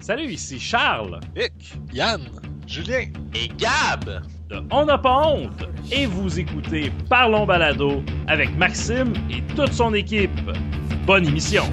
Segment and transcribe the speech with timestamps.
[0.00, 1.20] Salut, ici Charles.
[1.34, 2.22] Vic, Yann,
[2.66, 5.64] Julien et Gab de On n'a pas honte.
[5.90, 10.30] Et vous écoutez Parlons Balado avec Maxime et toute son équipe.
[11.04, 11.64] Bonne émission.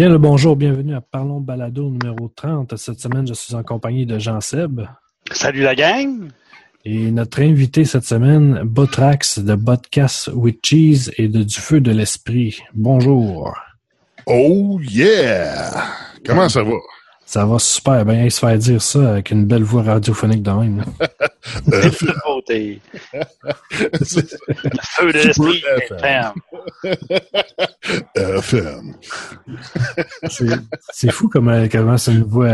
[0.00, 2.74] Bien le bonjour, bienvenue à Parlons Balado numéro 30.
[2.78, 4.80] Cette semaine, je suis en compagnie de Jean Seb.
[5.30, 6.30] Salut la gang!
[6.86, 11.90] Et notre invité cette semaine, Botrax de Podcast with Cheese et de Du Feu de
[11.90, 12.62] l'Esprit.
[12.72, 13.54] Bonjour.
[14.24, 15.84] Oh yeah!
[16.24, 16.76] Comment ça va?
[17.30, 20.84] Ça va super bien se faire dire ça avec une belle voix radiophonique de même.
[21.68, 22.08] Le feu
[25.12, 26.32] de l'esprit FM.
[30.90, 32.50] C'est fou comment, comment c'est une voix,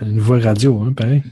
[0.00, 1.24] une voix radio, hein, pareil.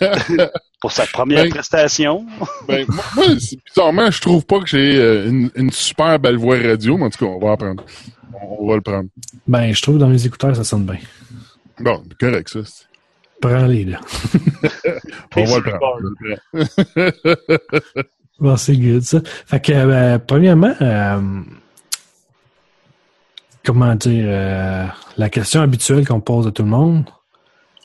[0.80, 2.24] Pour sa première ben, prestation.
[2.68, 3.24] Ben, moi,
[3.66, 7.10] bizarrement, je trouve pas que j'ai euh, une, une, super belle voix radio, mais en
[7.10, 7.82] tout cas, on va apprendre.
[8.32, 9.08] On, on va le prendre.
[9.48, 10.98] Ben, je trouve dans mes écouteurs, ça sonne bien.
[11.80, 12.60] Bon, correct, ça.
[13.40, 14.00] Prends-les, là.
[15.36, 16.10] On va le prendre.
[18.40, 19.20] bon, c'est good, ça.
[19.24, 21.42] Fait que, euh, premièrement, euh,
[23.64, 24.86] comment dire, euh,
[25.18, 27.04] la question habituelle qu'on pose à tout le monde,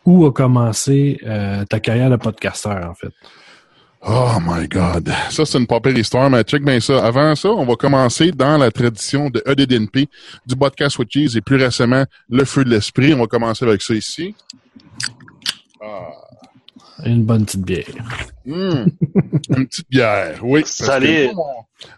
[0.05, 1.19] où a commencé
[1.69, 3.13] ta carrière de podcasteur, en fait?
[4.03, 5.11] Oh my God.
[5.29, 7.05] Ça, c'est une pas histoire, mais check bien ça.
[7.05, 10.07] Avant ça, on va commencer dans la tradition de EDDNP,
[10.45, 13.13] du podcast with Cheese et plus récemment, Le Feu de l'Esprit.
[13.13, 14.33] On va commencer avec ça ici.
[15.81, 16.09] Ah.
[17.05, 17.85] Une bonne petite bière.
[18.45, 18.85] Mmh.
[19.55, 20.63] une petite bière, oui.
[20.65, 21.29] Salut.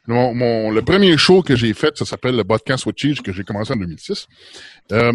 [0.07, 3.31] Mon, mon, le premier show que j'ai fait, ça s'appelle le podcast with Cheese, que
[3.31, 4.27] j'ai commencé en 2006.
[4.91, 5.13] Euh,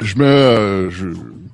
[0.00, 1.06] je me je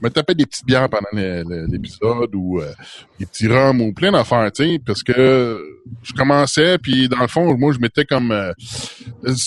[0.02, 2.72] me tapais des petites bières pendant l'épisode ou euh,
[3.18, 5.60] des petits rhums ou plein d'affaires, tu sais, parce que
[6.02, 8.52] je commençais puis dans le fond, moi je m'étais comme euh,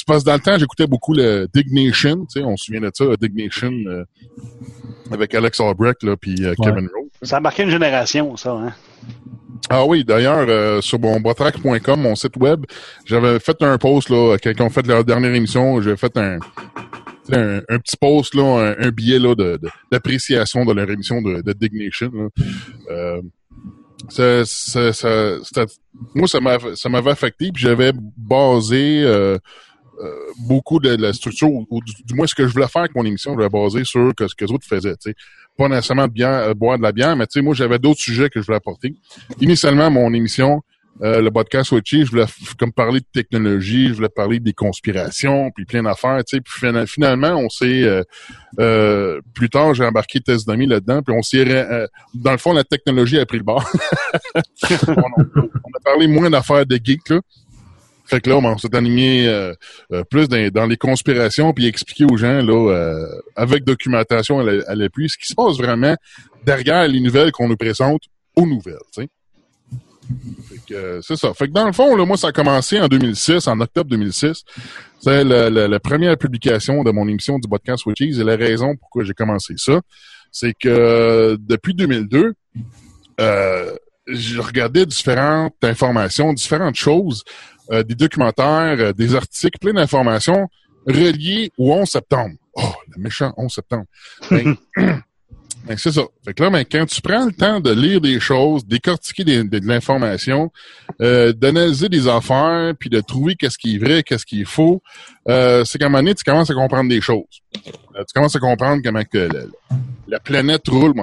[0.06, 3.06] parce dans le temps, j'écoutais beaucoup le Dignation, tu sais, on se souvient de ça,
[3.22, 4.03] Dignation euh,
[5.12, 7.09] avec Alex Albrecht là puis euh, Kevin Rowe.
[7.22, 8.74] Ça a marqué une génération ça, hein?
[9.69, 12.66] Ah oui, d'ailleurs, sur mon botrack.com, mon site web,
[13.06, 16.40] j'avais fait un post là, quand ils ont fait leur dernière émission, j'avais fait un
[17.31, 19.35] un, petit post, là, un, billet là,
[19.91, 22.11] d'appréciation de, leur émission de, Dignation.
[22.89, 23.21] Euh,
[24.09, 25.65] ça, ça, ça,
[26.15, 29.38] moi, ça m'avait affecté, puis j'avais basé euh,
[30.01, 30.11] euh,
[30.47, 33.31] beaucoup de la structure, ou, du, moins ce que je voulais faire avec mon émission,
[33.31, 34.95] je voulais baser sur ce que les autres faisaient.
[35.57, 38.57] Pas nécessairement bien, boire de la bière, mais moi, j'avais d'autres sujets que je voulais
[38.57, 38.95] apporter.
[39.41, 40.61] Initialement, mon émission,
[41.03, 42.25] euh, le podcast Switchy, je voulais
[42.58, 46.41] comme parler de technologie, je voulais parler des conspirations, puis plein d'affaires, tu sais.
[46.41, 48.03] Puis finalement, on s'est euh,
[48.59, 51.46] euh, plus tard, j'ai embarqué Tesdami là-dedans, puis on s'est
[52.13, 53.63] dans le fond, la technologie a pris le bord.
[54.36, 57.22] on, a parlé moins d'affaires de geeks, là.
[58.06, 59.30] Fait que là, on s'est animé
[60.09, 63.06] plus dans, les conspirations, puis expliquer aux gens, là,
[63.36, 65.96] avec documentation à l'appui, ce qui se passe vraiment
[66.46, 68.03] derrière les nouvelles qu'on nous présente
[68.36, 69.09] aux nouvelles, tu sais.
[69.09, 69.16] Euh,
[71.01, 71.34] c'est ça.
[71.34, 74.44] Fait que dans le fond, moi, ça a commencé en 2006, en octobre 2006.
[75.00, 79.13] C'est la, première publication de mon émission du podcast Witches et la raison pourquoi j'ai
[79.13, 79.79] commencé ça,
[80.31, 82.34] c'est que depuis 2002,
[83.19, 83.75] euh,
[84.07, 87.24] je regardais différentes informations, différentes choses,
[87.72, 90.47] euh, des documentaires, des articles, plein d'informations
[90.85, 92.35] reliées au 11 septembre.
[92.53, 93.85] Oh, le méchant 11 septembre.
[94.31, 94.56] Ben,
[95.78, 96.03] c'est ça.
[96.23, 99.67] Fait que là, ben, quand tu prends le temps de lire des choses, décortiquer de
[99.67, 100.51] l'information,
[101.01, 104.81] euh, d'analyser des affaires, puis de trouver qu'est-ce qui est vrai, qu'est-ce qui est faux,
[105.30, 107.25] euh, c'est qu'à un moment donné, tu commences à comprendre des choses.
[107.56, 109.30] Euh, tu commences à comprendre comment que
[110.07, 110.94] la, planète roule,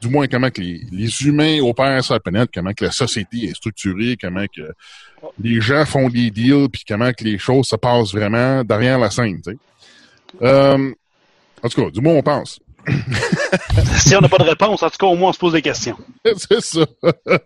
[0.00, 3.44] du, moins comment que les, les, humains opèrent sur la planète, comment que la société
[3.44, 4.62] est structurée, comment que
[5.40, 9.10] les gens font des deals, puis comment que les choses se passent vraiment derrière la
[9.10, 9.40] scène.
[10.42, 10.92] Euh,
[11.62, 12.60] en tout cas, du moins on pense.
[13.98, 15.62] Si on n'a pas de réponse, en tout cas, au moins, on se pose des
[15.62, 15.96] questions.
[16.24, 16.86] C'est ça.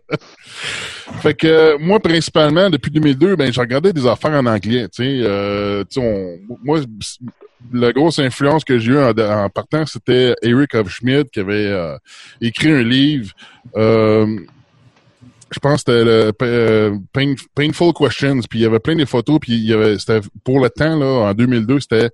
[1.21, 4.87] fait que moi, principalement, depuis 2002, ben, j'ai regardé des affaires en anglais.
[5.01, 5.85] Euh,
[6.63, 6.81] moi,
[7.73, 11.97] la grosse influence que j'ai eue en, partant, c'était Eric Schmidt qui avait euh,
[12.41, 13.33] écrit un livre.
[13.77, 14.27] Euh,
[15.51, 19.39] je pense que c'était le Pain- Painful Questions, puis il y avait plein de photos,
[19.41, 19.97] puis il y avait,
[20.43, 22.11] pour le temps, là, en 2002, c'était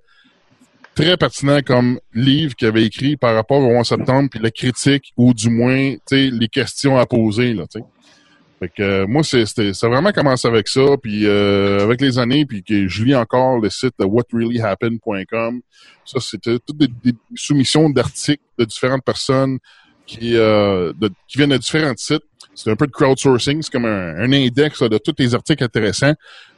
[0.95, 5.13] très pertinent comme livre qu'il avait écrit par rapport au 11 septembre, puis la critique,
[5.17, 7.85] ou du moins, les questions à poser, là, tu sais.
[8.61, 12.19] Fait que euh, moi, c'était, ça a vraiment commencé avec ça, puis euh, avec les
[12.19, 15.61] années, puis que je lis encore le site de whatreallyhappened.com.
[16.05, 19.57] Ça, c'était toutes des, des soumissions d'articles de différentes personnes
[20.05, 20.93] qui, euh,
[21.27, 22.21] qui viennent de différents sites.
[22.53, 25.63] C'est un peu de crowdsourcing, c'est comme un, un index là, de tous les articles
[25.63, 26.13] intéressants,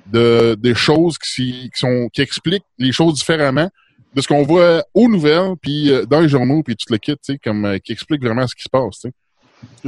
[0.07, 3.69] de des choses qui, qui sont qui expliquent les choses différemment
[4.15, 7.13] de ce qu'on voit aux nouvelles, puis euh, dans les journaux, puis tout le kit,
[7.13, 8.99] tu sais, comme euh, qui explique vraiment ce qui se passe.
[8.99, 9.13] tu sais.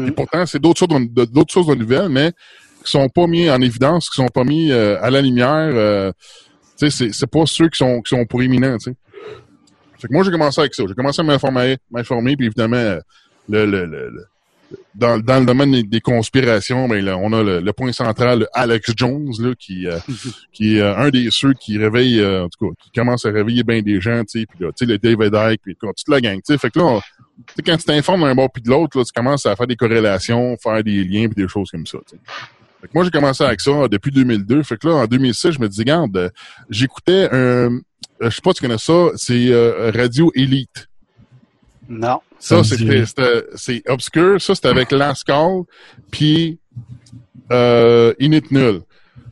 [0.02, 0.08] Mm.
[0.08, 2.32] Et pourtant, c'est d'autres de- d'autres choses de nouvelles, mais
[2.84, 5.72] qui sont pas mis en évidence, qui sont pas mis euh, à la lumière.
[5.74, 6.12] euh,
[6.78, 8.78] tu sais, c'est, c'est pas ceux qui sont qui sont pour éminents.
[8.78, 8.96] Tu sais.
[10.00, 10.84] Fait que moi, j'ai commencé avec ça.
[10.88, 13.00] J'ai commencé à m'informer, m'informer, puis évidemment, euh,
[13.50, 14.26] le, le, le, le-
[14.94, 18.40] dans, dans le domaine des, des conspirations, ben, là, on a le, le point central,
[18.40, 19.98] le Alex Jones, là, qui, euh,
[20.54, 23.32] qui est euh, un des ceux qui réveille, euh, en tout cas, qui commence à
[23.32, 26.08] réveiller bien des gens, tu sais, puis là, tu sais, le David Icke, puis toute
[26.10, 26.58] la gang, tu sais.
[26.58, 27.02] Fait que là, on-
[27.66, 30.82] quand tu t'informes d'un bord puis de l'autre, tu commences à faire des corrélations, faire
[30.84, 31.98] des liens puis des choses comme ça.
[32.08, 34.64] Fait que moi, j'ai commencé avec ça euh, depuis 2002.
[34.64, 36.30] Fait que là, en 2006, je me disais, regarde, euh,
[36.70, 37.80] j'écoutais un, euh,
[38.22, 39.52] je sais pas si tu connais ça, c'est
[39.94, 40.88] Radio Elite.
[41.88, 42.20] Non.
[42.40, 42.58] Ça,
[43.56, 44.42] c'est obscur.
[44.42, 45.64] Ça, c'était avec Last Call,
[46.12, 46.58] puis
[47.52, 48.82] euh, Init Null.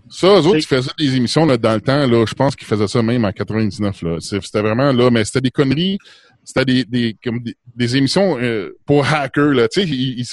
[0.09, 2.05] Ça, eux autres, ils faisaient des émissions là, dans le temps.
[2.05, 4.01] Là, je pense qu'ils faisaient ça même en 99.
[4.03, 4.17] Là.
[4.19, 5.97] C'est- C'était vraiment là, mais c'était des conneries.
[6.43, 9.53] C'était des, des, comme des, des émissions euh, pour hackers.
[9.53, 10.25] Là, tu sais, ils-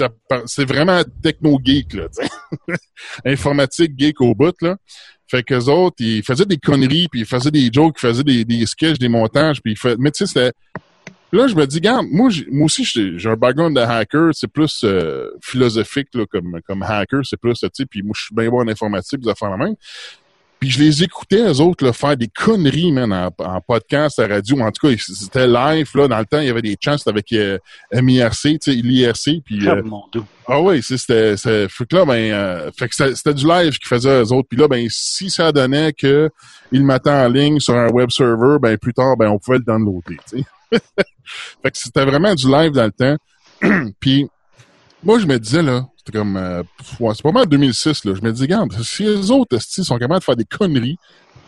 [0.46, 1.94] c'est vraiment techno-geek.
[1.94, 2.74] Là, tu sais.
[3.24, 4.54] Informatique geek au bout.
[4.60, 4.76] Là.
[5.28, 8.44] Fait qu'eux autres, ils faisaient des conneries, puis ils faisaient des jokes, ils faisaient des,
[8.44, 9.96] des sketchs, des montages, puis ils faisaient...
[9.98, 10.52] Mais tu sais, c'était...
[11.32, 14.82] Là, je me dis, regarde, moi, moi aussi, j'ai un background de hacker, c'est plus
[14.84, 18.48] euh, philosophique là, comme, comme hacker, c'est plus, tu sais, puis moi, je suis bien
[18.50, 19.74] bon en informatique, des affaires la même.
[20.58, 24.26] Puis je les écoutais, eux autres, là, faire des conneries, man, en, en podcast, à
[24.26, 24.60] radio.
[24.60, 26.06] En tout cas, c'était live, là.
[26.06, 27.56] Dans le temps, il y avait des chances avec euh,
[27.94, 29.66] MIRC, tu sais, l'IRC, puis...
[29.66, 30.22] euh, Ah, Dieu.
[30.46, 33.78] ah oui, c'est- c'était, c'était, fait que là, ben, euh, fait que c'était, du live
[33.78, 34.48] qu'ils faisaient eux autres.
[34.50, 36.28] Puis là, ben, si ça donnait que
[36.72, 39.64] ils mettaient en ligne sur un web server, ben, plus tard, ben, on pouvait le
[39.64, 40.44] downloader, tu sais.
[41.62, 43.16] fait que c'était vraiment du live dans le temps.
[44.00, 44.28] Puis,
[45.02, 46.62] moi, je me disais, là, c'était comme, euh,
[46.98, 48.14] c'est pas mal 2006, là.
[48.14, 50.98] Je me dis, regarde, si les autres, esti, sont capables de faire des conneries,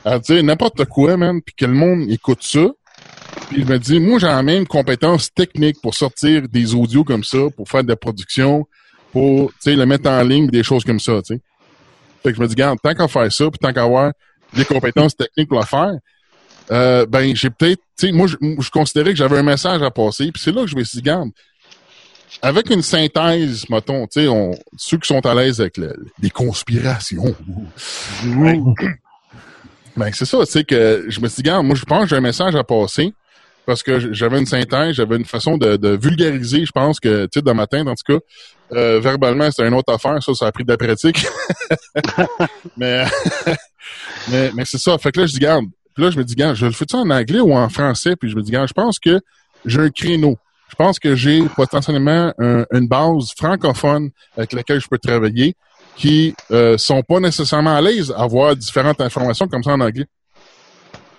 [0.05, 2.67] à dire n'importe quoi, man, puis que le monde écoute ça,
[3.49, 7.25] puis je me dis, moi, j'ai la même compétence technique pour sortir des audios comme
[7.25, 8.67] ça, pour faire de la production,
[9.12, 11.40] pour, tu sais, le mettre en ligne, des choses comme ça, tu sais.
[12.23, 14.12] Fait que je me dis, regarde, tant qu'à faire ça, puis tant qu'à avoir
[14.55, 15.93] des compétences techniques pour le faire,
[16.70, 19.91] euh, ben, j'ai peut-être, tu sais, moi, je, je considérais que j'avais un message à
[19.91, 21.31] passer, puis c'est là que je me suis dit, regarde,
[22.41, 26.31] avec une synthèse, mettons, tu sais, on- ceux qui sont à l'aise avec le- les
[26.31, 27.35] conspirations,
[28.25, 28.75] ben,
[29.97, 32.09] ben, c'est ça, tu sais, que je me suis dit, regarde, moi, je pense que
[32.11, 33.12] j'ai un message à passer,
[33.67, 37.38] parce que j'avais une synthèse, j'avais une façon de, de vulgariser, je pense que, tu
[37.38, 38.25] sais, dans ma tête, en tout cas,
[38.73, 41.26] euh, verbalement, c'était une autre affaire, ça, ça a pris de la pratique.
[42.76, 43.05] mais,
[44.31, 44.97] mais, mais c'est ça.
[44.99, 46.97] Fait que là, je dis, garde, puis là, je me dis, garde, je le fais-tu
[46.97, 48.17] en anglais ou en français?
[48.17, 49.21] Puis je me dis, garde, je pense que
[49.65, 50.37] j'ai un créneau.
[50.69, 55.55] Je pense que j'ai potentiellement un- une base francophone avec laquelle je peux travailler
[55.97, 60.06] qui euh, sont pas nécessairement à l'aise à avoir différentes informations comme ça en anglais.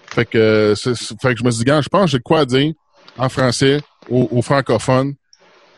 [0.08, 2.74] Fait que, fait que je me dis, garde, je pense que j'ai quoi dire
[3.18, 5.14] en français aux, aux francophones.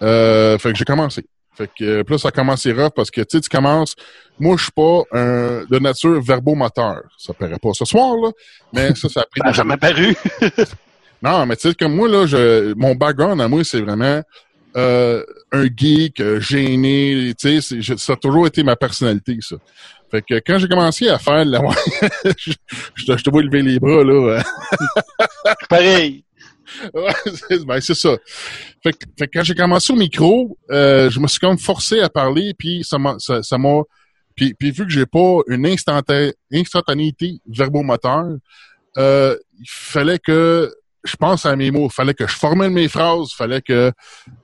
[0.02, 1.26] Euh, fait que j'ai commencé.
[1.58, 3.96] Fait que euh, là, ça a commencé rough parce que tu commences.
[4.40, 7.04] Moi, je suis pas un, de nature verbomoteur.
[7.18, 8.32] Ça paraît pas ce soir, là,
[8.74, 10.16] mais ça, ça a pris Ça n'a des- jamais paru.
[11.22, 14.22] non, mais tu sais, comme moi, là, je, mon background à moi, c'est vraiment
[14.76, 19.56] euh, un geek, euh, gêné, tu sais, ça a toujours été ma personnalité, ça.
[20.12, 21.62] Fait que quand j'ai commencé à faire la...
[22.38, 22.52] je,
[22.96, 24.44] je te vois lever les bras, là.
[25.70, 26.25] Pareil.
[27.66, 28.18] Ben, c'est ça.
[28.84, 32.10] Fait que, fait quand j'ai commencé au micro, euh, je me suis comme forcé à
[32.10, 33.82] parler, puis ça m'a, ça, m'a,
[34.36, 38.38] puis, puis vu que j'ai pas une instanta- instantanéité verbomoteur,
[38.98, 40.72] euh, il fallait que
[41.06, 43.92] je pense à mes mots, il fallait que je formule mes phrases, il fallait que,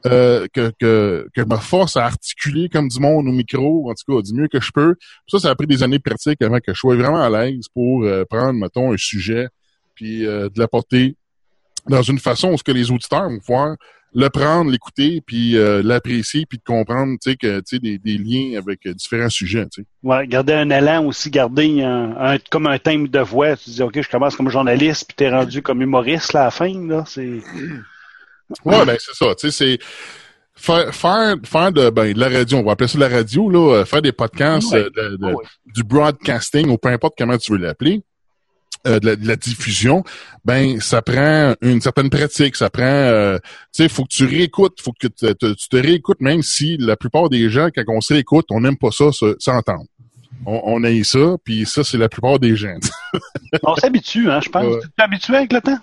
[0.06, 3.94] euh, que, que, que je me force à articuler comme du monde au micro, en
[3.96, 4.96] tout cas, du mieux que je peux.
[5.28, 7.66] Ça, ça a pris des années de pratique avant que je sois vraiment à l'aise
[7.74, 9.48] pour euh, prendre, mettons, un sujet,
[9.96, 11.16] puis euh, de l'apporter
[11.88, 13.76] dans une façon où ce que les auditeurs vont pouvoir
[14.14, 17.98] le prendre, l'écouter, puis euh, l'apprécier, puis de comprendre, tu sais, que tu sais des,
[17.98, 19.88] des liens avec euh, différents sujets, tu sais.
[20.04, 23.56] Ouais, garder un élan aussi, garder un, un- comme un thème de voix.
[23.56, 26.52] Tu dis, OK, je commence comme journaliste, puis t'es rendu comme humoriste là, à la
[26.52, 27.06] fin, là.
[27.08, 27.40] C'est.
[28.66, 29.80] Ouais, ben c'est ça, tu sais, c'est...
[30.56, 33.50] faire, faire, faire de, ben, de la radio, on va appeler ça de la radio,
[33.50, 34.80] là, euh, faire des podcasts, Ouais.
[34.80, 35.46] euh, de- de- Ah ouais.
[35.74, 38.02] du broadcasting, ou peu importe comment tu veux l'appeler,
[38.88, 40.04] euh, de, la, de la diffusion,
[40.46, 43.38] ben ça prend une certaine pratique, ça prend, euh,
[43.74, 46.78] tu sais, faut que tu réécoutes, faut que te- te- tu te réécoutes, même si
[46.78, 49.86] la plupart des gens, quand on se réécoute, on n'aime pas ça, se- s'entendre.
[50.46, 52.78] On, on aime ça, puis ça, c'est la plupart des gens.
[53.64, 54.66] On s'habitue, hein, je pense.
[54.66, 54.80] Ouais.
[54.82, 55.78] Tu t'es habitué avec le temps?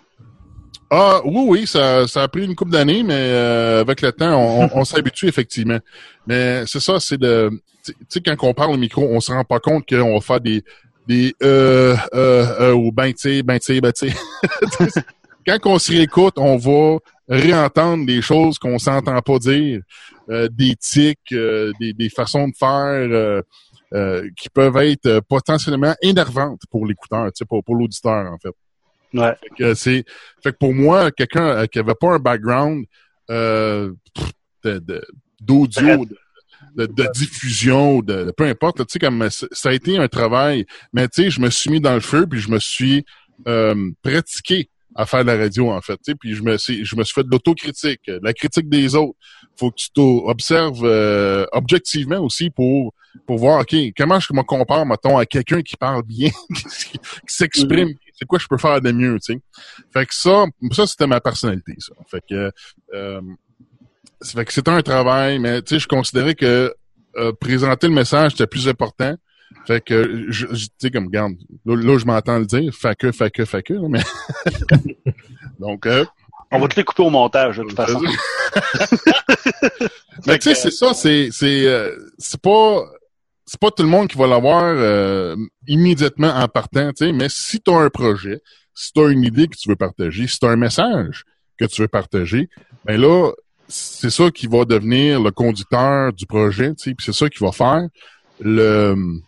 [0.91, 4.35] Ah oui, oui, ça, ça a pris une couple d'années, mais euh, avec le temps,
[4.37, 5.79] on- on s'habitue effectivement.
[6.27, 7.51] Mais c'est ça, c'est de,
[7.85, 10.41] tu sais, quand on parle au micro, on se rend pas compte qu'on va faire
[10.41, 10.65] des,
[11.09, 15.03] des euh, euh, euh, ou ben tu sais, ben tu sais, ben tu sais.
[15.47, 16.99] quand on se réécoute, on va
[17.29, 19.81] réentendre des choses qu'on s'entend pas dire,
[20.29, 23.43] euh, des tics, euh, des, des façons de faire
[23.95, 28.53] euh, qui peuvent être potentiellement énervantes pour l'écouteur, pour, pour l'auditeur en fait.
[29.15, 29.35] Ouais.
[29.41, 30.05] Fait que c'est
[30.43, 32.85] fait que pour moi quelqu'un euh, qui avait pas un background
[33.31, 34.31] euh, pff,
[34.65, 35.07] de- de-
[35.41, 36.17] d'audio de,
[36.77, 40.65] de, de diffusion de, de- peu importe tu sais comme ça a été un travail
[40.93, 43.05] mais tu sais je me suis mis dans le feu puis je me suis
[43.47, 46.85] euh, pratiqué à faire de la radio en fait tu sais puis je me suis
[46.85, 49.17] je me suis fait de l'autocritique de la critique des autres.
[49.57, 52.95] Faut que tu t'observes euh, objectivement aussi pour
[53.27, 56.99] pour voir ok comment je me compare mettons à quelqu'un qui parle bien qui, qui
[57.27, 59.41] s'exprime c'est quoi je peux faire de mieux tu sais.
[59.93, 61.93] Fait que ça ça c'était ma personnalité ça.
[62.09, 62.51] Fait que
[62.95, 63.21] euh,
[64.25, 66.75] fait que c'était un travail mais tu sais je considérais que
[67.17, 69.15] euh, présenter le message c'était plus important
[69.67, 71.33] fait que je, je- tu sais comme garde
[71.65, 74.03] là, là, je m'entends le dire fait que fait que fait que mais
[75.59, 76.05] donc euh,
[76.51, 78.01] On va te les couper au montage, de toute façon.
[80.27, 82.85] Mais tu sais, c'est ça, c'est c'est euh, c'est pas
[83.47, 87.29] c'est pas tout le monde qui va l'avoir euh, immédiatement en partant, tu sais, mais
[87.29, 88.41] si tu as un projet,
[88.75, 91.25] si tu as une idée que tu veux partager, si tu as un message
[91.59, 92.49] que tu veux partager,
[92.85, 93.31] ben là,
[93.69, 97.39] c'est ça qui va devenir le conducteur du projet, tu sais, puis c'est ça qui
[97.45, 97.83] va faire
[98.41, 99.21] le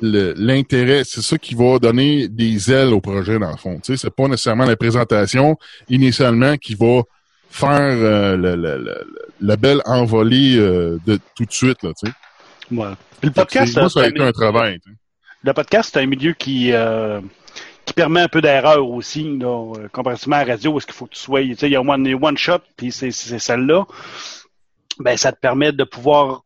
[0.00, 3.80] l'intérêt, c'est ça qui va donner des ailes au projet dans le fond.
[3.80, 5.56] Tu sais, c'est pas nécessairement la présentation
[5.88, 7.02] initialement qui va
[7.50, 9.06] faire euh, le, le, le,
[9.40, 11.90] la belle envolée euh, de tout de suite là.
[11.98, 12.14] Tu sais.
[12.76, 12.92] Ouais.
[13.22, 14.78] Le podcast, Moi, ça a c'est été un travail.
[14.84, 14.96] tu sais.
[15.42, 17.20] le podcast, c'est un milieu qui, euh,
[17.88, 20.94] qui permet un peu d'erreur aussi, là, euh, comparativement à la radio, où est-ce qu'il
[20.94, 23.38] faut que tu sois, tu sais, il y a one, one shot, puis c'est, c'est
[23.38, 23.86] celle-là.
[24.98, 26.42] Ben, ça te permet de pouvoir,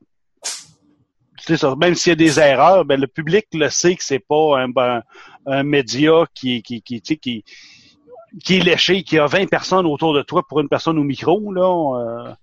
[1.45, 4.21] tu sais, même s'il y a des erreurs, ben, le public le sait que c'est
[4.21, 5.03] pas un, ben,
[5.47, 7.45] un média qui, qui, qui, tu sais, qui,
[8.45, 11.53] qui est léché, qui a 20 personnes autour de toi pour une personne au micro,
[11.53, 12.29] là.
[12.29, 12.35] euh,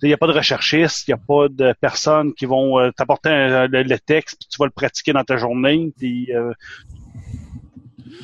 [0.00, 2.92] il n'y a pas de recherchistes, il n'y a pas de personnes qui vont euh,
[2.92, 5.92] t'apporter le, texte, puis tu vas le pratiquer dans ta journée,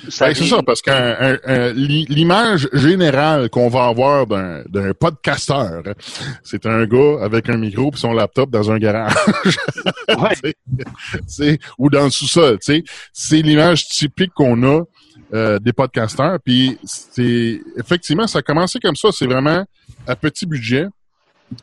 [0.09, 1.73] ça Ben, c'est ça, parce que
[2.13, 5.83] l'image générale qu'on va avoir d'un podcasteur,
[6.43, 9.15] c'est un gars avec un micro et son laptop dans un garage.
[10.09, 10.53] Ouais.
[11.27, 12.85] C'est- ou dans le sous-sol, tu sais.
[13.13, 14.83] C'est l'image typique qu'on a
[15.33, 16.39] euh, des podcasteurs.
[16.45, 19.09] Puis c'est effectivement, ça a commencé comme ça.
[19.13, 19.65] C'est vraiment
[20.07, 20.87] à petit budget,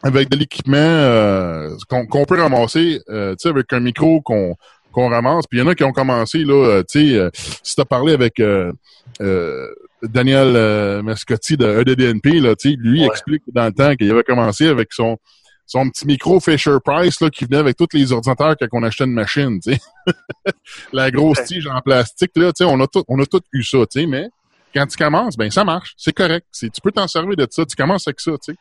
[0.04, 4.56] avec de l'équipement euh, qu'on peut ramasser, euh, tu sais, avec un micro qu'on
[4.92, 5.46] qu'on ramasse.
[5.50, 7.30] Puis il y en a qui ont commencé, là, euh, tu sais, euh,
[7.64, 8.72] si t'as parlé avec euh,
[9.22, 9.68] euh,
[10.04, 13.08] Daniel Mascotti de EDDNP, là, tu sais, lui Ouais.
[13.08, 15.18] explique dans le temps qu'il avait commencé avec son
[15.68, 19.06] son petit micro Fisher Price là, qui venait avec tous les ordinateurs quand on achetait
[19.06, 19.80] une machine, tu sais.
[20.92, 23.64] La grosse tige en plastique, là, tu sais, on a tout, on a tout eu
[23.64, 24.28] ça, tu sais, mais
[24.74, 26.46] quand tu commences, ben ça marche, c'est correct.
[26.60, 28.58] Tu peux t'en servir de ça, tu commences avec ça, tu sais.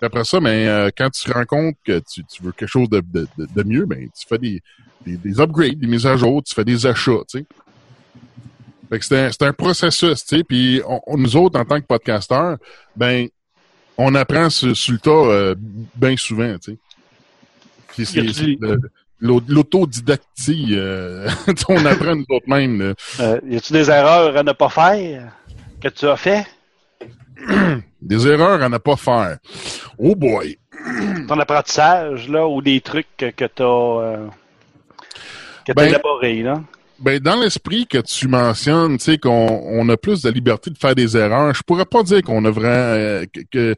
[0.00, 2.68] Puis après ça, ben, euh, quand tu te rends compte que tu, tu veux quelque
[2.68, 4.62] chose de, de, de, de mieux, ben, tu fais des,
[5.04, 7.44] des, des upgrades, des mises à jour, tu fais des achats, tu sais.
[8.90, 10.44] Fait que c'est un, c'est un processus, tu sais.
[10.44, 12.56] Puis on- on- nous autres, en tant que podcasteurs,
[12.96, 13.28] ben,
[13.96, 15.54] on apprend sur, sur le tas euh,
[15.96, 16.78] bien souvent, tu sais.
[17.88, 18.56] Puis c'est-
[19.20, 21.28] l'autodidactie, euh,
[21.68, 22.94] on apprend nous autres mêmes.
[23.20, 25.32] Euh, y a-tu des erreurs à ne pas faire
[25.82, 26.46] que tu as fait?
[28.00, 29.38] Des erreurs à ne pas faire.
[29.98, 30.56] Oh boy!
[31.26, 34.26] Ton apprentissage, là, ou des trucs que, que tu as euh,
[35.66, 36.62] que t'as Ben, élaborés, là?
[37.00, 40.78] Ben, dans l'esprit que tu mentionnes, tu sais, qu'on on a plus de liberté de
[40.78, 43.74] faire des erreurs, je pourrais pas dire qu'on a vraiment, euh, que,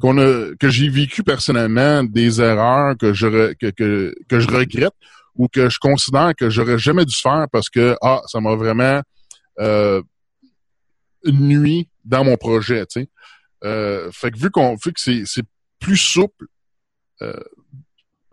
[0.00, 4.48] qu'on a, que j'ai vécu personnellement des erreurs que je, re- que, que, que je
[4.48, 4.94] regrette
[5.36, 9.00] ou que je considère que j'aurais jamais dû faire parce que, ah, ça m'a vraiment,
[9.60, 10.02] euh,
[11.26, 13.08] nuit dans mon projet, tu sais.
[13.64, 15.24] Euh, fait que vu qu'on, vu que c'est
[15.84, 16.46] plus souple,
[17.22, 17.32] euh,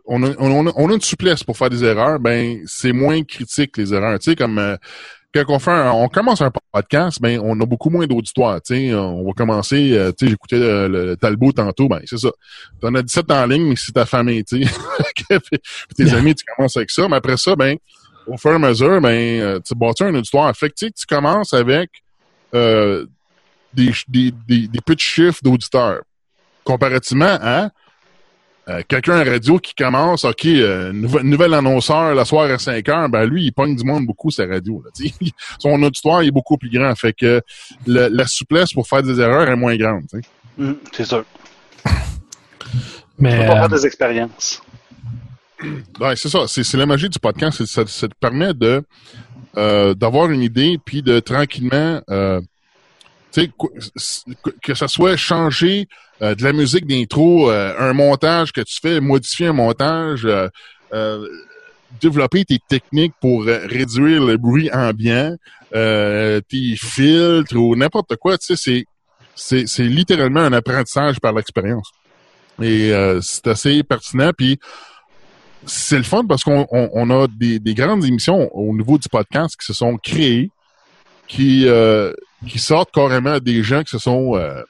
[0.06, 3.24] on a, on, a, on a une souplesse pour faire des erreurs, ben c'est moins
[3.24, 4.18] critique les erreurs.
[4.20, 4.76] Tu sais, comme euh,
[5.34, 8.62] quand on fait un- on commence un podcast, ben on a beaucoup moins d'auditoire.
[8.62, 8.94] tu sais.
[8.94, 12.30] On va commencer, euh, tu sais, j'écoutais le, le Talbot tantôt, ben c'est ça.
[12.82, 15.40] T'en as 17 en ligne, mais c'est ta famille, tu sais.
[15.96, 17.08] Tes amis, tu commences avec ça.
[17.08, 17.78] Mais après ça, ben,
[18.28, 20.54] au fur et à mesure, ben, euh, tu bâtis un auditoire.
[20.58, 21.90] Fait que tu sais, tu commences avec
[22.54, 23.06] euh,
[23.74, 26.02] des, des, des, des petits chiffres d'auditeurs.
[26.64, 27.70] Comparativement à
[28.70, 32.88] euh, quelqu'un à radio qui commence, OK, euh, nouvel, nouvel annonceur le soir à 5
[32.90, 34.84] heures, ben lui, il pogne du monde beaucoup sa radio.
[34.86, 35.10] Là, tu.
[35.60, 36.94] Son auditoire il est beaucoup plus grand.
[36.96, 37.42] Fait que
[37.88, 40.04] le- la souplesse pour faire des erreurs est moins grande.
[40.10, 40.22] tu.
[40.60, 41.26] Hum, c'est sûr.
[43.18, 44.62] Mais On va euh, faire des expériences.
[46.00, 46.48] Ouais, c'est ça.
[46.48, 47.58] C'est, c'est la magie du podcast.
[47.58, 48.84] C'est- Ça, ça te permet de
[49.58, 52.48] euh, d'avoir une idée, puis de tranquillement, euh, tu
[54.62, 55.88] que, ça soit changer
[56.22, 60.50] euh, de la musique d'intro, euh, un montage que tu fais, modifier un montage, euh,
[60.94, 61.28] euh,
[62.02, 65.36] développer tes techniques pour euh, réduire le bruit ambiant,
[65.76, 68.38] euh, tes filtres ou n'importe quoi.
[68.38, 68.86] Tu sais,
[69.36, 71.90] c'est c'est, littéralement un apprentissage par l'expérience.
[72.62, 74.32] Et c'est assez pertinent.
[74.38, 74.60] Puis
[75.66, 79.10] c'est le fun parce qu'on on, on a des, des grandes émissions au niveau du
[79.10, 80.52] podcast qui se sont créées,
[81.28, 81.66] qui,
[82.48, 84.62] qui sortent carrément des gens qui se sont euh,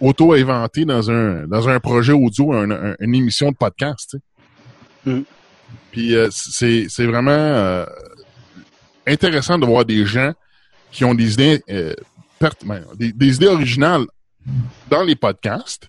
[0.00, 4.10] auto-inventés dans un, dans un projet audio, un- un- une émission de podcast.
[4.10, 4.18] tu
[5.06, 5.10] sais.
[5.10, 5.22] Mm.
[5.92, 7.86] Puis euh, c'est c'est vraiment euh,
[9.06, 10.32] intéressant de voir des gens
[10.90, 11.94] qui ont des idées, euh,
[12.64, 14.04] ben, des, des idées originales
[14.90, 15.88] dans les podcasts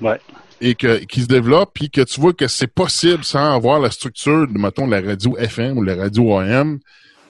[0.00, 0.20] Ouais.
[0.60, 3.90] et que qui se développe puis que tu vois que c'est possible sans avoir la
[3.90, 6.78] structure de mettons de la radio FM ou la radio AM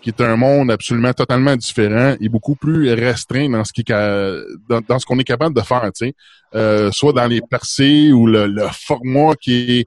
[0.07, 4.81] qui est un monde absolument totalement différent et beaucoup plus restreint dans ce qui dans,
[4.89, 6.15] dans ce qu'on est capable de faire tu sais
[6.55, 9.87] Euh, soit dans les percées ou le, le format qui est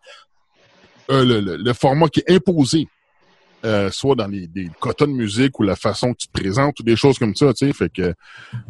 [1.10, 2.82] euh, le, le- le format qui est imposé
[3.66, 6.78] euh, soit dans les, des quotas de musique ou la façon que tu te présentes
[6.80, 8.14] ou des choses comme ça tu sais fait que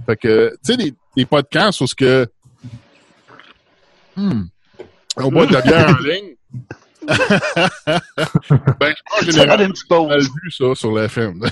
[0.06, 2.28] fait que tu sais des, des podcasts où ce que
[4.16, 4.44] Hmm.
[5.18, 6.36] On boit de la bière en ligne.
[7.08, 7.16] Ben,
[8.42, 10.30] je pense on a pause.
[10.44, 11.42] vu ça sur la FM.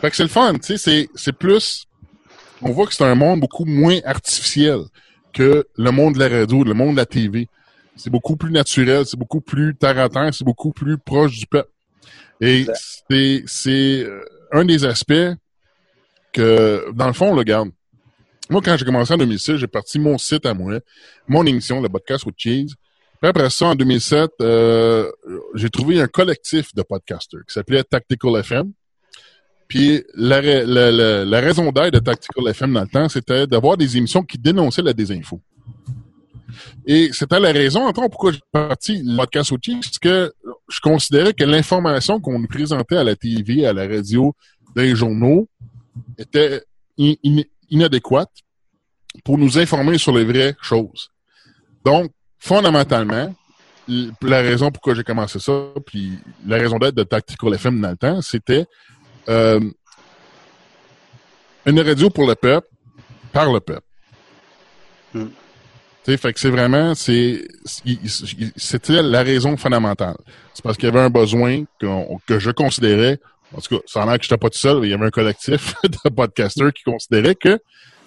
[0.00, 1.86] fait que c'est le fun, tu sais, c'est, plus,
[2.60, 4.80] on voit que c'est un monde beaucoup moins artificiel
[5.32, 7.48] que le monde de la radio, le monde de la TV.
[7.96, 11.46] C'est beaucoup plus naturel, c'est beaucoup plus terre à terre, c'est beaucoup plus proche du
[11.46, 11.70] peuple.
[12.40, 12.66] Et
[13.46, 15.34] c'est, euh, un des aspects
[16.32, 17.70] que, dans le fond, le garde.
[18.52, 20.78] Moi, quand j'ai commencé en 2006, j'ai parti mon site à moi,
[21.26, 22.74] mon émission, le podcast with Cheese.
[23.20, 25.10] Puis après ça, en 2007, euh,
[25.54, 28.72] j'ai trouvé un collectif de podcasters qui s'appelait Tactical FM.
[29.68, 33.96] Puis la, la, la- raison d'être de Tactical FM dans le temps, c'était d'avoir des
[33.96, 35.40] émissions qui dénonçaient la désinfo.
[36.84, 40.32] Et c'était la raison, en temps, pourquoi j'ai parti le podcast Cheese, c'est que
[40.68, 44.34] je considérais que l'information qu'on nous présentait à la TV, à la radio,
[44.76, 45.48] dans les journaux,
[46.18, 46.62] était
[46.98, 47.14] in-
[47.72, 48.30] inadéquate
[49.24, 51.10] pour nous informer sur les vraies choses.
[51.84, 53.34] Donc, fondamentalement,
[53.88, 55.52] la raison pourquoi j'ai commencé ça,
[55.84, 58.64] puis la raison d'être de Tactical FM dans le temps, c'était
[59.28, 59.60] euh,
[61.66, 62.68] une radio pour le peuple,
[63.32, 63.86] par le peuple.
[65.14, 65.26] Hmm.
[66.04, 67.46] Tu sais, fait que c'est vraiment, c'est,
[68.56, 70.16] c'était la raison fondamentale.
[70.52, 71.62] C'est parce qu'il y avait un besoin
[72.26, 73.20] que je considérais,
[73.56, 75.10] en tout cas, ça a l'air que j'étais pas tout seul, il y avait un
[75.10, 77.58] collectif de podcasters qui considérait que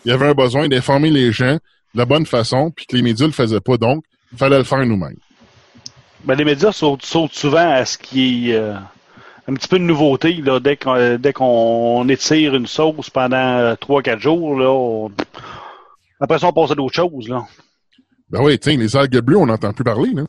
[0.05, 3.01] il y avait un besoin d'informer les gens de la bonne façon, puis que les
[3.01, 5.17] médias le faisaient pas, donc il fallait le faire nous-mêmes.
[6.25, 8.75] Ben, les médias sautent, sautent souvent à ce qui est euh,
[9.47, 10.33] un petit peu de nouveauté.
[10.33, 15.11] Là, dès qu'on euh, dès qu'on étire une sauce pendant 3-4 jours, là, on-
[16.19, 17.27] après ça, on passe à d'autres choses.
[17.29, 17.43] Là.
[18.29, 20.23] Ben oui, tiens, les algues bleues, on n'entend plus parler, là.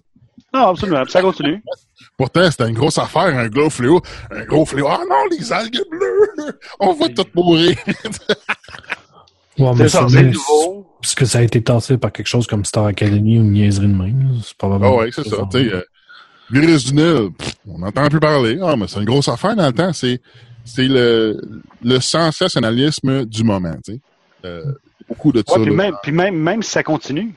[0.53, 1.05] Non, absolument.
[1.07, 1.63] Ça continue.
[2.17, 4.01] Pourtant, c'était une grosse affaire, un gros fléau.
[4.31, 4.87] Un gros fléau.
[4.89, 6.53] Ah non, les algues bleues!
[6.81, 7.77] On va toutes mourir!
[9.59, 10.87] ouais, mais ça, c'est nouveau.
[11.01, 13.95] Puisque ça a été tassé par quelque chose comme Star Academy ou une niaiserie de
[13.95, 14.39] même.
[14.43, 14.97] C'est Ah probablement.
[14.97, 15.37] ouais, c'est ça.
[15.53, 15.83] Tu sais, euh,
[16.51, 17.29] virus du Nil,
[17.69, 18.59] on n'entend plus parler.
[18.63, 19.93] Ah, mais c'est une grosse affaire dans le temps.
[19.93, 20.21] C'est,
[20.65, 21.41] c'est le,
[21.85, 24.01] le sensationnalisme du moment, tu sais.
[24.45, 24.65] Euh,
[25.09, 25.59] beaucoup de ça.
[25.59, 27.35] Ouais, puis même, puis même, même si ça continue.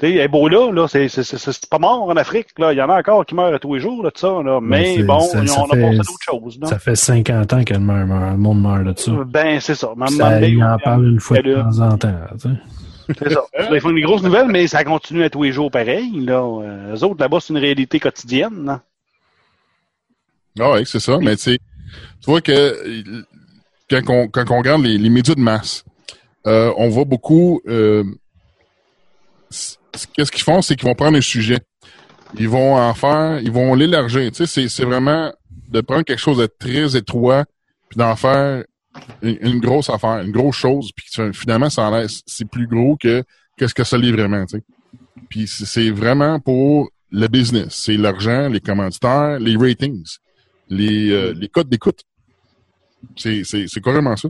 [0.00, 2.48] Tu sais, Ebola, là, c'est, c'est, c'est, c'est pas mort en Afrique.
[2.58, 2.72] Là.
[2.72, 4.28] Il y en a encore qui meurent tous les jours là, de ça.
[4.42, 4.58] Là.
[4.62, 6.58] Mais bon, ça- on ça a fait- passé à d'autres choses.
[6.60, 6.66] Là.
[6.68, 9.12] Ça fait 50 ans que le, meurt- meurt- le monde meurt de ça.
[9.26, 9.90] Ben, c'est ça.
[10.16, 12.14] Ça, il en parle une fois de temps en temps.
[12.32, 13.14] tu sais.
[13.18, 13.42] C'est ça.
[13.72, 16.10] Ils font des grosses nouvelles, mais ça continue à tous les jours pareil.
[16.20, 16.40] Là.
[16.62, 18.64] Euh, eux autres, là-bas, c'est une réalité quotidienne.
[18.64, 18.80] là.
[20.58, 21.18] Ah ouais, c'est ça.
[21.18, 21.58] Mais tu sais,
[22.22, 23.22] tu vois que euh,
[23.90, 25.84] quand on, quand on regarde les, les médias de masse,
[26.46, 27.60] euh, on voit beaucoup.
[27.68, 28.02] euh,
[30.14, 31.58] Qu'est-ce qu'ils font, c'est qu'ils vont prendre un sujet,
[32.38, 34.30] ils vont en faire, ils vont l'élargir.
[34.30, 35.32] Tu sais, c'est- c'est vraiment
[35.68, 37.44] de prendre quelque chose de très étroit,
[37.88, 38.64] puis d'en faire
[39.22, 42.96] une, une grosse affaire, une grosse chose, puis finalement, ça en laisse, c'est plus gros
[42.96, 43.22] que
[43.56, 44.64] qu'est-ce que ça l'est vraiment, tu sais.
[45.28, 47.68] Puis c'est- vraiment pour le business.
[47.74, 50.04] C'est l'argent, les commanditaires, les ratings,
[50.68, 52.00] les, euh, les codes d'écoute.
[53.16, 54.28] C'est, c'est, c'est carrément ça.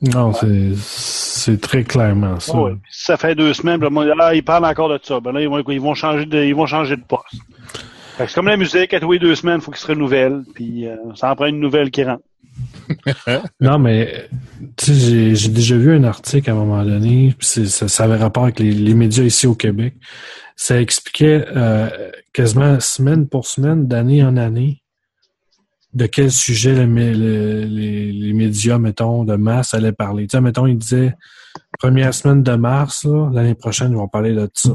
[0.00, 0.72] Non, c'est
[1.44, 2.58] c'est très clairement ça.
[2.58, 2.72] Ouais.
[2.90, 5.20] Ça fait deux semaines, là, ah, ils parlent encore de ça.
[5.20, 7.40] Ben là, ils vont, ils vont changer de, ils vont changer de poste.
[8.18, 10.42] C'est comme la musique, à tous les deux semaines, il faut qu'il se renouvelle.
[10.54, 12.22] Puis euh, ça en prend une nouvelle qui rentre.
[13.60, 14.28] Non, mais
[14.86, 18.72] j'ai- déjà vu un article à un moment donné, ça, ça avait rapport avec les,
[18.72, 19.94] les médias ici au Québec.
[20.56, 21.88] Ça expliquait euh,
[22.32, 24.81] quasiment semaine pour semaine, d'année en année,
[25.94, 30.26] de quel sujet le mé- le- les, les médias, mettons, de masse allaient parler.
[30.26, 31.14] Tu sais, mettons, ils disaient
[31.78, 34.74] première semaine de mars, l'année prochaine, ils vont parler de ça.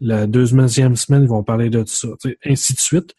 [0.00, 2.08] La deuxième semaine, ils vont parler de ça.
[2.20, 3.14] Tu sais, ainsi de suite.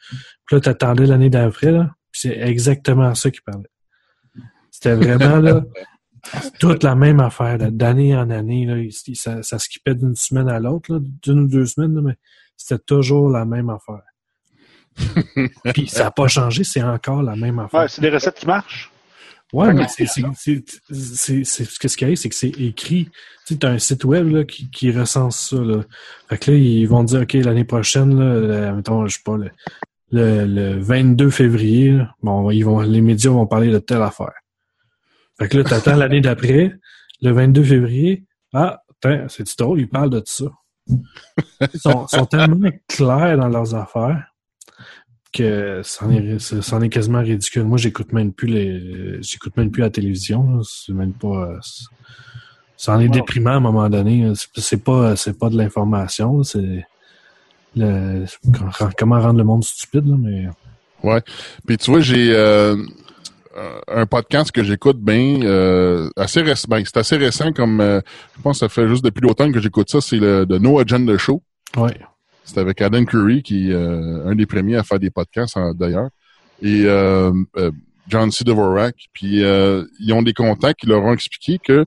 [0.46, 3.70] Puis là, t'attendais l'année d'après, là, puis c'est exactement ça qu'ils parlaient.
[4.72, 5.64] C'était vraiment là,
[6.60, 8.66] toute la même affaire, d'année en année.
[8.66, 8.76] Là,
[9.14, 12.16] ça, ça skippait d'une semaine à l'autre, là, d'une ou deux semaines, là, mais
[12.58, 14.02] c'était toujours la même affaire.
[15.74, 17.82] Puis ça n'a pas changé, c'est encore la même affaire.
[17.82, 18.92] Ouais, c'est des recettes qui marchent.
[19.54, 23.10] Ouais, mais c'est, ce qui arrive, c'est que c'est écrit.
[23.46, 25.58] Tu sais, as un site web là, qui, qui recense ça.
[25.58, 25.82] Là.
[26.30, 29.52] Fait que là, ils vont dire, OK, l'année prochaine, là, mettons, je sais pas, le,
[30.12, 34.34] le, le 22 février, là, bon, ils vont, les médias vont parler de telle affaire.
[35.38, 36.74] Fait que là, t'attends l'année d'après,
[37.22, 38.24] le 22 février,
[38.54, 40.46] ah, tiens, c'est drôle, ils parlent de ça.
[40.88, 44.31] Ils sont, sont tellement clairs dans leurs affaires
[45.34, 47.64] que c'en est, est quasiment ridicule.
[47.64, 50.62] Moi, j'écoute même plus les, j'écoute même plus la télévision.
[50.64, 51.58] C'est même pas, euh,
[52.78, 53.12] c'en est Wow.
[53.12, 54.32] déprimant à un moment donné.
[54.56, 56.44] C'est- pas, c'est pas de l'information.
[56.44, 56.86] C'est
[57.76, 58.26] le,
[58.98, 60.48] comment rendre le monde stupide, là, mais.
[61.66, 62.76] Puis tu vois, j'ai euh,
[63.88, 66.68] un podcast que j'écoute bien, euh, assez récent.
[66.70, 68.02] Ben, c'est assez récent comme euh,
[68.38, 70.80] je pense que ça fait juste depuis l'automne que j'écoute ça, c'est le de No
[70.80, 71.42] Agenda Show.
[71.78, 71.98] Ouais.
[72.44, 76.10] C'est avec Adam Curry, qui est euh, un des premiers à faire des podcasts d'ailleurs.
[76.62, 77.72] Et euh, euh,
[78.08, 78.44] John C.
[78.44, 78.96] Dvorak.
[79.14, 81.86] Puis euh, ils ont des contacts qui leur ont expliqué que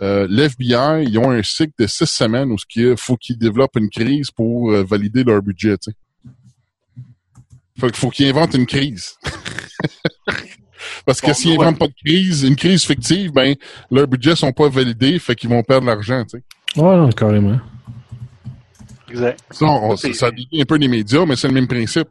[0.00, 3.76] euh, l'FBI, ils ont un cycle de six semaines où ce qu'il faut qu'ils développent
[3.76, 5.76] une crise pour euh, valider leur budget.
[5.78, 5.96] Tu sais.
[7.78, 9.16] Fait qu'il faut qu'ils inventent une crise.
[11.06, 11.64] Parce que Bon, s'ils ouais.
[11.64, 13.54] inventent pas de crise, une crise fictive, ben
[13.90, 16.24] leurs budgets sont pas validés, fait qu'ils vont perdre l'argent.
[16.24, 16.80] Tu sais.
[16.80, 17.58] Ouais, non, carrément.
[19.12, 19.38] Exact.
[19.50, 22.08] Ça, on- ça un peu des médias, mais c'est le même principe.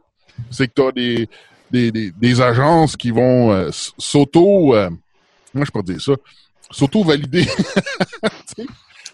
[0.50, 1.28] C'est que tu as des,
[1.70, 4.74] des, des, des agences qui vont euh, s'auto...
[4.74, 4.88] Euh,
[5.52, 6.12] comment je peux dire ça?
[6.70, 7.44] S'auto-valider.
[8.56, 8.64] tu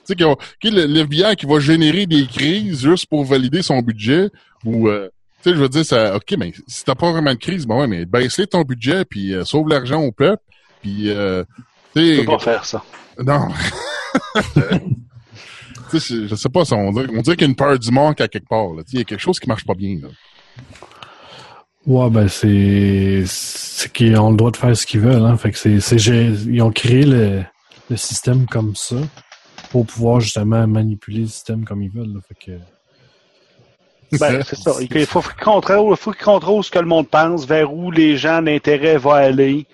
[0.04, 0.24] sais, qui
[0.60, 4.28] qui le, qui va générer des crises juste pour valider son budget
[4.64, 4.88] ou...
[4.88, 5.08] euh,
[5.42, 7.76] tu sais, je veux dire, ça, OK, mais si t'as pas vraiment de crise, ben
[7.76, 10.42] ouais, mais baisse ton budget, puis euh, sauve l'argent au peuple,
[10.82, 11.04] puis...
[11.94, 12.82] Tu Tu sais, peux pas faire ça.
[13.24, 13.48] non.
[15.90, 17.78] Tu sais, je- sais pas, ça, on dirait, on dirait qu'il y a une peur
[17.78, 18.68] du manque à quelque part.
[18.74, 18.82] là.
[18.84, 19.96] Tu sais, Il y a quelque chose qui marche pas bien.
[20.02, 20.08] Là.
[21.86, 25.22] Ouais, ben c'est c'est qu'ils ont le droit de faire ce qu'ils veulent.
[25.24, 25.36] Hein.
[25.38, 27.42] Fait que c'est ils ont créé le,
[27.88, 28.96] le système comme ça
[29.70, 32.12] pour pouvoir justement manipuler le système comme ils veulent.
[32.14, 32.20] là.
[32.28, 34.72] Fait que Ben, c'est ça.
[34.80, 38.16] Il faut qu'il contrôle, faut qu'il contrôle ce que le monde pense, vers où les
[38.18, 39.66] gens d'intérêt vont aller.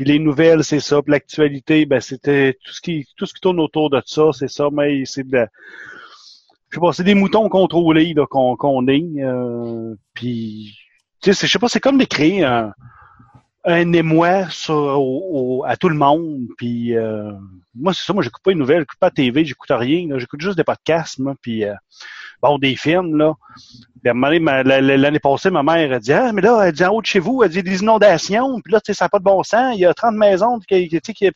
[0.00, 1.02] Puis les nouvelles, c'est ça.
[1.02, 4.48] Puis l'actualité, ben c'était tout ce qui tout ce qui tourne autour de ça, c'est
[4.48, 4.68] ça.
[4.72, 5.46] Mais c'est de,
[6.70, 9.04] je sais pas, c'est des moutons contrôlés là qu'on qu'on est.
[9.18, 10.76] Euh, puis
[11.22, 12.72] tu sais, je sais pas, c'est comme de créer un
[13.64, 16.48] un émoi sur, au- au- à tout le monde.
[16.58, 17.32] Puis euh,
[17.74, 18.12] moi, c'est ça.
[18.14, 20.08] Moi, j'écoute pas les nouvelles, j'écoute pas la TV, j'écoute rien.
[20.18, 21.34] J'écoute juste des podcasts, moi.
[21.42, 21.74] Puis euh,
[22.42, 23.34] bon, des films là.
[24.02, 27.18] L'année passée, ma mère a dit Ah, mais là, elle dit en haut de chez
[27.18, 29.74] vous, elle dit des inondations, puis là, tu sais, ça n'a pas de bon sens,
[29.74, 31.30] il y a 30 maisons qui, tu sais, qui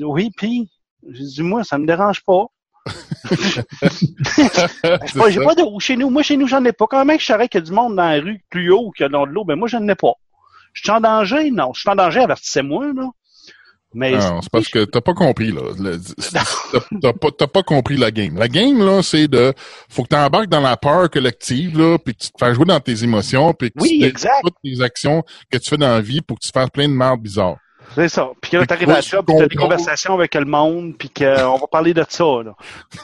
[0.00, 0.68] Oui, puis
[1.10, 2.46] j'ai dit moi, ça me dérange pas.
[5.28, 6.08] J'ai pas d'eau chez nous.
[6.08, 6.86] Moi, chez nous, j'en ai pas.
[6.86, 9.04] Quand même, je savais qu'il y a du monde dans la rue plus haut qu'il
[9.04, 10.14] y a dans de l'eau, ben moi, j'en ai pas.
[10.72, 11.50] Je suis en danger?
[11.50, 11.72] Non.
[11.74, 13.10] Je suis en danger, avertissez-moi, là.
[13.94, 15.62] Mais Non, c'est parce que t'as pas compris, là.
[17.00, 18.36] T'as pas, t'as pas compris la game.
[18.36, 19.54] La game, là, c'est de,
[19.88, 22.80] faut que t'embarques dans la peur collective, là, puis que tu te fasses jouer dans
[22.80, 24.42] tes émotions, puis que Oui, tu exact.
[24.44, 26.92] toutes les actions que tu fais dans la vie pour que tu fasses plein de
[26.94, 27.56] merde bizarre.
[27.94, 28.28] C'est ça.
[28.40, 31.58] Puis là, t'arrives à la job, puis t'as des conversations avec le monde, puis qu'on
[31.58, 32.54] va parler de ça, là.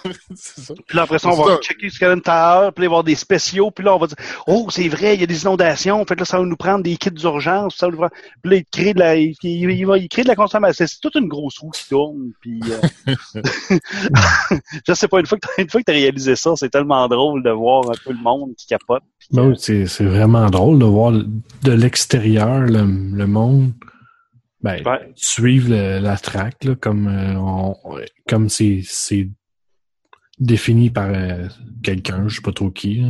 [0.34, 0.74] c'est ça.
[0.86, 3.04] Puis là, après ça, on va checker ce Tower, puis là, il va y avoir
[3.04, 4.16] des spéciaux, puis là, on va dire,
[4.46, 6.82] oh, c'est vrai, il y a des inondations, fait que là, ça va nous prendre
[6.82, 8.12] des kits d'urgence, ça va nous prendre...
[8.42, 10.86] Puis là, il crée de la, il, il, va, il crée de la consommation.
[10.86, 13.14] C'est toute une grosse roue qui tourne, puis euh...
[14.86, 17.08] je sais pas, une fois que t'as, une fois que t'as réalisé ça, c'est tellement
[17.08, 19.02] drôle de voir un peu le monde qui capote.
[19.30, 23.72] Ben oui, c'est, c'est vraiment drôle de voir de l'extérieur le, le monde
[24.64, 24.82] ben,
[25.14, 29.28] suivre la track, là, comme euh, comme c'est, c'est
[30.38, 31.48] défini par euh,
[31.82, 33.04] quelqu'un, je sais pas trop qui,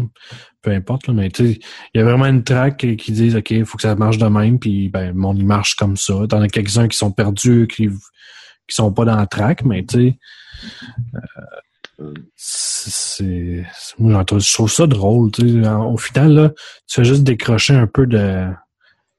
[0.62, 1.60] peu importe, là, mais tu sais,
[1.94, 4.26] il y a vraiment une track qui dit OK, il faut que ça marche de
[4.26, 6.14] même, puis ben, mon il marche comme ça.
[6.28, 9.94] T'en as quelques-uns qui sont perdus, qui, qui sont pas dans la track, mais tu
[9.94, 10.18] sais.
[12.00, 13.64] Euh, c'est
[13.98, 15.68] moi je trouve ça drôle tu sais.
[15.68, 16.50] au final là
[16.88, 18.48] tu fais juste décrocher un peu de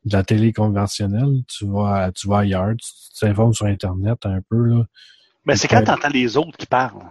[0.05, 4.63] de la télé conventionnelle, tu vas, tu vas ailleurs, tu t'informes sur Internet un peu.
[4.63, 4.83] Là.
[5.45, 7.05] Ben, c'est quand tu entends les autres qui parlent.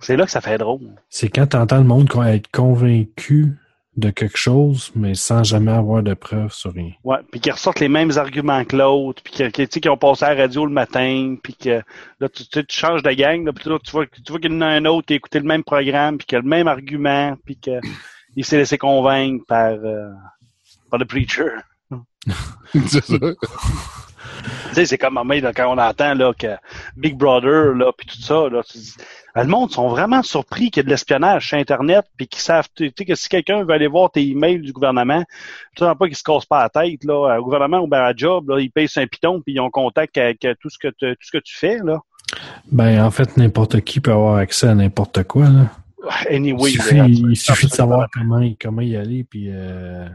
[0.00, 0.94] C'est là que ça fait drôle.
[1.08, 3.56] C'est quand tu entends le monde être convaincu
[3.96, 6.92] de quelque chose, mais sans jamais avoir de preuves sur rien.
[7.02, 10.26] Ouais, puis qui ressortent les mêmes arguments que l'autre, puis qui, qui, qui ont passé
[10.26, 11.82] à la radio le matin, puis que
[12.20, 14.54] là, tu, tu, changes de gang, là, puis là, tu vois, tu vois qu'il y
[14.54, 16.68] en a un autre qui a écouté le même programme, puis qui a le même
[16.68, 20.10] argument, puis qu'il s'est laissé convaincre par, euh,
[20.90, 21.52] par le preacher.
[22.86, 23.16] C'est ça.
[23.18, 26.56] tu sais, c'est comme là, quand on entend là, que
[26.96, 28.62] Big Brother, là, puis tout ça, là,
[29.36, 32.68] le monde sont vraiment surpris qu'il y ait de l'espionnage sur Internet, puis qu'ils savent,
[32.74, 35.22] tu sais, que si quelqu'un veut aller voir tes emails du gouvernement,
[35.76, 38.50] tu sais pas qu'ils se cassent pas la tête, là, au gouvernement ou à job,
[38.50, 41.26] là, ils payent un piton, puis ils ont contact avec tout ce que tu, tout
[41.26, 42.00] ce que tu fais, là.
[42.72, 45.70] Ben, en fait, n'importe qui peut avoir accès à n'importe quoi, là.
[46.30, 50.08] Anyway, il suffit, il suffit de savoir comment, comment y aller, puis euh,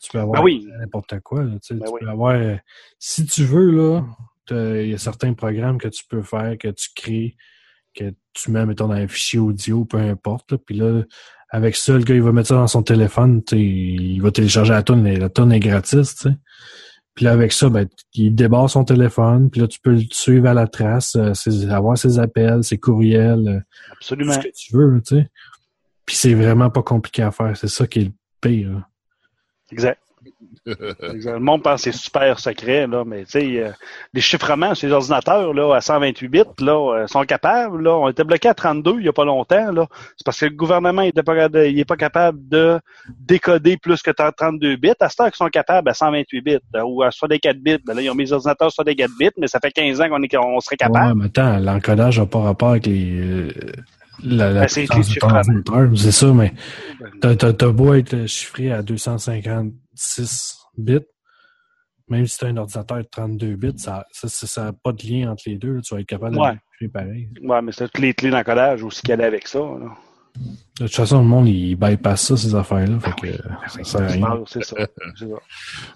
[0.00, 1.44] tu peux avoir ben n'importe quoi.
[1.44, 2.56] Là, tu, ben peux avoir, euh,
[2.98, 4.04] si tu veux, là,
[4.50, 7.36] il y a certains programmes que tu peux faire, que tu crées,
[7.94, 10.56] que tu mets, mettons, dans un fichier audio, peu importe.
[10.56, 11.02] Puis là,
[11.50, 14.82] avec ça, le gars, il va mettre ça dans son téléphone, il va télécharger la
[14.82, 16.36] tonne, la tonne est gratis, tu sais.
[17.14, 20.46] Puis là, avec ça, ben, il débarre son téléphone, puis là, tu peux le suivre
[20.46, 21.32] à la trace, euh,
[21.70, 23.60] avoir ses appels, ses courriels, euh,
[23.92, 24.32] Absolument.
[24.32, 25.28] ce que tu veux, tu sais.
[26.06, 28.89] Puis c'est vraiment pas compliqué à faire, c'est ça qui est le pire.
[29.72, 29.98] Exact.
[30.66, 33.70] Le monde pense que c'est super secret, là, mais tu sais, euh,
[34.12, 37.82] les chiffrements sur les ordinateurs là, à 128 bits là, euh, sont capables.
[37.82, 39.72] Là, on était bloqué à 32 il n'y a pas longtemps.
[39.72, 39.86] Là.
[40.16, 42.78] C'est parce que le gouvernement n'est pas, il pas capable de
[43.08, 44.92] décoder plus que 32 bits.
[45.00, 47.78] À ce temps qu'ils sont capables à 128 bits ou à 64 bits.
[47.84, 50.00] Ben là, ils ont mis les ordinateurs sur des 4 bits, mais ça fait 15
[50.00, 51.06] ans qu'on est on serait capable.
[51.06, 53.48] Ouais, mais attends, l'encodage n'a pas rapport avec les.
[54.24, 56.52] La, la ben, c'est ça, mais
[57.20, 60.98] t'as, t'as beau être chiffré à 256 bits,
[62.08, 65.30] même si tu as un ordinateur de 32 bits, ça n'a ça, pas de lien
[65.30, 65.80] entre les deux.
[65.80, 66.88] tu vas être capable de ouais.
[66.88, 67.28] pareil.
[67.42, 69.60] Ouais, mais c'est toutes les clés d'encodage aussi qui allaient avec ça.
[70.78, 72.98] De toute façon, le monde, il bypass ça, ces affaires-là.
[73.00, 73.36] Fait que,
[73.68, 74.44] ça sert à rien.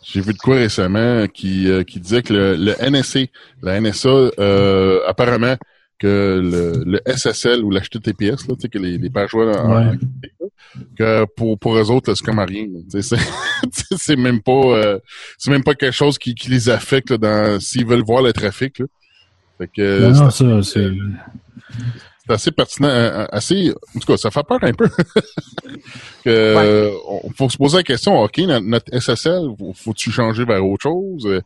[0.03, 3.21] J'ai vu de quoi récemment qui, euh, qui disait que le, le NSA,
[3.63, 5.57] la NSA, euh, apparemment,
[5.99, 9.93] que le, le SSL ou l'HTTPS, là, que les, les pages web en,
[10.99, 12.67] que pour pour eux autres, c'est comme rien.
[13.97, 14.99] C'est même pas euh,
[15.39, 18.33] c'est même pas quelque chose qui, qui les affecte là, dans s'ils veulent voir le
[18.33, 18.79] trafic.
[18.81, 18.87] Là.
[19.59, 20.91] Fait que, non, ça, c'est
[22.27, 24.89] c'est assez pertinent, euh, euh, assez, en tout cas, ça fait peur un peu.
[26.25, 31.43] que, on, faut se poser la question, ok, notre, SSL, faut-tu changer vers autre chose?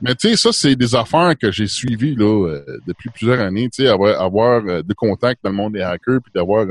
[0.00, 3.68] Mais tu sais, ça c'est des affaires que j'ai suivies là euh, depuis plusieurs années.
[3.68, 6.66] Tu sais, avoir, avoir des contacts dans le monde des hackers, puis d'avoir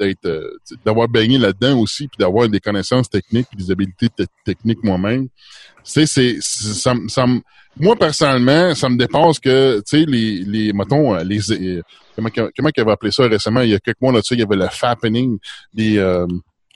[0.00, 4.08] d'être, d'avoir baigné là-dedans aussi, puis d'avoir des connaissances techniques, puis des habiletés
[4.44, 5.28] techniques moi-même.
[5.84, 7.26] Tu sais, c'est, ça, ça,
[7.78, 11.80] moi personnellement, ça me dépasse que, tu sais, les, les, mettons, les
[12.16, 13.60] comment, comment il avait appelé ça récemment?
[13.60, 15.38] Il y a quelques mois là-dessus, il y avait le fappening
[15.72, 15.98] des...
[15.98, 16.26] Euh,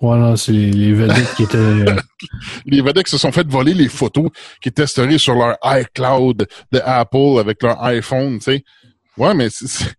[0.00, 1.58] voilà, c'est les, les vedettes qui étaient...
[1.58, 1.96] Euh,
[2.66, 4.30] les vedettes qui se sont fait voler les photos
[4.62, 8.64] qui étaient storées sur leur iCloud de Apple avec leur iPhone, tu sais.
[9.18, 9.92] Ouais, mais c'est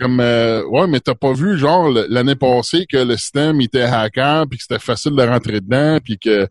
[0.00, 4.46] comme euh, ouais, mais t'as pas vu genre l'année passée que le système était hacker
[4.48, 6.48] puis que c'était facile de rentrer dedans puis que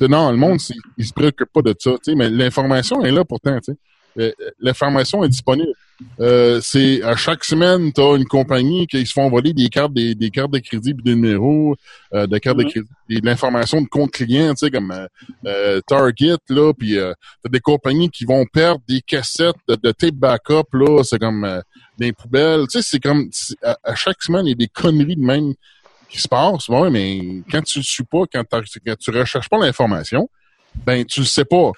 [0.00, 0.60] non, le monde
[0.96, 3.78] il se préoccupe pas de ça, tu sais, mais l'information est là pourtant, tu sais.
[4.20, 5.72] Euh, l'information est disponible.
[6.20, 9.92] Euh, c'est à chaque semaine, tu as une compagnie qui se font voler des cartes,
[9.92, 11.74] des, des cartes de crédit et des numéros,
[12.14, 12.70] euh, de cartes de mhm.
[12.70, 14.92] crédit, et de l'information de compte client, tu sais, comme
[15.46, 17.12] euh, Target, là, puis euh,
[17.42, 21.62] t'as des compagnies qui vont perdre des cassettes de, de tape backup, là, c'est comme
[21.98, 23.30] des poubelles, tu sais, c'est comme
[23.62, 25.54] à, chaque semaine, il y a des conneries de même
[26.08, 26.68] qui se passent.
[26.68, 30.28] Ouais, mais quand tu ne suis pas, quand, quand tu recherches pas l'information,
[30.86, 31.72] ben tu le sais pas.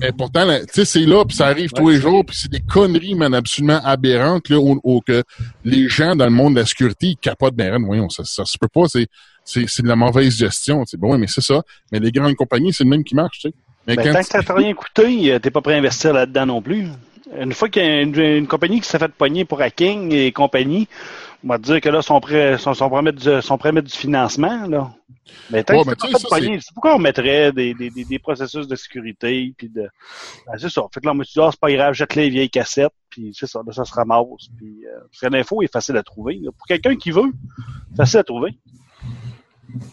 [0.00, 2.60] Mais pourtant, tu sais, c'est là, puis ça arrive tous les jours, puis c'est des
[2.60, 5.22] conneries, man, absolument aberrantes, là, où, que
[5.64, 8.56] les gens dans le monde de la sécurité, ils capotent, ben, voyons, ça, ça se
[8.58, 9.06] peut pas, c'est,
[9.44, 10.96] c'est, c'est de la mauvaise gestion, tu sais.
[10.96, 11.62] Bon, oui, mais c'est ça.
[11.92, 13.54] Mais les grandes compagnies, c'est le même qui marche, tu sais.
[13.86, 16.46] Mais ben, quand tant que t'as rien coûté, euh, t'es pas prêt à investir là-dedans
[16.46, 16.86] non plus.
[17.38, 20.88] Une fois qu'il y a une, compagnie qui s'est fait pogner pour hacking et compagnie,
[21.44, 24.66] on va dire que là, sont, sont prêts, à mettre du, à mettre du financement,
[24.66, 24.90] là.
[25.50, 29.54] Mais tant que pas pogner, c'est pourquoi on mettrait des, des, des, processus de sécurité,
[29.56, 29.88] puis de,
[30.46, 30.82] ben, c'est ça.
[30.92, 33.32] Fait que là, on me dit, ah, c'est pas grave, jette les vieilles cassettes, puis
[33.34, 36.40] c'est ça, là, ça se ramasse, puis, euh, parce que l'info est facile à trouver,
[36.56, 37.32] Pour quelqu'un qui veut,
[37.96, 38.56] facile à trouver.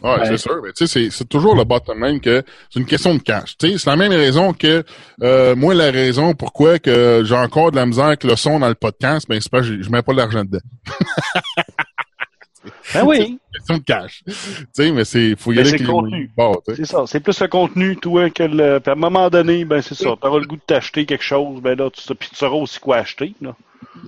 [0.04, 0.62] Ouais, c'est sûr.
[0.64, 3.58] Mais tu sais, c'est toujours le bottom line que c'est une question de cash.
[3.58, 4.84] Tu sais, c'est la même raison que
[5.24, 8.70] euh, moi, la raison pourquoi que j'ai encore de la misère avec le son dans
[8.70, 10.60] le podcast, ben c'est pas je, mets pas l'argent dedans.
[12.94, 13.40] ben oui.
[13.52, 14.24] C'est question de cash.
[14.26, 14.34] Tu
[14.74, 16.32] sais, mais c'est faut y aller avec contenu.
[16.68, 17.04] c'est ça.
[17.08, 18.80] C'est plus le contenu, toi, que le.
[18.80, 20.16] Puis à un moment donné, ben c'est ça.
[20.22, 22.98] T'auras le goût de t'acheter quelque chose, ben là, tu, puis tu sauras aussi quoi
[22.98, 23.56] acheter, là.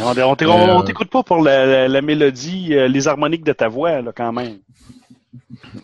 [0.00, 4.32] on euh, t'écoute pas pour la, mélodie, euh, les harmoniques de ta voix, là, quand
[4.32, 4.58] même.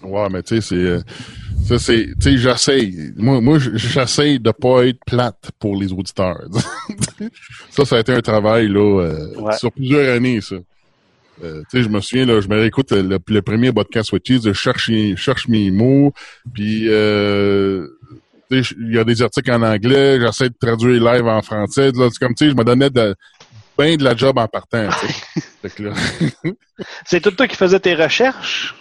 [0.02, 0.74] Ouais, mais tu sais, c'est.
[0.74, 1.00] Euh,
[1.66, 2.06] ça, c'est.
[2.20, 3.12] Tu sais, j'essaye.
[3.16, 6.44] Moi, moi j'essaye de pas être plate pour les auditeurs.
[7.70, 9.10] ça, ça a été un travail, là,
[9.58, 10.56] sur plusieurs années, ça.
[11.40, 14.90] tu sais, je me souviens, là, je me réécoute le, premier podcast Switches, je cherche,
[15.16, 16.12] cherche mes mots,
[16.52, 17.88] puis euh,
[18.50, 21.90] il y a des articles en anglais, j'essaie de traduire live en français.
[21.94, 23.14] C'est comme, tu sais, je me donnais de,
[23.78, 24.88] bien de la job en partant.
[27.06, 28.74] c'est tout toi qui faisais tes recherches?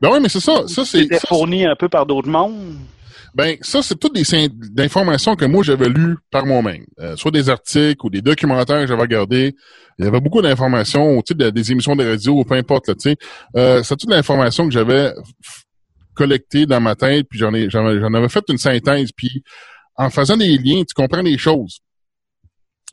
[0.00, 0.66] Ben oui, mais c'est ça.
[0.68, 1.08] Ça, c'est.
[1.26, 2.76] fourni un peu par d'autres mondes?
[3.34, 4.24] Ben, ça, c'est toutes des
[4.78, 6.84] informations que moi, j'avais lues par moi-même.
[6.98, 9.54] Euh, soit des articles ou des documentaires que j'avais regardés.
[9.98, 13.10] Il y avait beaucoup d'informations, tu sais, des émissions de radio ou peu importe, tu
[13.10, 13.16] sais.
[13.56, 15.12] Euh, c'est toute l'information que j'avais
[16.18, 19.44] collecté dans ma tête, puis j'en ai, j'en avais fait une synthèse, puis
[19.94, 21.78] en faisant des liens, tu comprends des choses.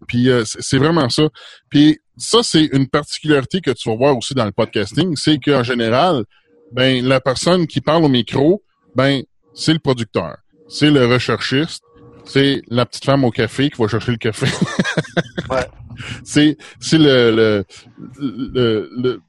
[0.07, 1.23] Puis euh, c'est vraiment ça.
[1.69, 5.63] Puis ça, c'est une particularité que tu vas voir aussi dans le podcasting, c'est qu'en
[5.63, 6.25] général,
[6.71, 8.61] ben la personne qui parle au micro,
[8.95, 9.23] ben
[9.55, 11.83] c'est le producteur, c'est le recherchiste,
[12.25, 14.47] c'est la petite femme au café qui va chercher le café.
[15.49, 15.65] ouais.
[16.23, 17.65] C'est c'est le
[18.19, 19.21] le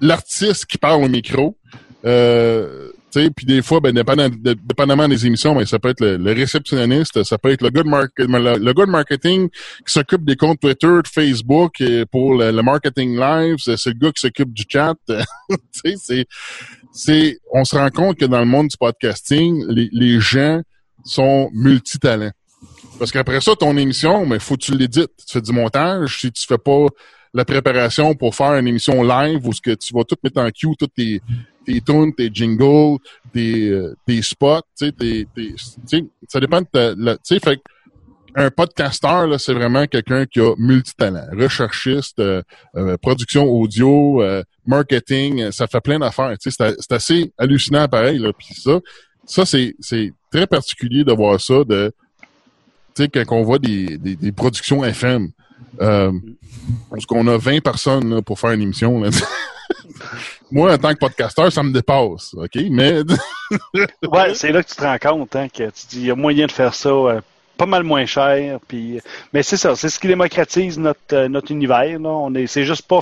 [0.00, 1.56] l'artiste qui parle au micro.
[2.04, 7.38] Euh, puis des fois, ben, dépendamment, des émissions, ben, ça peut être le, réceptionniste, ça
[7.38, 12.34] peut être le good, le, good marketing qui s'occupe des comptes Twitter, Facebook et pour
[12.34, 14.94] le, marketing live, c'est le gars qui s'occupe du chat.
[16.92, 20.60] c'est, on se rend compte que dans le monde du podcasting, les, les gens
[21.04, 22.32] sont multitalents.
[22.98, 25.10] Parce qu'après ça, ton émission, mais ben, faut que tu l'édites.
[25.26, 26.20] Tu fais du montage.
[26.20, 26.86] Si tu fais pas
[27.32, 30.48] la préparation pour faire une émission live où ce que tu vas tout mettre en
[30.50, 31.22] queue, toutes tes,
[31.64, 32.98] tes tunes, tes jingles,
[33.32, 37.60] tes, euh, tes spots, tu sais, ça dépend de sais, fait
[38.36, 42.42] un podcasteur, là, c'est vraiment quelqu'un qui a multitalent, recherchiste, euh,
[42.76, 44.22] euh, production audio,
[44.66, 46.34] marketing, ça fait plein d'affaires.
[46.38, 48.18] C'est assez hallucinant pareil.
[48.18, 48.32] Là.
[48.32, 48.78] Puis ça,
[49.24, 51.64] ça c'est c'est très particulier de voir ça.
[51.64, 51.92] De,
[52.96, 55.32] quand on voit des, des, des productions FM,
[55.80, 56.12] euh,
[56.90, 59.00] parce qu'on a 20 personnes là, pour faire une émission.
[59.00, 59.10] Là.
[60.50, 62.56] Moi, en tant que podcasteur, ça me dépasse, OK?
[62.70, 63.00] Mais...
[64.08, 66.14] ouais, c'est là que tu te rends compte, hein, que tu dis, il y a
[66.14, 67.20] moyen de faire ça euh,
[67.56, 68.58] pas mal moins cher.
[68.66, 69.00] Puis...
[69.32, 71.98] Mais c'est ça, c'est ce qui démocratise notre, euh, notre univers.
[71.98, 72.08] Là.
[72.08, 73.00] On est, c'est juste pas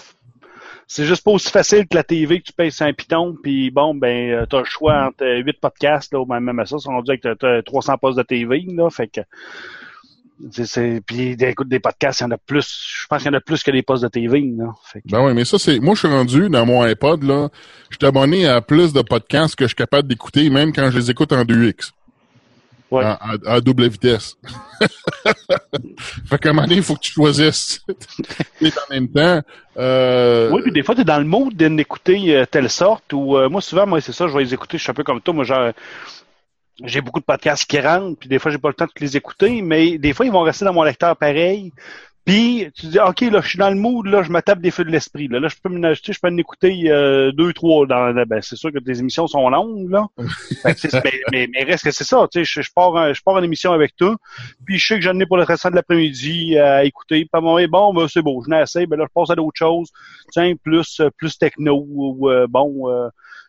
[0.90, 3.94] c'est juste pas aussi facile que la TV que tu payes un piton, puis bon,
[3.94, 7.20] ben, euh, t'as le choix entre huit podcasts, là, ou même à ça, on dit
[7.20, 9.20] que t'as 300 postes de TV, là, fait que
[10.52, 12.80] c'est, puis écoute, des podcasts, il y en a plus.
[13.02, 14.40] Je pense qu'il y en a plus que des postes de TV.
[14.56, 14.72] Là.
[15.06, 15.80] Ben oui, mais ça, c'est.
[15.80, 17.48] Moi, je suis rendu dans mon iPod, là.
[17.90, 20.98] Je suis abonné à plus de podcasts que je suis capable d'écouter, même quand je
[20.98, 21.92] les écoute en 2X.
[22.90, 23.04] Ouais.
[23.04, 24.38] À, double vitesse.
[26.24, 27.84] fait qu'à un moment donné, il faut que tu choisisses.
[28.62, 29.42] Et en même temps.
[29.76, 30.50] Euh...
[30.50, 33.50] Oui, puis des fois, tu es dans le mode d'écouter euh, telle sorte ou euh,
[33.50, 35.34] moi, souvent, moi, c'est ça, je vais les écouter, je suis un peu comme toi.
[35.34, 35.72] Moi, genre
[36.84, 39.16] j'ai beaucoup de podcasts qui rentrent, puis des fois, j'ai pas le temps de les
[39.16, 41.72] écouter, mais des fois, ils vont rester dans mon lecteur pareil.
[42.28, 44.70] Puis tu dis OK, là, je suis dans le mood, là, je me tape des
[44.70, 45.28] feux de l'esprit.
[45.28, 45.40] Là.
[45.40, 48.56] là, je peux m'en acheter, je peux en écouter euh, deux, trois dans ben, c'est
[48.56, 50.04] sûr que tes émissions sont longues, là.
[51.32, 53.96] mais, mais, reste que c'est ça, tu sais, je, pars je pars en émission avec
[53.96, 54.14] toi,
[54.66, 57.26] puis je sais que j'en ai pour le restant de l'après-midi à écouter.
[57.32, 59.56] Pas bon, bon, ben, c'est beau, je n'ai assez, ben là, je passe à d'autres
[59.56, 59.90] choses,
[60.30, 63.08] tiens, plus plus techno ou euh, bon euh,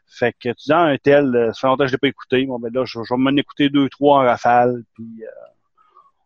[0.09, 2.45] fait que tu dis un tel, euh, ça fait longtemps que je l'ai pas écouté.
[2.45, 5.29] Bon, ben là, je, vais m'en écouter deux, trois en rafale, puis euh,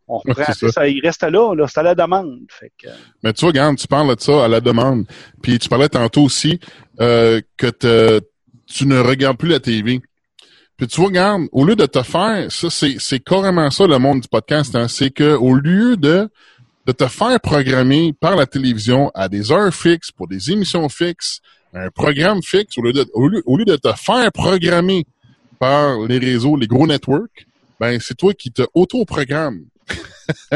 [0.08, 0.54] on reprend.
[0.54, 0.88] ça.
[0.88, 2.40] il reste là, là c'est à la demande.
[2.50, 2.88] Fait que...
[3.24, 5.06] Mais tu vois, regarde, tu parles de ça à la demande.
[5.42, 6.60] Puis tu parlais tantôt aussi
[7.02, 8.22] euh, que
[8.68, 10.02] tu ne regardes plus la TV.
[10.78, 14.00] Puis tu vois, regarde, au lieu de te faire, ça, c'est, c'est carrément ça le
[14.00, 16.30] monde du podcast, hein, c'est que au lieu de,
[16.86, 21.42] de te faire programmer par la télévision à des heures fixes, pour des émissions fixes,
[21.74, 25.06] un programme fixe, au lieu de, au lieu, au lieu de te faire programmer
[25.60, 27.48] par les réseaux, les gros networks,
[27.80, 29.66] ben c'est toi qui te auto-programmes.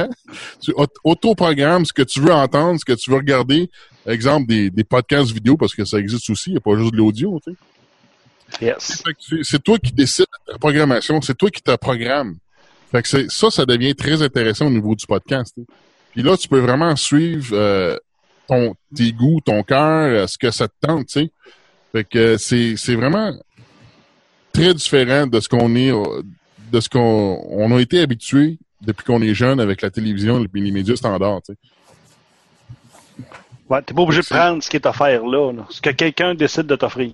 [0.61, 3.69] tu auto-programmes ce que tu veux entendre, ce que tu veux regarder.
[4.05, 6.91] Exemple, des, des podcasts vidéo, parce que ça existe aussi, il n'y a pas juste
[6.91, 7.57] de l'audio, tu sais.
[8.61, 9.03] Yes.
[9.43, 12.37] C'est toi qui décides de la programmation, c'est toi qui te programme.
[12.91, 15.53] Fait que ça, ça devient très intéressant au niveau du podcast.
[16.11, 17.97] Puis là, tu peux vraiment suivre euh,
[18.47, 21.31] ton tes goûts, ton cœur, euh, ce que ça te tente, tu sais.
[21.91, 23.33] Fait que c'est c'est vraiment
[24.53, 25.91] très différent de ce qu'on est
[26.71, 30.47] de ce qu'on on a été habitué depuis qu'on est jeune avec la télévision et
[30.53, 33.23] les médias standards, tu sais.
[33.69, 36.35] Ouais, t'es pas obligé de prendre ce qui est offert là, là ce que quelqu'un
[36.35, 37.11] décide de t'offrir.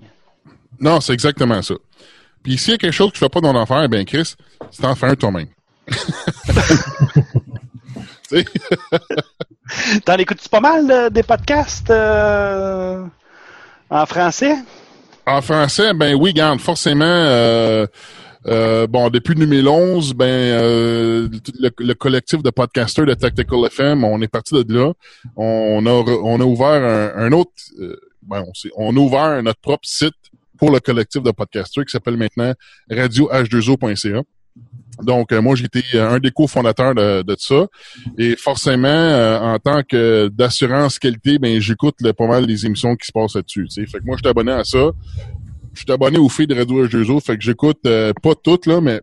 [0.80, 1.74] Non, c'est exactement ça.
[2.42, 4.34] Puis s'il y a quelque chose que tu fais pas dans l'enfer, ben Chris,
[4.70, 5.48] c'est t'en fais un toi-même.
[10.04, 13.04] T'en écoutes-tu pas mal euh, des podcasts euh,
[13.90, 14.56] en français?
[15.26, 17.04] En français, ben oui, garde, forcément.
[17.04, 17.86] Euh,
[18.46, 24.28] euh, bon, depuis 2011, ben euh, le, collectif de podcasters de Tactical FM, on est
[24.28, 24.92] parti de là.
[25.36, 27.52] On a on a ouvert un, autre,
[28.22, 30.12] ben, on, on a ouvert notre propre site
[30.58, 32.52] pour le collectif de podcasters qui s'appelle maintenant
[32.90, 34.22] radioh2o.ca.
[35.02, 37.66] Donc, euh, moi, j'étais un des cofondateurs de, de ça.
[38.18, 43.06] Et forcément, euh, en tant que d'assurance qualité, ben j'écoute pas mal les émissions qui
[43.06, 43.68] se passent là-dessus.
[43.74, 44.90] Fait que moi, je suis abonné à ça.
[45.72, 47.20] Je suis abonné au feed de Radio H2O.
[47.20, 49.00] Fait que j'écoute euh, pas toutes, là, mais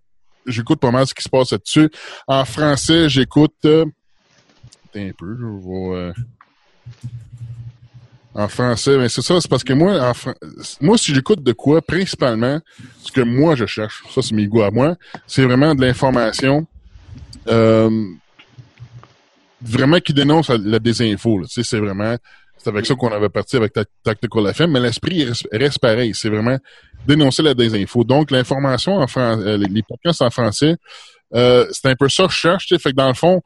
[0.48, 1.89] j'écoute pas mal ce qui se passe là-dessus.
[2.28, 3.66] En français, j'écoute...
[3.66, 6.14] un peu, je vais...
[8.34, 10.14] En français, mais c'est ça, c'est parce que moi, en
[10.80, 12.62] moi, si j'écoute de quoi, principalement,
[13.04, 14.96] ce que moi je cherche, ça c'est mes goûts à moi,
[15.28, 16.66] c'est vraiment de l'information
[17.50, 17.90] euh,
[19.62, 21.42] vraiment qui dénonce la, désinfo.
[21.44, 22.16] Tu sais, c'est vraiment,
[22.58, 23.74] c'est avec ça qu'on avait parti avec
[24.04, 26.14] Tactical FM, mais l'esprit reste, pareil.
[26.14, 26.58] C'est vraiment
[27.06, 28.04] dénoncer la désinfo.
[28.04, 30.76] Donc, l'information en français, euh, les podcasts en français,
[31.34, 32.68] euh, c'est un peu ça que je cherche.
[32.68, 33.42] Tu sais, fait que dans le fond,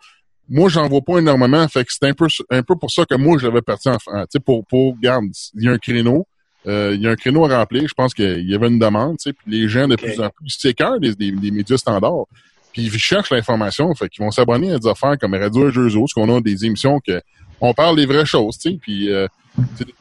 [0.49, 1.67] moi, j'en vois pas énormément.
[1.67, 3.99] Fait que c'est un peu, un peu pour ça que moi, je l'avais parti en
[3.99, 4.27] France.
[4.45, 5.25] Pour, pour, garde,
[5.55, 6.27] il y a un créneau.
[6.67, 7.87] Euh, il y a un créneau à remplir.
[7.87, 9.17] Je pense qu'il y avait une demande.
[9.23, 12.25] Puis les gens, de plus en plus, c'est des, des, des, médias standards.
[12.73, 13.93] Puis ils cherchent l'information.
[13.95, 16.99] Fait qu'ils vont s'abonner à des affaires comme Radio Jeux parce qu'on a des émissions
[16.99, 17.21] que
[17.61, 18.57] on parle des vraies choses.
[18.59, 19.27] sais Puis euh,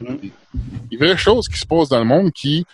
[0.01, 0.31] des,
[0.91, 2.65] des vraies choses qui se passent dans le monde qui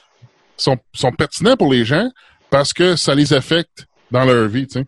[0.57, 2.09] sont, sont pertinentes pour les gens
[2.49, 4.67] parce que ça les affecte dans leur vie.
[4.69, 4.85] sais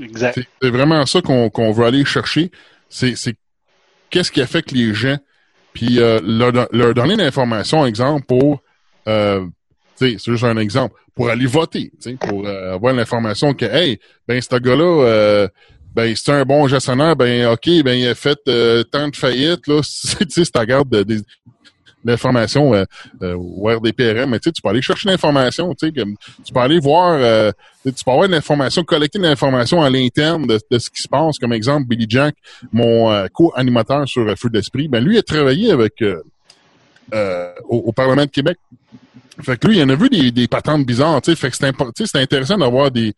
[0.00, 0.40] Exact.
[0.60, 2.50] C'est vraiment ça qu'on veut aller chercher.
[2.88, 3.14] C'est
[4.10, 5.18] qu'est-ce qui affecte les gens.
[5.72, 8.62] Puis euh, leur, leur, donner l'information, exemple, pour
[9.08, 9.46] euh,
[9.96, 14.56] c'est juste un exemple, pour aller voter, pour euh, avoir l'information que Hey, ben ce
[14.56, 15.48] gars-là, euh,
[15.94, 18.38] ben c'est un bon gestionnaire, ben OK, ben il a fait
[18.90, 21.18] tant de faillites, là, tu sais, c'est garde des,
[22.04, 22.84] l'information euh,
[23.22, 27.50] euh, au RDPRM, mais tu peux aller chercher l'information, tu peux aller voir, euh,
[27.84, 31.38] tu peux avoir de l'information, collecter de l'information à l'interne de, ce qui se passe.
[31.38, 32.34] Comme exemple, Billy Jack,
[32.72, 36.02] mon euh, co-animateur sur Feu d'Esprit, ben lui a travaillé avec
[37.68, 38.58] au, Parlement de Québec.
[39.42, 41.36] Fait que lui, il en a vu des, des patentes bizarres, tu sais.
[41.36, 41.56] Fait que
[42.06, 43.14] c'est intéressant d'avoir des,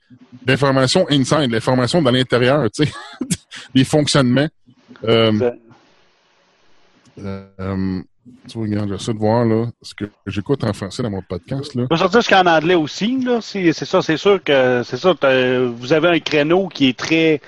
[0.49, 2.93] informations inside, l'information dans l'intérieur, tu sais,
[3.75, 4.49] des fonctionnements.
[5.05, 5.53] Euh,
[7.19, 8.03] euh,
[8.49, 11.75] tu vois, regarde, j'essaie de voir là, ce que j'écoute en français dans mon podcast.
[11.75, 11.85] Là.
[11.91, 13.19] Je vais sortir ce qu'il y a en anglais aussi.
[13.25, 13.41] Là.
[13.41, 15.15] C'est, c'est ça, c'est sûr que c'est ça.
[15.77, 17.41] Vous avez un créneau qui est très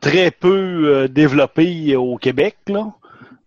[0.00, 0.48] très peu
[0.84, 2.56] euh, développé au Québec.
[2.68, 2.92] Là.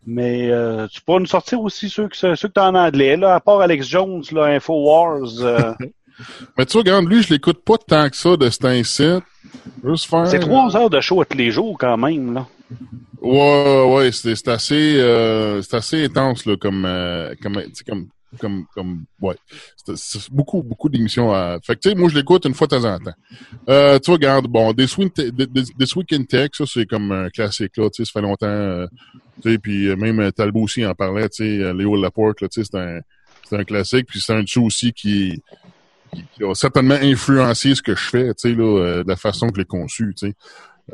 [0.07, 3.35] Mais euh, tu pourras nous sortir aussi ceux, ceux que tu as en anglais, là,
[3.35, 5.41] à part Alex Jones, là, InfoWars.
[5.41, 5.73] Euh.
[6.57, 9.23] Mais tu vois, regarde, lui, je l'écoute pas tant que ça de cet incite.
[10.25, 12.47] C'est trois heures de show tous les jours quand même, là.
[13.21, 18.09] Ouais, ouais, c'est assez, euh, c'est assez intense là, comme, euh, comme, comme,
[18.39, 19.35] comme, comme, ouais,
[19.95, 21.33] c'est beaucoup, beaucoup d'émissions.
[21.33, 21.57] À...
[21.63, 23.13] Fait que tu sais, moi je l'écoute une fois de temps en temps.
[23.69, 27.77] Euh, tu vois, regarde, bon, Week, This Week in Tech, ça c'est comme un classique
[27.77, 28.47] là, tu sais, ça fait longtemps.
[28.47, 28.87] Euh,
[29.41, 32.69] tu sais, puis même Talbot aussi en parlait, tu sais, Léo Laporte, là, tu sais,
[32.71, 32.99] c'est un,
[33.49, 35.41] c'est un classique, puis c'est un show aussi qui,
[36.35, 39.55] qui, a certainement influencé ce que je fais, tu sais, là, de la façon que
[39.55, 40.35] je l'ai conçu, tu sais.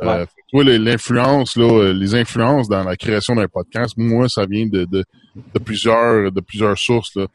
[0.01, 4.85] Euh, l'influence, là, euh, les influences dans la création d'un podcast, moi, ça vient de,
[4.85, 5.03] de,
[5.35, 7.15] de plusieurs de plusieurs sources.
[7.15, 7.27] Là.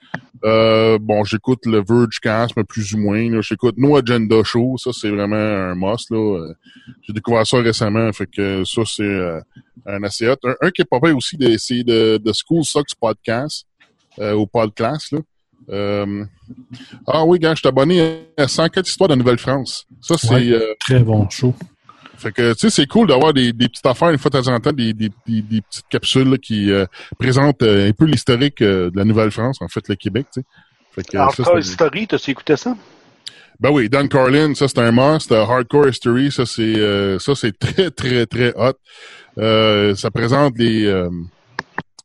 [0.45, 3.41] Euh, bon, j'écoute le Vergecast, mais plus ou moins.
[3.43, 6.11] J'écoute No Agenda Show, ça c'est vraiment un must.
[6.11, 6.19] Là.
[6.19, 6.55] Euh,
[7.03, 9.41] j'ai découvert ça récemment, fait que ça c'est
[9.87, 10.37] un assez hot.
[10.61, 13.67] Un, qui est pas vrai aussi, c'est de, de School Sucks Podcast,
[14.19, 15.21] au podcast, là.
[15.71, 16.25] Euh,
[17.07, 19.87] ah oui, gars, je suis abonné à 104 histoires de Nouvelle-France.
[20.01, 20.35] Ça, c'est...
[20.35, 21.55] Ouais, euh, très bon show.
[22.19, 24.53] Fait que, tu sais, c'est cool d'avoir des, des petites affaires, une fois de temps
[24.53, 26.85] en temps, des, des, des, des petites capsules là, qui euh,
[27.19, 30.47] présentent euh, un peu l'historique euh, de la Nouvelle-France, en fait, le Québec, tu sais.
[30.93, 32.77] Fait que, Hardcore History, t'as-tu écouté ça?
[33.61, 35.33] Ben oui, Dan Carlin, ça c'est un must.
[35.33, 38.73] Euh, Hardcore History, ça c'est euh, ça c'est très très très hot.
[39.39, 41.09] Euh, ça présente les, euh,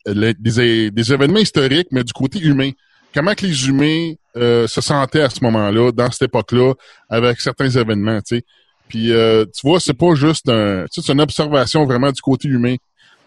[0.05, 2.71] les- des, des événements historiques, mais du côté humain.
[3.13, 6.73] Comment que les humains euh, se sentaient à ce moment-là, dans cette époque-là,
[7.09, 8.43] avec certains événements, tu sais.
[8.87, 12.21] Puis euh, tu vois, c'est pas juste un, tu sais, c'est une observation vraiment du
[12.21, 12.75] côté humain.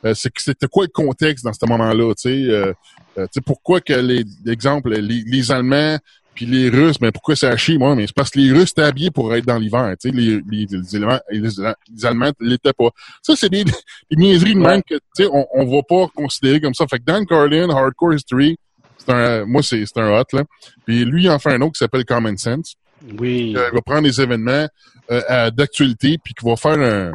[0.05, 2.51] Euh, c'est c'était quoi le contexte dans ce moment-là, tu sais.
[2.51, 2.73] Euh,
[3.19, 5.99] euh, tu sais pourquoi que les, exemple, les, les Allemands
[6.35, 7.97] puis les Russes, ben pourquoi c'est à chier, moi?
[7.97, 9.95] Mais c'est parce que les Russes étaient habillés pour être dans l'hiver.
[9.99, 12.91] Tu sais, les, les, les, Allemands, les, les Allemands l'étaient pas.
[13.23, 13.73] Ça, c'est des, des
[14.17, 16.87] niaiseries de même que, tu sais, on, on va pas considérer comme ça.
[16.87, 18.59] Fait que Dan Carlin, Hardcore History,
[18.99, 20.45] c'est un, moi, c'est, c'est un hot, là.
[20.85, 22.75] Puis lui, il en fait un autre qui s'appelle Common Sense.
[23.19, 23.55] Oui.
[23.57, 24.69] Euh, il va prendre des événements
[25.11, 27.15] euh, d'actualité puis qui va faire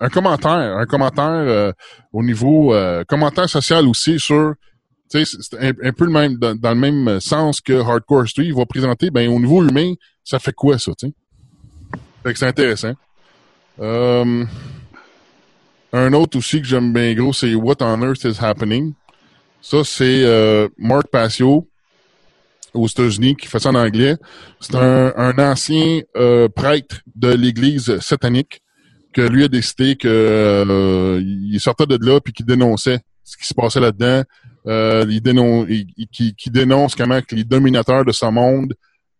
[0.00, 1.72] un, commentaire, un commentaire euh,
[2.12, 4.54] au niveau euh, commentaire social aussi sur
[5.08, 5.22] c'est
[5.60, 8.24] un, peu le même dans, le même sens que Hardcore.
[8.38, 9.94] Il va présenter, ben au niveau humain,
[10.24, 11.12] ça fait quoi ça, tu?
[12.24, 12.94] Fait que c'est intéressant.
[13.80, 14.44] Euh,
[15.92, 18.94] un autre aussi que j'aime bien gros, c'est What on Earth is Happening.
[19.60, 21.68] Ça, c'est euh, Mark Passio
[22.76, 24.14] aux États-Unis qui fait ça en anglais.
[24.60, 28.60] C'est un, un ancien euh, prêtre de l'Église satanique
[29.12, 33.46] que lui a décidé que euh, il sortait de là puis qu'il dénonçait ce qui
[33.46, 34.22] se passait là-dedans.
[34.66, 38.74] Euh, il dénonce, il- il- qui, dénonce comment que les dominateurs de ce monde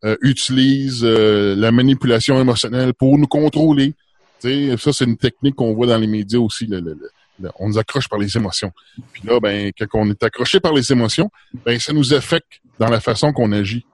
[0.04, 3.94] euh, utilisent euh, la manipulation émotionnelle pour nous contrôler.
[4.40, 6.66] Tu sais, ça, c'est une technique qu'on voit dans les médias aussi.
[6.66, 6.98] le- le-
[7.58, 8.72] on nous accroche par les émotions.
[9.12, 11.30] Puis là, ben, quand on est accroché par les émotions,
[11.64, 13.84] ben, ça nous affecte dans la façon qu'on agit.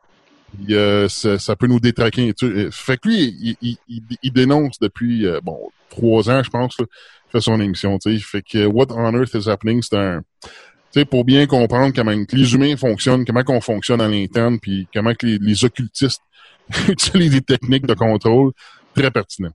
[0.70, 2.34] Euh, ça, ça peut nous détraquer.
[2.42, 6.78] Euh, Fait que lui, il, il- il- dénonce depuis euh, bon trois ans, je pense,
[6.78, 6.84] là,
[7.30, 7.98] fait son émission.
[7.98, 8.22] tu sais.
[8.22, 12.12] Fait que What on Earth is Happening, c'est un tu sais, pour bien comprendre comment
[12.32, 16.20] les humains fonctionnent, comment qu'on fonctionne à l'interne, puis comment que les, les occultistes
[16.88, 18.52] utilisent des techniques de contrôle,
[18.94, 19.52] très pertinent.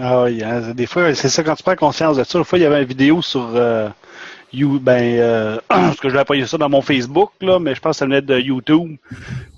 [0.00, 2.38] Ah oui, hein, des fois, c'est ça quand tu prends conscience de ça.
[2.38, 3.88] Une fois, il y avait une vidéo sur euh,
[4.52, 7.80] You, ben, euh, parce que je vais pas ça dans mon Facebook, là, mais je
[7.80, 8.96] pense que ça venait de YouTube.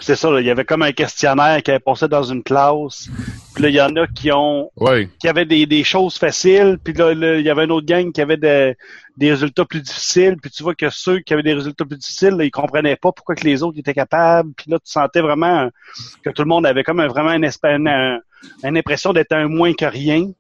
[0.01, 3.09] C'est ça, là, il y avait comme un questionnaire qui avait passé dans une classe.
[3.55, 6.79] Puis là, il y en a qui ont Ouais, qui avaient des, des choses faciles,
[6.83, 8.75] puis là, là, il y avait une autre gang qui avait des,
[9.17, 12.31] des résultats plus difficiles, puis tu vois que ceux qui avaient des résultats plus difficiles,
[12.31, 15.69] là, ils comprenaient pas pourquoi que les autres étaient capables, puis là, tu sentais vraiment
[16.25, 18.21] que tout le monde avait comme un, vraiment une, espèce- une,
[18.65, 20.31] une impression d'être un moins que rien.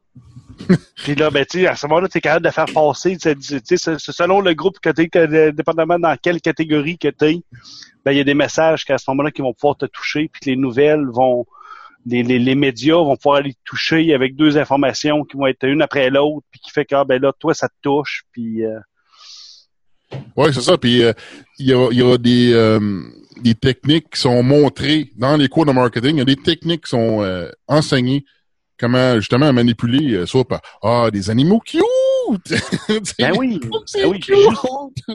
[0.96, 3.42] puis là, ben, à ce moment-là, tu es capable de faire passer, tu sais, tu
[3.42, 7.24] sais, c'est c'est selon le groupe que tu es, dépendamment dans quelle catégorie que tu
[7.24, 7.42] es,
[8.04, 10.50] ben, il y a des messages qu'à ce moment-là qui vont pouvoir te toucher, puis
[10.50, 11.46] les nouvelles vont,
[12.06, 15.66] les, les, les médias vont pouvoir aller te toucher avec deux informations qui vont être
[15.66, 18.64] une après l'autre, puis qui fait que ah, ben là, toi, ça te touche, puis
[18.64, 18.78] euh,
[20.36, 20.78] ouais, c'est ça.
[20.78, 21.12] Puis euh,
[21.58, 23.02] il y, a, y des, euh,
[23.42, 26.16] des techniques qui sont montrées dans les cours de marketing.
[26.16, 28.24] Il y a des techniques qui sont enseignées
[28.80, 31.82] comment justement manipuler euh, soit par ah des animaux cute.
[33.18, 34.36] Ben oui, c'est ben oui, cute.
[34.36, 34.66] juste,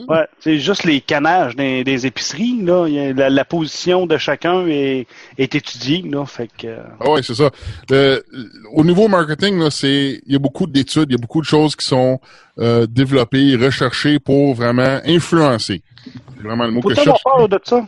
[0.08, 5.06] ouais, c'est juste les canages des, des épiceries là, la, la position de chacun est,
[5.38, 7.50] est étudiée là, fait que euh, Ah ouais, c'est ça.
[7.88, 8.22] Le-
[8.72, 11.46] au niveau marketing, là, c'est il y a beaucoup d'études, il y a beaucoup de
[11.46, 12.20] choses qui sont
[12.58, 15.82] euh, développées, recherchées pour vraiment influencer.
[16.04, 17.36] C'est vraiment le mot que faut-tu je avoir cherche.
[17.38, 17.86] peur de ça?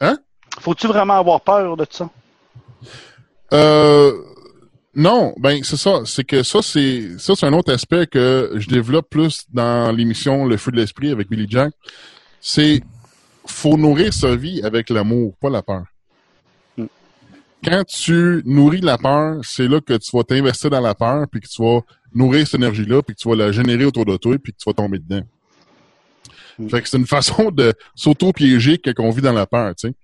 [0.00, 0.18] Hein?
[0.60, 2.08] Faut-tu vraiment avoir peur de ça?
[3.52, 4.12] Euh,
[4.94, 6.02] non, ben c'est ça.
[6.04, 10.44] C'est que ça, c'est ça, c'est un autre aspect que je développe plus dans l'émission
[10.44, 11.72] Le Feu de l'Esprit avec Billy Jack.
[12.40, 12.82] C'est
[13.46, 15.84] faut nourrir sa vie avec l'amour, pas la peur.
[16.76, 16.84] Mm.
[17.64, 21.40] Quand tu nourris la peur, c'est là que tu vas t'investir dans la peur, puis
[21.40, 21.80] que tu vas
[22.14, 24.68] nourrir cette énergie-là, puis que tu vas la générer autour de toi, puis que tu
[24.68, 25.22] vas tomber dedans.
[26.58, 26.68] Mm.
[26.68, 29.94] Fait que c'est une façon de s'auto-piéger quand on vit dans la peur, tu sais.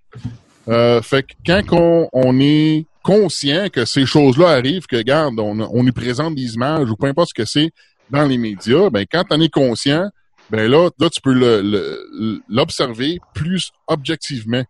[0.68, 5.58] Euh, fait que quand on, on est conscient que ces choses-là arrivent, que regarde, on,
[5.60, 7.70] on nous présente des images ou peu importe ce que c'est
[8.10, 10.10] dans les médias, ben quand on est conscient,
[10.50, 14.62] ben là, là tu peux le- le- l'observer plus objectivement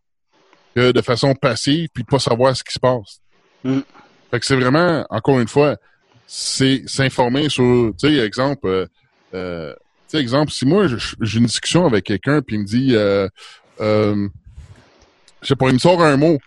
[0.76, 3.18] que de façon passive puis pas savoir ce qui se passe.
[3.64, 3.80] Mm.
[4.30, 5.76] Fait que c'est vraiment, encore une fois,
[6.28, 8.86] c'est s'informer sur, tu sais, exemple, euh,
[9.34, 10.86] euh, tu sais, exemple, si moi
[11.20, 13.28] j'ai une discussion avec quelqu'un puis il me dit, euh,
[13.80, 14.28] euh,
[15.43, 16.39] je sais pas, il me sort un mot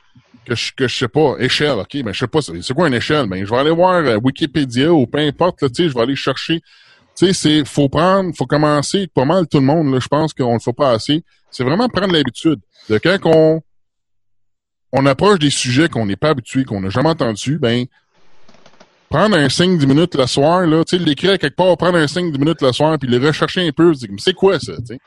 [0.46, 2.94] que je, que je sais pas, échelle, ok, ben je sais pas, c'est quoi une
[2.94, 3.28] échelle?
[3.28, 6.62] Ben je vais aller voir euh, Wikipédia ou peu importe, je vais aller chercher.
[7.16, 10.34] Tu sais, c'est, faut prendre, faut commencer pas mal tout le monde, là, je pense
[10.34, 11.24] qu'on le fait pas assez.
[11.52, 13.62] C'est vraiment prendre l'habitude de quand on,
[14.94, 17.86] on approche des sujets qu'on n'est pas habitué, qu'on n'a jamais entendu, ben
[19.10, 22.38] prendre un 5-10 minutes le soir, là, tu sais, l'écrire quelque part, prendre un 5-10
[22.40, 25.00] minutes le soir, puis le rechercher un peu, c'est quoi ça, tu sais?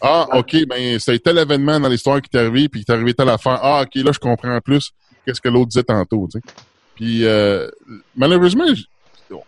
[0.00, 3.14] Ah, OK, ben, c'est tel événement dans l'histoire qui t'est arrivé, puis qui t'est arrivé
[3.14, 3.58] telle affaire.
[3.62, 4.92] Ah, OK, là, je comprends plus
[5.24, 6.54] qu'est-ce que l'autre disait tantôt, tu sais.
[6.94, 7.68] Puis, euh,
[8.16, 8.64] malheureusement,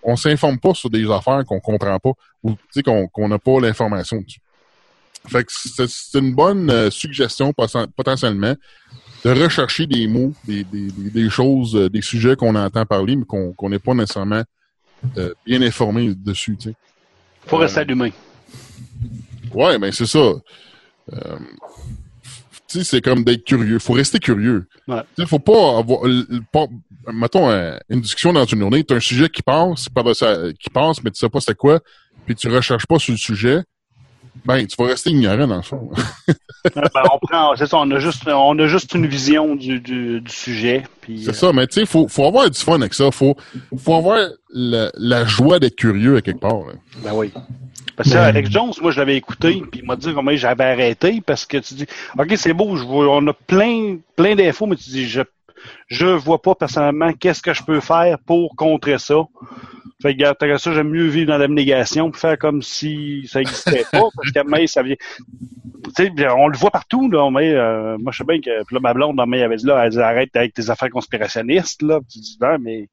[0.02, 3.60] on s'informe pas sur des affaires qu'on comprend pas, ou, tu sais, qu'on n'a pas
[3.60, 4.40] l'information dessus.
[5.28, 8.54] Fait que c'est une bonne euh, suggestion, potentiellement,
[9.24, 13.24] de rechercher des mots, des, des, des choses, euh, des sujets qu'on entend parler, mais
[13.26, 14.42] qu'on n'est pas nécessairement
[15.18, 16.56] euh, bien informé dessus.
[16.56, 16.74] Tu sais.
[17.46, 18.12] Faut rester allumé.
[19.54, 20.18] Ouais, ben c'est ça.
[20.18, 21.38] Euh,
[22.68, 23.78] tu sais, c'est comme d'être curieux.
[23.78, 24.66] Faut rester curieux.
[24.86, 25.02] Ouais.
[25.18, 26.02] Tu faut pas avoir,
[26.52, 26.66] pas,
[27.12, 27.50] mettons,
[27.88, 29.88] une discussion dans une journée, tu as un sujet qui passe,
[30.58, 31.80] qui passe, mais tu sais pas c'est quoi,
[32.26, 33.62] puis tu recherches pas sur le sujet
[34.44, 35.90] ben, tu vas rester ignorant dans le fond.
[36.74, 36.82] ben,
[37.12, 40.32] on prend, c'est ça, on a juste, on a juste une vision du, du, du
[40.32, 40.84] sujet.
[41.06, 41.32] c'est euh...
[41.32, 43.10] ça, mais tu sais, faut, faut avoir du fun avec ça.
[43.10, 43.36] Faut,
[43.78, 44.18] faut avoir
[44.52, 46.66] la, la joie d'être curieux à quelque part.
[46.66, 46.74] Là.
[47.02, 47.32] Ben oui.
[47.96, 48.22] Parce que ben...
[48.22, 51.58] Alex Jones, moi, je l'avais écouté, puis il m'a dit comment j'avais arrêté parce que
[51.58, 51.86] tu dis,
[52.18, 55.20] ok, c'est beau, je vois, on a plein, plein d'infos, mais tu dis, je,
[55.88, 59.16] je vois pas personnellement qu'est-ce que je peux faire pour contrer ça.
[60.02, 63.84] Fait que, regarde, ça, j'aime mieux vivre dans l'abnégation pour faire comme si ça n'existait
[63.92, 64.96] pas, parce que mais ça vient.
[65.96, 67.30] Tu sais, on le voit partout, là.
[67.30, 69.90] Mais, euh, moi, je sais bien que là, ma blonde, elle avait dit là, elle
[69.90, 72.00] dit arrête avec tes affaires conspirationnistes, là.
[72.10, 72.88] tu dis, non, mais.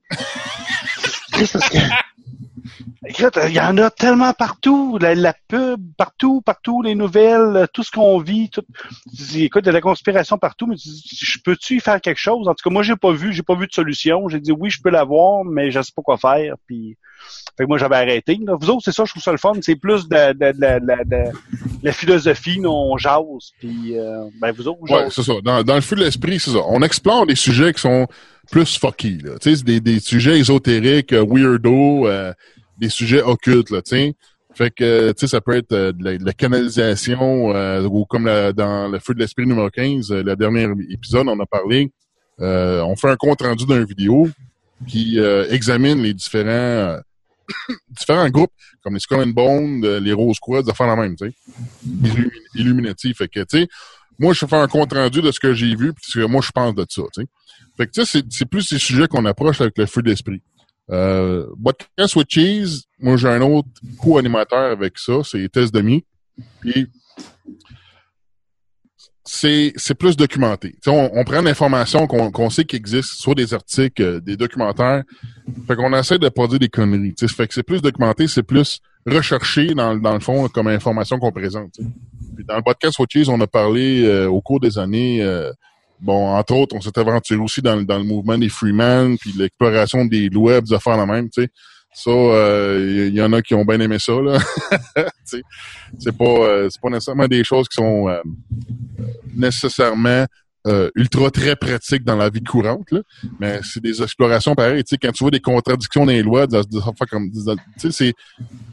[3.07, 8.19] Il y en a tellement partout, la, pub, partout, partout, les nouvelles, tout ce qu'on
[8.19, 8.49] vit.
[8.49, 8.63] Tout...
[9.35, 12.47] Écoute, il y a de la conspiration partout, mais je peux-tu y faire quelque chose?
[12.47, 14.27] En tout cas, moi, j'ai pas vu, j'ai pas vu de solution.
[14.29, 16.55] J'ai dit oui, je peux l'avoir, mais je sais pas quoi faire.
[16.65, 16.97] Puis,
[17.57, 18.37] fait que moi, j'avais arrêté.
[18.45, 18.55] Là.
[18.59, 19.53] Vous autres, c'est ça, je trouve ça le fun.
[19.61, 21.31] C'est plus de, de, de, de,
[21.81, 23.51] la philosophie, nous, on jase.
[23.59, 25.33] Puis, euh, ben, vous autres, Ouais, c'est ça.
[25.43, 26.59] Dans, dans le feu de l'esprit, c'est ça.
[26.67, 28.07] On explore des sujets qui sont
[28.51, 29.39] plus fucky, là.
[29.41, 32.31] Tu sais, des, des sujets ésotériques, euh, weirdo, euh,
[32.77, 34.15] des sujets occultes, là, tu sais.
[34.53, 38.05] Fait que, tu sais, ça peut être euh, de, la, de, la, canalisation, euh, ou
[38.05, 41.91] comme la, dans le feu de l'esprit numéro 15, le dernier épisode, on a parlé,
[42.39, 44.29] on fait un compte rendu d'une vidéo
[44.87, 45.17] qui
[45.49, 46.99] examine les différents
[47.89, 51.29] différents groupes, comme les Skull and Bone, les Rose Quads, de faire la même, tu
[51.29, 52.29] sais.
[52.55, 53.13] Illuminati.
[53.13, 53.67] Fait que, tu sais,
[54.19, 56.41] moi, je fais un compte rendu de ce que j'ai vu, puis ce que moi,
[56.43, 57.27] je pense de ça, tu sais.
[57.77, 60.41] Fait que, tu sais, c'est plus des sujets qu'on approche avec le feu d'esprit.
[60.89, 63.67] Euh, Podcast with Cheese, moi, j'ai un autre
[63.99, 66.03] co-animateur avec ça, c'est Tess Demi.
[66.61, 66.87] Puis,
[69.27, 70.75] c'est plus documenté.
[70.87, 75.03] On, on, prend l'information qu'on qu'on sait qu'il existe, soit des articles, euh, des documentaires.
[75.67, 77.13] Fait qu'on essaie de pas dire des conneries.
[77.13, 77.27] T'sais.
[77.27, 81.31] Fait que c'est plus documenté, c'est plus recherché dans, dans le fond comme information qu'on
[81.31, 81.73] présente.
[82.35, 85.21] Puis dans le podcast Watches, on a parlé euh, au cours des années.
[85.21, 85.51] Euh,
[85.99, 90.05] bon, entre autres, on s'est aventuré aussi dans, dans le mouvement des Freeman, puis l'exploration
[90.05, 91.29] des webs de faire la même.
[91.29, 91.49] T'sais.
[91.99, 94.13] Ça, il euh, y, en a qui ont bien aimé ça.
[94.21, 94.37] là.
[95.23, 98.21] c'est pas, euh, c'est pas nécessairement des choses qui sont euh,
[99.35, 100.27] nécessairement
[100.67, 102.99] euh, ultra très pratiques dans la vie courante, là.
[103.39, 104.83] mais c'est des explorations pareilles.
[105.01, 106.45] Quand tu vois des contradictions dans les lois,
[107.89, 108.13] sais,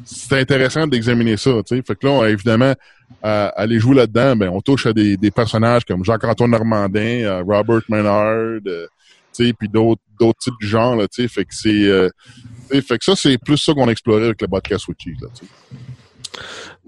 [0.05, 1.53] c'est intéressant d'examiner ça.
[1.67, 2.75] Tu sais, fait que là, évidemment,
[3.23, 7.81] à aller jouer là-dedans, ben on touche à des, des personnages comme Jacques-Antoine Normandin, Robert
[7.89, 8.59] Maynard,
[9.33, 10.97] puis d'autres d'autres types de genre.
[10.97, 12.11] Là, fait que c'est
[12.69, 15.15] fait que ça, c'est plus ça qu'on a exploré avec le podcast Witchy.
[15.21, 15.29] Là,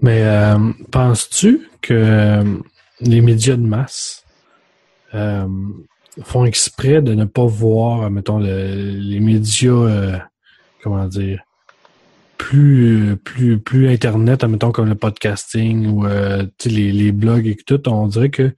[0.01, 0.57] Mais euh,
[0.91, 2.57] penses-tu que euh,
[3.01, 4.23] les médias de masse
[5.13, 5.47] euh,
[6.23, 10.27] font exprès de ne pas voir, mettons, le, les médias,
[10.81, 11.41] comment dire,
[12.37, 18.07] plus plus plus internet, mettons comme le podcasting ou les, les blogs et tout, on
[18.07, 18.53] dirait que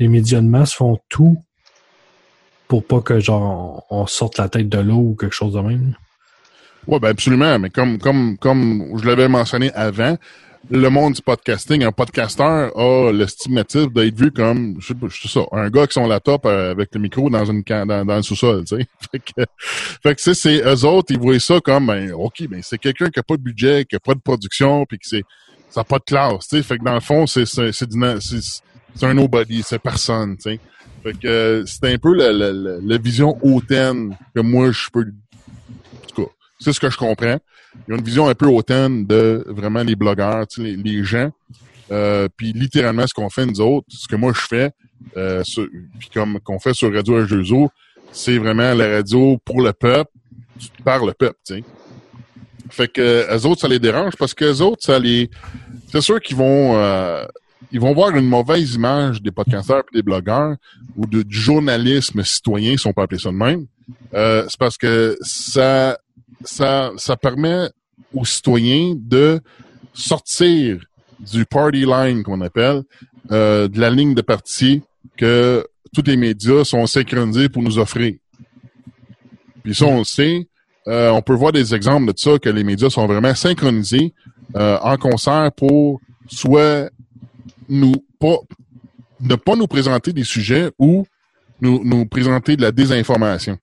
[0.00, 1.38] les médias de masse font tout
[2.70, 5.96] pour pas que genre on sorte la tête de l'eau ou quelque chose de même?
[6.86, 7.58] Oui, ben absolument.
[7.58, 10.16] Mais comme, comme, comme je l'avais mentionné avant,
[10.68, 15.06] le monde du podcasting, un podcasteur a le stigmatisme d'être vu comme, je sais pas,
[15.08, 18.16] je sais un gars qui sont laptop euh, avec le micro dans une dans, dans
[18.16, 18.86] le sous-sol, tu sais.
[19.10, 19.42] Fait que,
[20.02, 23.18] fait que c'est eux autres, ils voient ça comme, ben, ok, ben c'est quelqu'un qui
[23.18, 25.24] a pas de budget, qui a pas de production, puis que c'est,
[25.68, 26.62] ça a pas de classe, tu sais.
[26.62, 30.60] Fait que dans le fond, c'est c'est c'est un nobody, c'est personne, tu sais.
[31.02, 35.06] Fait que c'est un peu la, la, la, vision hautaine que moi je peux
[36.60, 37.38] c'est ce que je comprends.
[37.88, 41.30] Il y a une vision un peu hautaine de vraiment les blogueurs, les, les gens.
[41.90, 44.70] Euh, puis littéralement, ce qu'on fait nous autres, ce que moi je fais,
[45.16, 45.42] euh,
[45.98, 47.68] puis comme qu'on fait sur Radio H2O,
[48.12, 50.10] c'est vraiment la radio pour le peuple,
[50.84, 51.64] par le peuple, tu sais.
[52.70, 55.28] Fait que eux autres, ça les dérange parce que autres, ça les.
[55.90, 56.76] C'est sûr qu'ils vont.
[56.76, 57.24] Euh,
[57.72, 60.56] ils vont voir une mauvaise image des podcasteurs et des blogueurs
[60.96, 63.66] ou de, du journalisme citoyen, si on peut appeler ça de même.
[64.14, 65.98] Euh, c'est parce que ça,
[66.44, 67.68] ça, ça permet
[68.14, 69.40] aux citoyens de
[69.92, 70.80] sortir
[71.18, 72.82] du party line qu'on appelle,
[73.30, 74.82] euh, de la ligne de parti
[75.16, 78.14] que tous les médias sont synchronisés pour nous offrir.
[79.62, 80.48] Puis ça, on le sait.
[80.88, 84.14] Euh, on peut voir des exemples de ça, que les médias sont vraiment synchronisés
[84.56, 86.90] euh, en concert pour soit
[87.68, 88.36] nous pas
[89.20, 91.06] ne pas nous présenter des sujets ou
[91.60, 93.58] nous, nous présenter de la désinformation.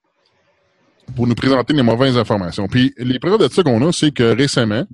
[1.15, 2.67] Pour nous présenter des mauvaises informations.
[2.67, 4.85] Puis les preuves de ça qu'on a, c'est que récemment,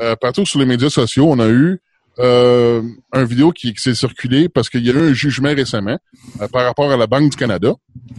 [0.00, 1.80] euh, partout sur les médias sociaux, on a eu
[2.18, 5.98] euh, un vidéo qui, s'est circulé parce qu'il y a eu un jugement récemment
[6.40, 7.74] euh, par rapport à la Banque du Canada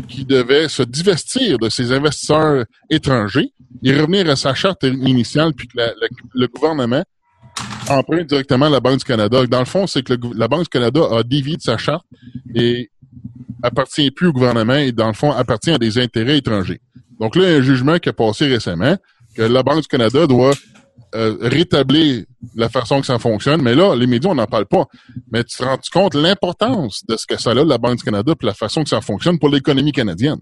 [0.07, 3.53] qui devait se divestir de ses investisseurs étrangers
[3.84, 5.78] et revenir à sa charte initiale puis que
[6.34, 7.03] le gouvernement
[7.89, 9.45] emprunte directement la Banque du Canada.
[9.45, 12.05] Dans le fond, c'est que la Banque du Canada a dévié de sa charte
[12.55, 12.89] et
[13.61, 16.82] appartient plus au gouvernement et dans le fond appartient à des intérêts étrangers.
[17.20, 18.97] Donc là, il y a un jugement qui a passé récemment
[19.36, 20.53] que la Banque du Canada doit
[21.16, 22.24] euh, rétablir
[22.55, 23.61] la façon que ça fonctionne.
[23.61, 24.86] Mais là, les médias, on n'en parle pas.
[25.32, 28.34] Mais tu te rends compte l'importance de ce que ça a, la Banque du Canada,
[28.36, 30.39] puis la façon que ça fonctionne pour l'économie canadienne?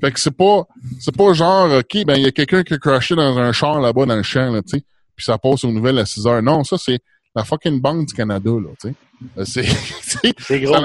[0.00, 0.66] Fait que c'est pas,
[1.00, 3.80] c'est pas genre, OK, ben, il y a quelqu'un qui a crashé dans un char
[3.80, 4.84] là-bas dans le champ, là, tu sais,
[5.16, 6.42] puis ça passe aux nouvelles à 6 heures.
[6.42, 6.98] Non, ça, c'est
[7.34, 8.94] la fucking Banque du Canada, là, tu sais.
[9.44, 10.76] C'est gros.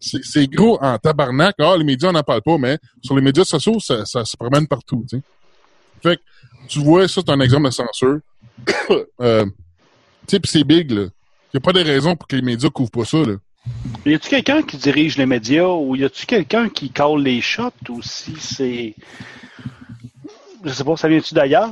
[0.00, 1.54] C'est gros en tabarnak.
[1.58, 4.36] Ah, les médias, on n'en parle pas, mais sur les médias sociaux, ça, ça se
[4.36, 5.04] promène partout.
[6.02, 6.22] Fait que,
[6.68, 8.18] tu vois, ça, c'est un exemple de censure.
[9.20, 9.44] euh,
[10.26, 11.02] tu sais, c'est big, là.
[11.52, 13.36] Il n'y a pas de raison pour que les médias couvrent pas ça, là.
[14.04, 17.70] Y a-tu quelqu'un qui dirige les médias ou y a-tu quelqu'un qui call les shots
[17.88, 18.94] ou si c'est.
[20.66, 21.70] Je sais pas, ça vient-tu d'ailleurs?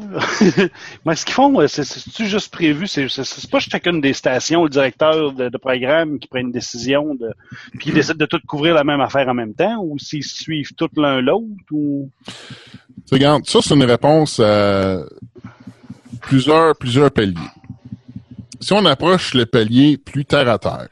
[1.04, 2.86] Mais ce qu'ils font, c'est-tu juste prévu?
[2.86, 7.32] C'est pas chacune des stations, le directeur de, programme qui prend une décision de.
[7.76, 10.74] puis ils décident de tout couvrir la même affaire en même temps ou s'ils suivent
[10.76, 12.08] tout l'un l'autre ou?
[13.10, 15.00] Regarde, ça, c'est une réponse à
[16.20, 17.34] plusieurs, plusieurs paliers.
[18.60, 20.88] Si on approche le palier plus terre à terre,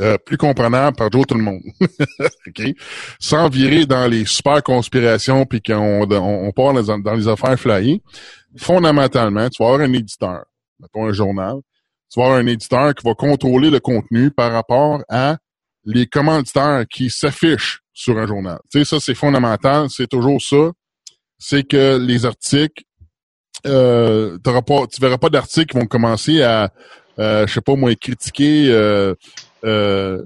[0.00, 1.62] euh, plus comprenable par Joe tout le monde,
[2.48, 2.74] okay?
[3.18, 8.02] sans virer dans les super conspirations puis qu'on on, part dans, les affaires flyées,
[8.56, 10.44] fondamentalement, tu vas avoir un éditeur,
[10.80, 11.56] mettons un journal,
[12.12, 15.36] tu vas avoir un éditeur qui va contrôler le contenu par rapport à
[15.84, 18.58] les commanditaires qui s'affichent sur un journal.
[18.70, 20.72] Tu sais, ça, c'est fondamental, c'est toujours ça
[21.40, 22.84] c'est que les articles,
[23.66, 26.70] euh, pas, tu verras pas d'articles qui vont commencer à,
[27.18, 29.14] euh, je sais pas moi, critiquer euh,
[29.64, 30.22] euh,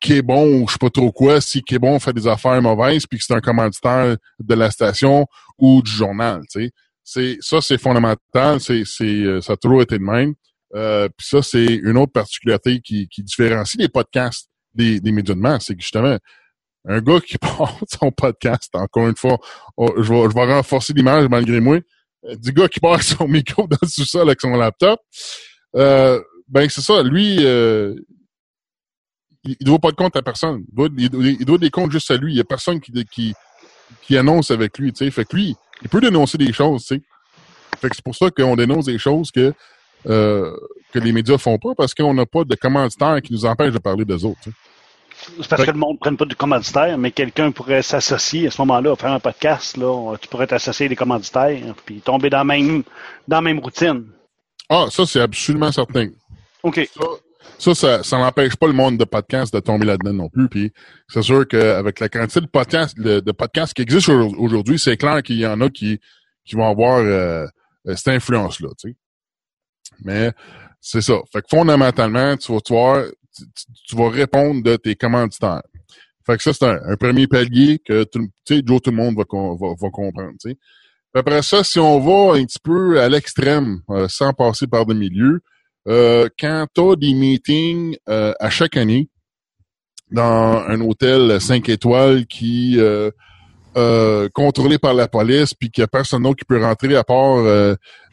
[0.00, 2.26] qui est bon ou je sais pas trop quoi, si qui est bon fait des
[2.26, 5.26] affaires mauvaises, puis que c'est un commanditaire de la station
[5.58, 6.70] ou du journal, tu sais.
[7.04, 10.34] C'est, ça, c'est fondamental, c'est, c'est, euh, ça a toujours été de même.
[10.74, 15.34] Euh, puis ça, c'est une autre particularité qui, qui différencie les podcasts des, des médias
[15.34, 16.16] de masse, c'est que justement,
[16.88, 19.38] un gars qui porte son podcast, encore une fois,
[19.76, 21.80] oh, je, vais, je vais renforcer l'image malgré moi,
[22.26, 25.00] euh, du gars qui porte son micro dans le sous-sol avec son laptop,
[25.76, 27.94] euh, ben c'est ça, lui, euh,
[29.44, 30.64] il, ne doit pas de compte à personne.
[30.68, 32.32] Il doit, il, doit des comptes juste à lui.
[32.32, 33.34] Il y a personne qui, qui,
[34.02, 35.10] qui annonce avec lui, tu sais.
[35.10, 37.02] Fait que lui, il peut dénoncer des choses, tu sais.
[37.78, 39.52] Fait que c'est pour ça qu'on dénonce des choses que,
[40.06, 40.56] euh,
[40.92, 43.78] que les médias font pas parce qu'on n'a pas de commanditaires qui nous empêchent de
[43.78, 44.40] parler des autres,
[45.40, 48.50] c'est parce que le monde ne prenne pas de commanditaire, mais quelqu'un pourrait s'associer à
[48.50, 52.44] ce moment-là, faire un podcast, là, tu pourrais t'associer des commanditaires, puis tomber dans la
[52.44, 52.82] même,
[53.28, 54.06] dans la même routine.
[54.68, 56.08] Ah, ça, c'est absolument certain.
[56.62, 56.88] OK.
[56.94, 57.04] Ça,
[57.58, 60.48] ça, ça, n'empêche pas le monde de podcast de tomber là-dedans non plus.
[60.48, 60.72] Puis
[61.08, 65.38] c'est sûr qu'avec la quantité de podcasts, de, podcasts qui existent aujourd'hui, c'est clair qu'il
[65.38, 66.00] y en a qui,
[66.44, 67.46] qui vont avoir euh,
[67.94, 68.68] cette influence-là.
[68.78, 68.96] Tu sais.
[70.04, 70.32] Mais
[70.80, 71.14] c'est ça.
[71.32, 73.04] Fait que fondamentalement, tu vas, tu voir,
[73.86, 75.62] tu, vas répondre de tes commanditaires.
[76.26, 80.32] Fait que ça, c'est un, premier palier que tout, tout le monde va, va, comprendre.
[81.14, 84.94] Après ça, si on va un petit peu à l'extrême, euh, sans passer par des
[84.94, 85.42] milieux,
[85.88, 89.08] euh, quand tu as des meetings euh, à chaque année
[90.10, 95.88] dans un hôtel 5 étoiles qui euh, contrôlé par la police, puis qu'il n'y a
[95.88, 97.42] personne d'autre qui peut rentrer à part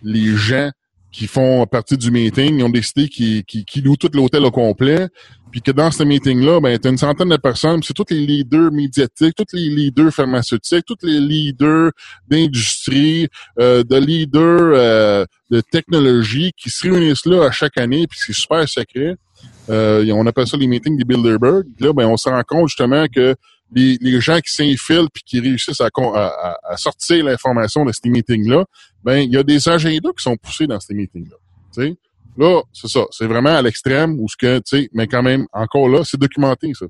[0.01, 0.71] les gens
[1.11, 5.07] qui font partie du meeting, ils ont décidé qu'ils qu louent tout l'hôtel au complet,
[5.51, 8.71] puis que dans ce meeting-là, ben, t'as une centaine de personnes, c'est tous les leaders
[8.71, 11.91] médiatiques, tous les leaders pharmaceutiques, tous les leaders
[12.27, 13.27] d'industrie,
[13.59, 18.33] euh, de leaders euh, de technologie qui se réunissent là à chaque année, puis c'est
[18.33, 19.15] super secret.
[19.69, 21.65] Euh, on appelle ça les meetings des Bilderberg.
[21.79, 23.35] Là, ben, on se rend compte justement que
[23.71, 28.09] les, les gens qui s'infilent puis qui réussissent à, à, à sortir l'information de ces
[28.09, 28.65] meetings-là,
[29.03, 31.35] ben il y a des agendas qui sont poussés dans ces meetings-là.
[32.37, 33.01] là, c'est ça.
[33.11, 36.19] C'est vraiment à l'extrême où ce que, tu sais, mais quand même, encore là, c'est
[36.19, 36.85] documenté, ça.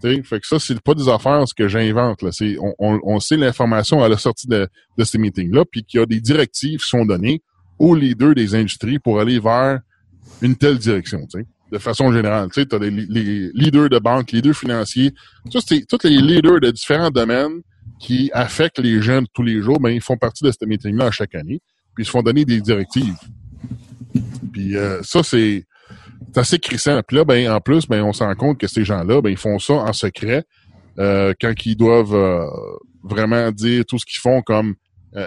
[0.00, 2.22] sais, fait que ça, c'est pas des affaires ce que j'invente.
[2.22, 2.30] Là.
[2.32, 6.00] C'est, on, on, on sait l'information à la sortie de, de ces meetings-là, puis qu'il
[6.00, 7.42] y a des directives qui sont données
[7.78, 9.80] aux leaders des industries pour aller vers
[10.40, 12.50] une telle direction, tu sais, de façon générale.
[12.52, 15.12] Tu sais, as les, les, leaders de banque, les leaders financiers,
[15.50, 17.62] tous les leaders de différents domaines
[17.98, 21.34] qui affectent les jeunes tous les jours, ben, ils font partie de ce meeting-là chaque
[21.34, 21.60] année,
[21.94, 23.16] puis ils se font donner des directives.
[24.52, 25.64] Puis euh, ça, c'est
[26.36, 27.00] assez crissant.
[27.06, 29.38] Puis là, ben, en plus, ben, on se rend compte que ces gens-là, ben, ils
[29.38, 30.44] font ça en secret
[30.98, 32.44] euh, quand ils doivent euh,
[33.02, 34.74] vraiment dire tout ce qu'ils font comme,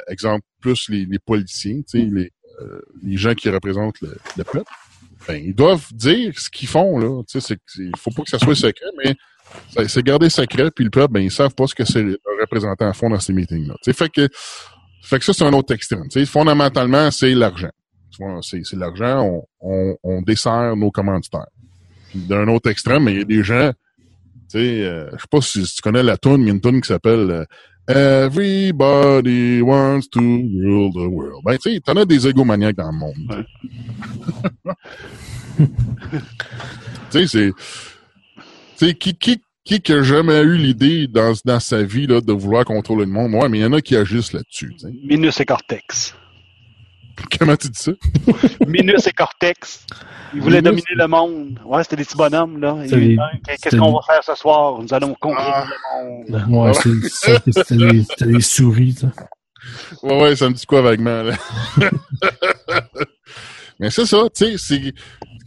[0.08, 2.32] exemple, plus les, les policiers, les,
[3.04, 4.72] les gens qui représentent le, peuple.
[5.28, 6.98] Ben, ils doivent dire ce qu'ils font.
[7.00, 7.22] là.
[7.34, 9.16] Il faut pas que ça soit secret, mais
[9.88, 12.04] c'est garder secret, puis le peuple, ben, ils savent pas ce que ces
[12.42, 13.76] représentants font dans ces meetings-là.
[13.94, 14.28] Fait que,
[15.02, 16.08] fait que ça, c'est un autre extrême.
[16.10, 16.26] T'sais.
[16.26, 17.72] Fondamentalement, c'est l'argent.
[18.42, 21.48] C'est l'argent, on, on, on, dessert nos commanditaires.
[22.14, 23.72] D'un autre extrême, il y a des gens,
[24.50, 26.62] tu sais, euh, je sais pas si tu connais la tune, il y a une
[26.62, 27.46] tune qui s'appelle euh,
[27.88, 31.44] Everybody wants to rule the world.
[31.44, 33.46] Ben, tu sais, t'en as des égomaniaques dans le monde.
[35.58, 35.68] tu
[37.12, 37.52] sais, c'est...
[38.78, 42.22] Tu sais, qui, qui, qui qui a jamais eu l'idée dans, dans sa vie là,
[42.22, 43.34] de vouloir contrôler le monde?
[43.34, 44.74] Ouais, mais il y en a qui agissent là-dessus.
[45.04, 46.16] Minus et Cortex.
[47.40, 47.92] Comment tu dis ça?
[48.68, 49.86] Minus et Cortex.
[50.34, 51.60] Ils voulaient dominer le monde.
[51.66, 52.78] Ouais, c'était des petits bonhommes, là.
[52.88, 54.82] Qu'est-ce qu'on va faire ce soir?
[54.82, 55.68] Nous allons conquérir ah.
[56.28, 56.68] le monde.
[56.68, 59.12] Ouais, c'était des, des, souris, ça.
[60.04, 61.34] Ouais, ouais, ça me dit quoi vaguement, là.
[63.80, 64.94] Mais c'est ça, tu sais,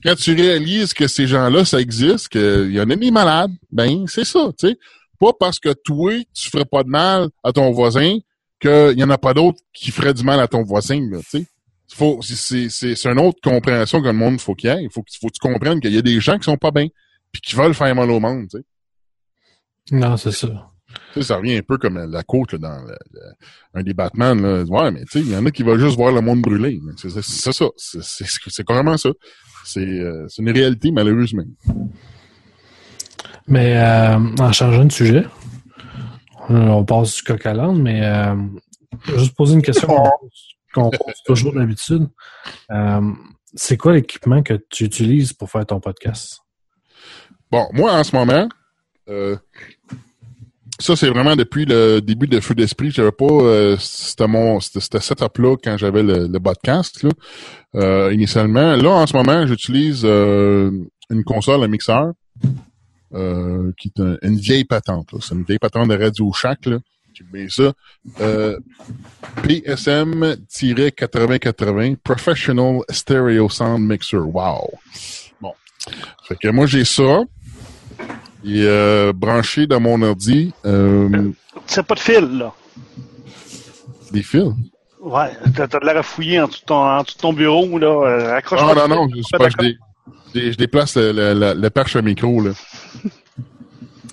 [0.03, 4.07] quand tu réalises que ces gens-là, ça existe, qu'il y en a des malades, ben,
[4.07, 4.79] c'est ça, tu sais.
[5.19, 8.19] Pas parce que toi, tu ferais pas de mal à ton voisin,
[8.61, 11.47] qu'il y en a pas d'autres qui feraient du mal à ton voisin, tu sais
[11.97, 14.83] faut, c'est, c'est, une autre compréhension que le monde faut qu'il y ait.
[14.83, 16.89] Il faut, faut que tu comprennes qu'il y a des gens qui sont pas bien,
[17.33, 18.65] puis qui veulent faire mal au monde, tu sais.
[19.91, 20.49] Non, c'est ça.
[21.13, 22.85] Tu sais, ça revient un peu comme la côte là, dans
[23.75, 24.41] un des Batman.
[24.41, 24.65] Là.
[24.65, 26.79] Ouais, mais tu sais, il y en a qui veulent juste voir le monde brûler.
[26.97, 27.67] C'est, c'est, c'est ça.
[27.77, 29.11] C'est, c'est, c'est carrément ça.
[29.65, 31.45] C'est, euh, c'est une réalité, malheureusement.
[33.47, 35.27] Mais euh, en changeant de sujet,
[36.49, 38.35] on passe du coq à l'âne, mais euh,
[39.05, 39.89] je vais juste poser une question
[40.73, 42.09] qu'on pose toujours d'habitude.
[42.71, 43.13] Euh,
[43.55, 46.41] c'est quoi l'équipement que tu utilises pour faire ton podcast?
[47.51, 48.49] Bon, moi, en ce moment,
[49.09, 49.37] euh,
[50.79, 52.91] ça, c'est vraiment depuis le début de Feu d'Esprit.
[52.91, 58.77] J'avais pas euh, c'était mon c'était setup-là quand j'avais le, podcast là, initialement.
[58.77, 62.13] Là, en ce moment, j'utilise une console, un mixeur,
[63.11, 65.09] qui est une vieille patente.
[65.21, 66.67] C'est une vieille patente de Radio Shack.
[66.67, 66.79] Là
[67.33, 67.73] mais ça.
[68.21, 68.59] Euh,
[69.43, 74.19] PSM-8080 Professional Stereo Sound Mixer.
[74.19, 74.71] Wow.
[75.41, 75.55] Bon.
[76.25, 77.23] Fait que moi, j'ai ça.
[78.45, 80.53] Il est euh, branché dans mon ordi.
[80.65, 81.33] Euh,
[81.67, 82.53] c'est pas de fil, là.
[84.13, 84.53] Des fils?
[85.01, 87.87] Ouais, t'as de l'air à fouiller en dessous de ton, bureau, là.
[87.87, 92.03] Euh, accroche non, non, non, je, pas, je, je, déplace le, le, le, perche à
[92.03, 92.53] micro, là.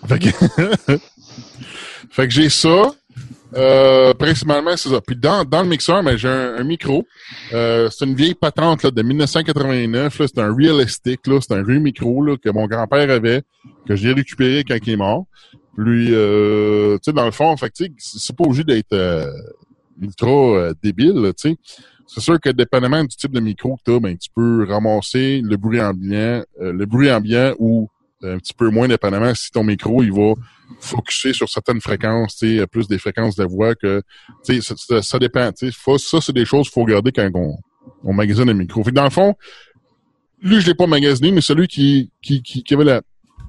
[0.07, 0.29] fait que...
[2.09, 2.91] Fait que j'ai ça.
[3.55, 4.99] Euh, principalement, c'est ça.
[4.99, 7.05] Puis dans, dans le mixeur, ben, j'ai un, micro.
[7.53, 10.13] Euh, c'est une vieille patente là, de 1989.
[10.17, 11.21] C'est un realistic.
[11.25, 13.43] C'est un vieux micro là, que mon grand-père avait,
[13.87, 15.25] que j'ai récupéré quand il est mort.
[15.77, 19.29] Puis, euh, tu sais, dans le fond, fait c'est pas obligé d'être euh,
[20.01, 21.57] ultra euh, débile, tu sais.
[22.07, 25.41] C'est sûr que dépendamment du type de micro que tu as, ben, tu peux ramasser
[25.43, 27.89] le bruit ambiant, le bruit ambiant ou
[28.23, 30.33] un petit peu moins dépendamment si ton micro il va
[30.79, 34.01] focuser sur certaines fréquences, plus des fréquences de voix que
[34.43, 35.51] ça, ça, dépend.
[35.53, 37.29] Ça, c'est des choses qu'il faut regarder quand
[38.03, 38.83] on, magasine un micro.
[38.83, 39.35] Fait dans le fond,
[40.41, 43.01] lui, je l'ai pas magasiné, mais celui qui, qui, avait la,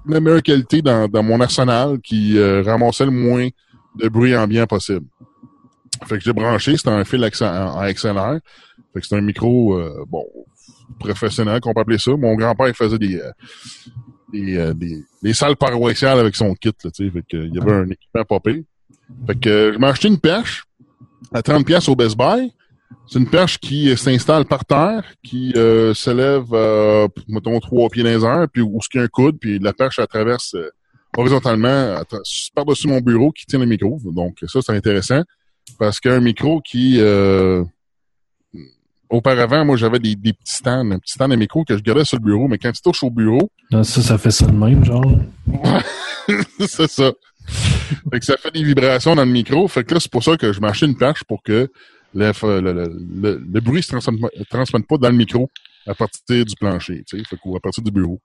[0.07, 3.49] meilleure qualité dans, mon arsenal, qui euh, ramassait le moins
[3.97, 5.07] de bruit ambiant possible.
[6.07, 8.39] Fait que j'ai branché, c'était un fil en, XLR.
[8.93, 10.25] Fait que un micro, euh, bon,
[10.99, 12.13] professionnel, qu'on peut appeler ça.
[12.17, 13.31] Mon grand-père faisait des, euh,
[14.33, 16.91] des, euh, des, des, salles paroissiales avec son kit, là.
[16.95, 18.65] Fait que, il y avait un équipement popé.
[19.27, 20.65] Fait que euh, je m'ai acheté une perche
[21.33, 22.53] à 30 pièces au Best Buy.
[23.07, 27.89] C'est une perche qui euh, s'installe par terre, qui euh, se lève, euh, mettons, trois
[27.89, 30.57] pieds dans les puis où ce qu'il y a un coude, puis la perche, traverse
[31.17, 32.03] horizontalement
[32.55, 33.99] par-dessus mon bureau qui tient le micro.
[34.05, 35.23] Donc ça, c'est intéressant.
[35.79, 37.01] Parce qu'un micro qui
[39.11, 42.05] auparavant, moi, j'avais des, des, petits stands, un petit stand de micro que je gardais
[42.05, 43.51] sur le bureau, mais quand tu touches au bureau.
[43.71, 45.05] ça, ça fait ça de même, genre.
[46.61, 47.13] c'est ça.
[48.13, 49.67] fait que ça fait des vibrations dans le micro.
[49.69, 51.71] Fait que là, c'est pour ça que je m'achète une perche pour que
[52.15, 55.51] le, le, le, le bruit se transmette, transmette pas dans le micro.
[55.87, 58.21] à partir du plancher, tu sais, fait à partir du bureau.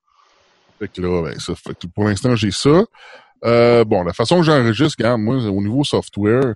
[0.80, 2.84] Fait que là, ben, ça fait que pour l'instant, j'ai ça.
[3.46, 6.56] Euh, bon, la façon que j'enregistre, regarde, moi, au niveau software,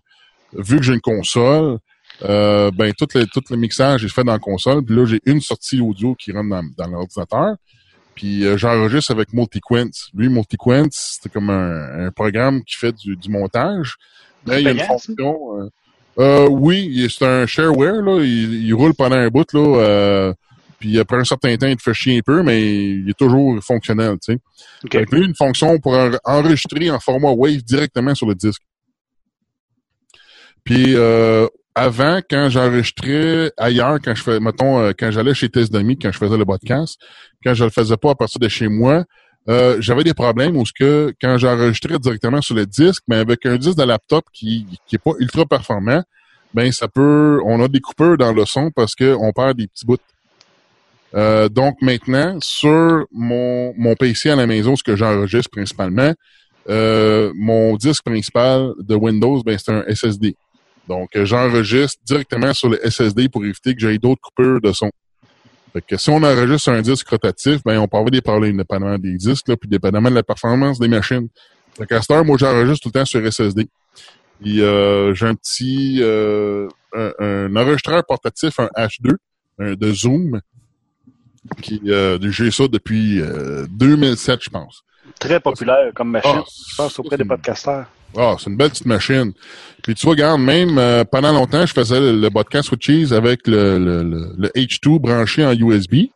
[0.53, 1.79] vu que j'ai une console,
[2.23, 4.83] euh, ben, tout le, tout le mixage est fait dans la console.
[4.83, 7.55] Puis là, j'ai une sortie audio qui rentre dans, dans l'ordinateur.
[8.15, 9.91] Puis euh, j'enregistre avec Multiquent.
[10.13, 13.95] Lui, Multiquent, c'est comme un, un, programme qui fait du, du montage.
[14.47, 15.59] Mais il y a une fonction.
[15.59, 15.69] Euh,
[16.17, 18.21] euh, oui, c'est un shareware, là.
[18.23, 19.59] Il, il, roule pendant un bout, là.
[19.59, 20.33] Euh,
[20.79, 23.61] puis après un certain temps, il te fait chier un peu, mais il est toujours
[23.61, 24.39] fonctionnel, tu sais.
[24.85, 24.97] Okay.
[24.99, 28.61] Avec lui, une fonction pour enregistrer en format WAV directement sur le disque.
[30.63, 35.97] Puis euh, avant, quand j'enregistrais ailleurs, quand je fais, mettons, euh, quand j'allais chez Tesdami,
[35.99, 36.97] quand je faisais le podcast,
[37.43, 39.03] quand je le faisais pas à partir de chez moi,
[39.47, 43.45] euh, j'avais des problèmes où ce que quand j'enregistrais directement sur le disque, mais avec
[43.45, 46.01] un disque de laptop qui qui est pas ultra performant,
[46.53, 49.67] ben ça peut, on a des coupeurs dans le son parce que on perd des
[49.67, 49.97] petits bouts.
[51.13, 56.13] Euh, donc maintenant, sur mon, mon PC à la maison, ce que j'enregistre principalement,
[56.69, 60.35] euh, mon disque principal de Windows, ben c'est un SSD.
[60.87, 64.91] Donc, euh, j'enregistre directement sur le SSD pour éviter que j'aie d'autres coupures de son.
[65.73, 68.97] Fait que si on enregistre un disque rotatif, ben on peut avoir des problèmes dépendamment
[68.97, 71.27] des disques, là, puis dépendamment de la performance des machines.
[71.77, 73.67] Fait qu'à cette moi, j'enregistre tout le temps sur SSD.
[74.41, 79.15] Puis euh, j'ai un petit euh, un, un, enregistreur portatif, un H2,
[79.59, 80.41] un, de Zoom,
[81.61, 83.21] qui euh, j'ai ça depuis
[83.69, 84.83] 2007, je pense.
[85.19, 87.85] Très populaire comme machine, ah, je pense, auprès des podcasteurs.
[88.17, 89.33] Ah, c'est une belle petite machine.
[89.83, 93.13] Puis tu vois, regarde, même euh, pendant longtemps, je faisais le, le podcast with cheese
[93.13, 94.03] avec le, le,
[94.37, 96.07] le, H2 branché en USB.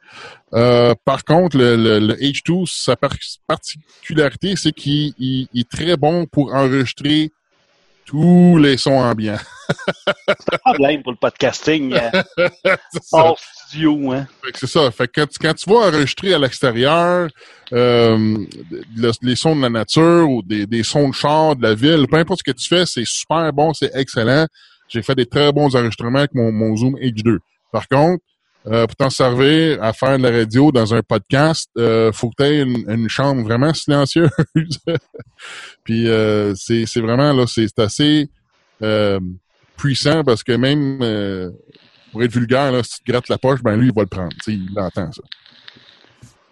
[0.53, 5.13] Euh, par contre, le, H2, sa particularité, c'est qu'il
[5.53, 7.31] est très bon pour enregistrer
[8.05, 9.37] tous les sons ambiants.
[10.27, 11.95] c'est un problème pour le podcasting.
[13.11, 13.39] hors
[13.69, 14.27] studio, hein.
[14.55, 14.89] C'est ça.
[14.91, 17.29] Fait que quand, quand, tu vas enregistrer à l'extérieur
[17.71, 18.37] euh,
[19.21, 22.17] les sons de la nature ou des, des sons de char, de la ville, peu
[22.17, 24.47] importe ce que tu fais, c'est super bon, c'est excellent.
[24.87, 27.37] J'ai fait des très bons enregistrements avec mon, mon Zoom H2.
[27.71, 28.23] Par contre,
[28.67, 32.43] euh, pour t'en servir à faire de la radio dans un podcast, euh, faut que
[32.43, 34.29] tu aies une, une, chambre vraiment silencieuse.
[35.83, 38.29] Puis euh, c'est, vraiment là, c'est, assez
[38.81, 39.19] euh,
[39.77, 41.51] puissant parce que même euh,
[42.11, 44.07] pour être vulgaire, là, si tu te grattes la poche, ben lui, il va le
[44.07, 44.35] prendre.
[44.47, 45.21] Il entend ça.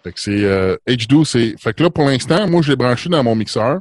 [0.04, 1.54] Fait que c'est H2, c'est.
[1.58, 3.80] Fait que là, pour l'instant, moi, je l'ai branché dans mon mixeur,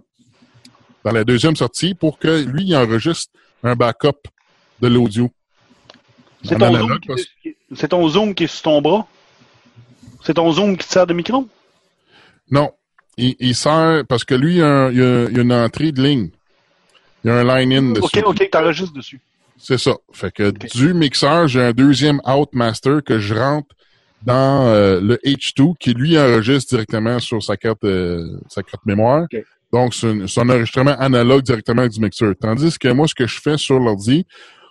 [1.03, 3.31] dans la deuxième sortie, pour que lui, il enregistre
[3.63, 4.27] un backup
[4.81, 5.31] de l'audio.
[6.43, 9.07] C'est ton, zoom qui, c'est ton zoom qui est sur ton bras?
[10.23, 11.47] C'est ton zoom qui te sert de micro?
[12.49, 12.71] Non.
[13.17, 16.01] Il, il sert parce que lui, il y, a, il y, a, une entrée de
[16.01, 16.29] ligne.
[17.23, 18.19] Il y a un line-in dessus.
[18.19, 19.19] OK, OK, t'enregistres dessus.
[19.57, 19.95] C'est ça.
[20.11, 20.67] Fait que okay.
[20.67, 23.75] du mixeur, j'ai un deuxième Outmaster que je rentre
[24.23, 29.23] dans euh, le H2 qui lui enregistre directement sur sa carte euh, sa carte mémoire.
[29.23, 29.43] Okay.
[29.73, 32.33] Donc, c'est un, enregistrement analogue directement du mixeur.
[32.39, 34.25] Tandis que moi, ce que je fais sur l'ordi,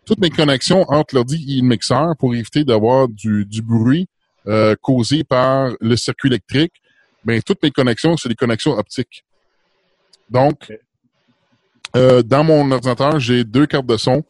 [0.07, 4.09] toutes mes connexions entre l'ordi et le mixeur pour éviter d'avoir du, du, bruit
[4.47, 6.72] euh, causé par le circuit électrique,
[7.24, 9.24] ben toutes mes connexions, c'est des connexions optiques.
[10.30, 10.72] Donc,
[11.95, 14.24] euh, dans mon ordinateur, j'ai deux cartes de son.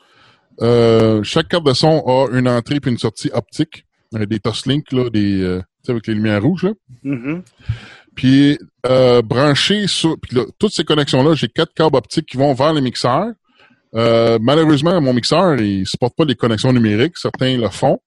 [0.62, 3.84] Euh, chaque carte de son a une entrée puis une sortie optique,
[4.14, 6.64] euh, des Toslink là, des euh, avec les lumières rouges.
[6.64, 6.72] Là.
[7.04, 7.42] Mm-hmm.
[8.14, 12.36] Puis euh, branché sur puis là, toutes ces connexions là, j'ai quatre câbles optiques qui
[12.36, 13.32] vont vers les mixeurs.
[13.94, 17.16] Euh, malheureusement, mon mixeur, il supporte pas les connexions numériques.
[17.16, 17.98] Certains le font.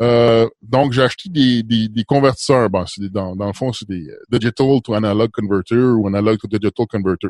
[0.00, 2.68] Euh, donc, j'ai acheté des, des, des convertisseurs.
[2.68, 6.46] Bon, c'est dans, dans le fond, c'est des digital to analog converter ou analog to
[6.46, 7.28] digital converter.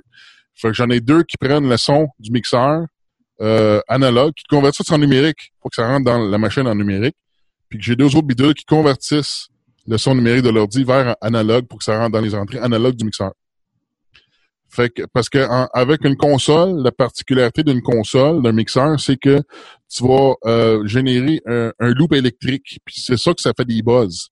[0.54, 2.86] Fait que j'en ai deux qui prennent le son du mixeur
[3.40, 7.16] euh, analogue, qui convertissent en numérique pour que ça rentre dans la machine en numérique.
[7.68, 9.48] Puis que j'ai deux autres bidules qui convertissent
[9.86, 12.96] le son numérique de l'ordi vers analogue pour que ça rentre dans les entrées analogues
[12.96, 13.32] du mixeur.
[14.68, 15.38] Fait que, parce que
[15.76, 19.40] avec une console, la particularité d'une console, d'un mixeur, c'est que
[19.88, 22.78] tu vas euh, générer un, un, loop électrique.
[22.84, 24.28] Puis c'est ça que ça fait des buzz.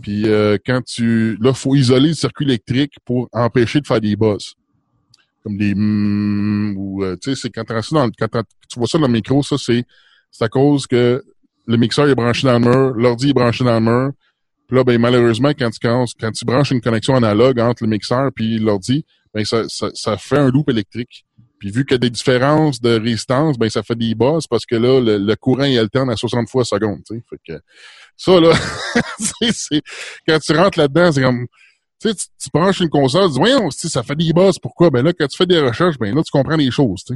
[0.00, 1.36] Puis euh, quand tu.
[1.40, 4.54] Là, faut isoler le circuit électrique pour empêcher de faire des buzz.
[5.46, 9.06] Comme des mm, ou euh, tu sais, c'est quand, dans, quand tu vois ça dans
[9.06, 9.84] le micro, ça c'est
[10.32, 11.22] c'est à cause que
[11.66, 14.10] le mixeur est branché dans le mur, l'ordi est branché dans le mur.
[14.66, 18.30] Puis là, ben malheureusement, quand tu quand, tu branches une connexion analogue entre le mixeur
[18.34, 21.24] puis l'ordi, ben ça, ça, ça, fait un loop électrique.
[21.60, 24.66] Puis vu qu'il y a des différences de résistance, ben ça fait des bosses parce
[24.66, 27.02] que là, le, le courant il alterne à 60 fois seconde.
[27.08, 27.60] Fait que
[28.16, 28.52] ça, là,
[29.52, 29.82] c'est,
[30.26, 31.46] quand tu rentres là-dedans, c'est comme.
[32.00, 34.90] Tu, sais, tu branches une console, tu dis Voyons, ça fait des bosses, pourquoi?
[34.90, 37.04] Ben là, quand tu fais des recherches, ben là, tu comprends les choses.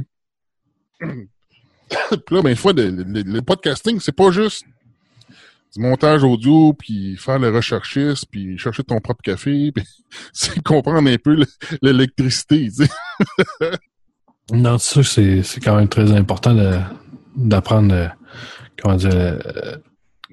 [0.99, 4.63] Puis là, ben, une fois, le, le, le podcasting, c'est pas juste
[5.73, 9.85] du montage audio, puis faire le recherchiste, puis chercher ton propre café, puis
[10.33, 11.45] c'est comprendre un peu
[11.81, 13.71] l'électricité, tu sais.
[14.51, 16.55] non, ça, c'est, quand même très important
[17.35, 18.07] d'apprendre, euh,
[18.81, 19.77] comment dire, euh,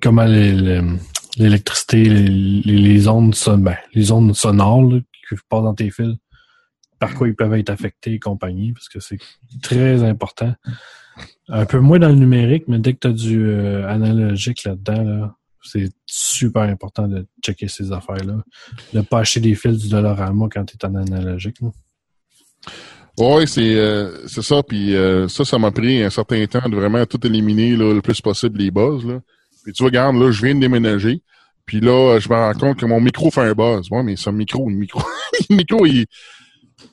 [0.03, 0.26] comment
[1.39, 2.28] l'électricité, les,
[2.64, 4.91] les, ondes, ben, les ondes sonores
[5.28, 6.16] qui passent dans tes fils,
[6.99, 9.18] par quoi ils peuvent être affectés et compagnie, parce que c'est
[9.62, 10.55] très important.
[11.49, 15.03] Un peu moins dans le numérique, mais dès que tu as du euh, analogique là-dedans,
[15.03, 18.43] là, c'est super important de checker ces affaires-là.
[18.93, 21.57] De pas acheter des fils du Dollarama quand tu es en analogique.
[23.18, 24.62] Oui, c'est euh, c'est ça.
[24.62, 28.01] Puis euh, ça, ça m'a pris un certain temps de vraiment tout éliminer là, le
[28.01, 29.05] plus possible les buzz.
[29.05, 29.20] Là.
[29.64, 31.22] Puis tu regardes, là, je viens de déménager.
[31.66, 33.90] Puis là, je me rends compte que mon micro fait un buzz.
[33.90, 35.02] Ouais, mais un micro, le micro.
[35.50, 36.06] le micro, il,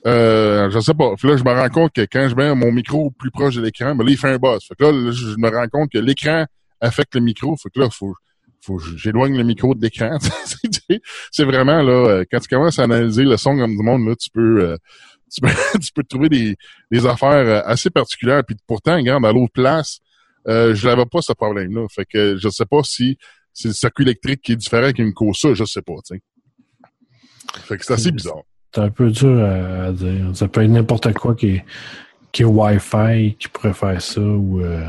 [0.06, 1.14] euh, je sais pas.
[1.16, 3.62] Puis là, je me rends compte que quand je mets mon micro plus proche de
[3.62, 4.64] l'écran, ben là, il fait un buzz.
[4.66, 6.46] Fait que là, je me rends compte que l'écran
[6.80, 7.56] affecte le micro.
[7.56, 8.14] Fait que là, faut,
[8.60, 10.18] faut j'éloigne le micro de l'écran.
[11.30, 14.14] c'est vraiment là, euh, quand tu commences à analyser le son comme du monde, là,
[14.16, 14.76] tu peux, euh,
[15.32, 15.48] tu peux,
[15.80, 16.56] tu peux trouver des,
[16.90, 18.42] des affaires euh, assez particulières.
[18.44, 20.00] Puis pourtant, regarde, à l'autre place,
[20.48, 21.86] euh, je n'avais pas ce problème-là.
[21.90, 23.18] Fait que je sais pas si
[23.52, 25.94] c'est le circuit électrique qui est différent qu'une ça, je sais pas.
[27.64, 28.42] Fait que c'est assez bizarre.
[28.74, 30.30] C'est un peu dur à, dire.
[30.34, 31.64] Ça peut être n'importe quoi qui est,
[32.32, 34.60] qui est Wi-Fi qui pourrait faire ça ou.
[34.60, 34.86] Euh...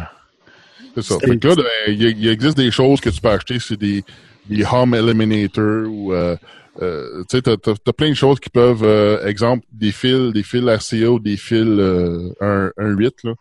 [0.96, 1.20] C'est ça.
[1.20, 4.04] Fait que là, ben, il, existe des choses que tu peux acheter, c'est des,
[4.50, 6.36] des home eliminator ou euh,
[6.82, 10.44] euh, tu sais, t'as, as, plein de choses qui peuvent, euh, exemple, des fils, des
[10.44, 13.34] fils RCA ou des fils euh, 1.8, là.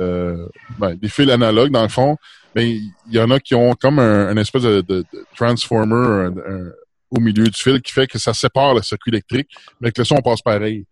[0.00, 0.46] Euh,
[0.78, 2.16] ben, des fils analogues, dans le fond.
[2.54, 5.04] Mais ben, il y en a qui ont comme un, espèce de, de,
[5.36, 6.30] transformer
[7.10, 9.48] au milieu du fil qui fait que ça sépare le circuit électrique,
[9.80, 10.84] mais que le son passe pareil.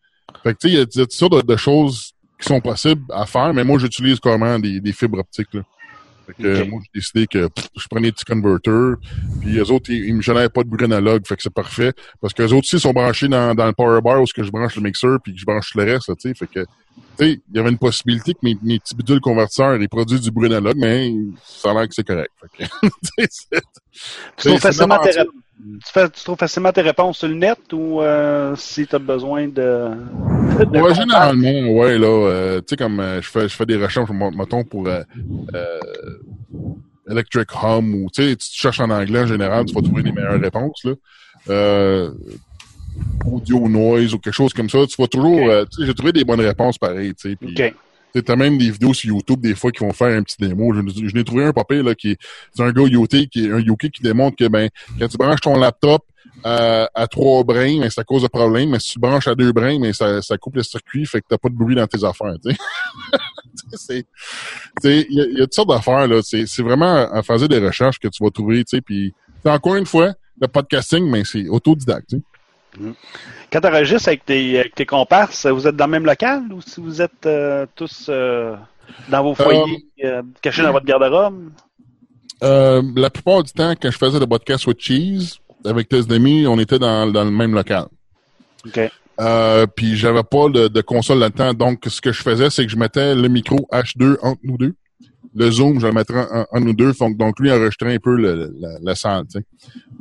[0.43, 3.27] Fait que tu sais, il y a toutes sortes de, choses qui sont possibles à
[3.27, 5.53] faire, mais moi j'utilise carrément des, des fibres optiques.
[5.53, 5.63] Là.
[6.27, 8.97] Fait que moi, j'ai décidé que je prenais des petits converters.
[9.41, 11.27] Puis les autres, ils, me génèrent pas de bruit analogue.
[11.27, 11.93] Fait que c'est parfait.
[12.21, 14.51] Parce que les autres aussi sont branchés dans, dans le power bar où que je
[14.51, 16.35] branche le mixeur puis que je branche le reste, tu sais.
[16.35, 16.65] Fait que,
[17.21, 20.47] il y avait une possibilité que mes, mes petits bidules convertisseurs, ils produisent du bruit
[20.47, 21.13] analogue, mais
[21.45, 22.33] ça a l'air que c'est correct.
[24.39, 28.87] Tu, trouves facilement tes tu, trouves facilement tes réponses sur le net ou euh, si
[28.87, 29.91] tu as besoin de
[30.73, 34.09] ouais, généralement, ouais, là, euh, tu sais, comme euh, je fais je fais des recherches,
[34.11, 34.89] mettons, pour
[37.09, 40.13] Electric Hum ou, tu sais, tu cherches en anglais en général, tu vas trouver les
[40.13, 40.93] meilleures réponses, là.
[41.51, 42.11] Euh,
[43.25, 45.41] audio noise ou quelque chose comme ça, tu vas toujours,
[45.71, 47.47] tu sais, j'ai trouvé des bonnes réponses pareilles, tu sais.
[47.51, 47.75] Okay.
[48.21, 50.75] T'as même des vidéos sur YouTube des fois qui vont faire un petit démo.
[50.75, 52.17] Je, je n'ai trouvé un papier là qui
[52.55, 54.69] c'est un gars Yoté qui est un Yoki qui démontre que ben
[54.99, 56.05] quand tu branches ton laptop
[56.45, 58.71] à, à trois brins, mais ça cause de problème.
[58.71, 61.27] Mais si tu branches à deux brins, mais ça, ça coupe le circuit, fait que
[61.31, 62.35] t'as pas de bruit dans tes affaires.
[64.85, 66.07] Il y, a, y a toutes sortes d'affaires.
[66.07, 66.21] là.
[66.23, 68.65] C'est vraiment à faire des recherches que tu vas trouver.
[68.85, 69.15] Puis
[69.45, 72.17] encore une fois, le podcasting, mais c'est autodidacte.
[73.53, 76.61] Quand tu enregistres avec tes, avec tes comparses, vous êtes dans le même local ou
[76.61, 78.57] si vous êtes euh, tous euh,
[79.09, 81.51] dans vos foyers, euh, cachés dans votre garde-robe?
[82.41, 86.59] la plupart du temps, quand je faisais le podcast with Cheese, avec tes amis, on
[86.59, 87.85] était dans, dans le même local.
[88.67, 88.81] OK.
[89.77, 91.55] Puis j'avais pas de, de console là-dedans.
[91.55, 94.75] Donc, ce que je faisais, c'est que je mettais le micro H2 entre nous deux.
[95.35, 96.93] Le zoom, je le mettrais entre nous deux.
[96.93, 99.25] Donc, donc lui, enregistrait un peu le, la, la, salle.
[99.33, 99.39] Tu.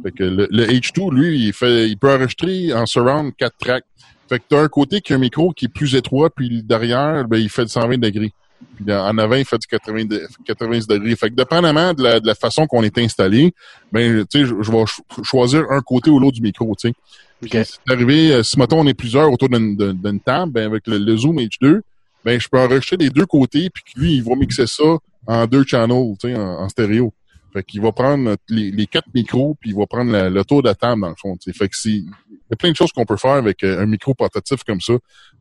[0.03, 3.85] Fait que le, le, H2, lui, il fait, il peut enregistrer en surround 4 tracks.
[4.27, 7.27] Fait que t'as un côté qui a un micro qui est plus étroit, puis derrière,
[7.27, 8.33] ben, il fait de 120 degrés.
[8.75, 10.03] Puis en avant, il fait du 80,
[10.45, 11.15] 90 degrés.
[11.15, 13.53] Fait que dépendamment de la, de la façon qu'on est installé,
[13.91, 14.83] ben, tu sais, je, je, vais
[15.23, 16.93] choisir un côté ou l'autre du micro, tu sais.
[17.43, 17.63] Okay.
[17.63, 21.37] C'est arrivé, euh, si mettons on est plusieurs autour d'une table, ben avec le, Zoom
[21.37, 21.81] H2,
[22.23, 24.83] ben je peux enregistrer les deux côtés, puis lui, il va mixer ça
[25.27, 27.13] en deux channels, tu sais, en, stéréo.
[27.53, 30.75] Fait qu'il va prendre les, quatre micros, puis il va prendre le tour de la
[30.75, 31.35] table, dans le fond.
[31.53, 34.13] Fait que il y a plein de choses qu'on peut faire avec euh, un micro
[34.13, 34.93] portatif comme ça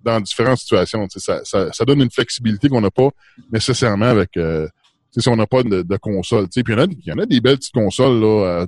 [0.03, 1.07] dans différentes situations.
[1.09, 3.11] Ça, ça, ça, donne une flexibilité qu'on n'a pas
[3.53, 4.69] nécessairement avec euh,
[5.17, 6.49] si on n'a pas de, de console.
[6.49, 8.67] Puis il y, en a, y en a des belles petites consoles là,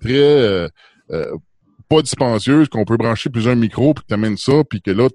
[0.00, 0.68] très euh,
[1.10, 1.36] euh
[1.90, 5.08] pas dispensieuses, qu'on peut brancher plusieurs micros, puis que tu amènes ça, puis que là,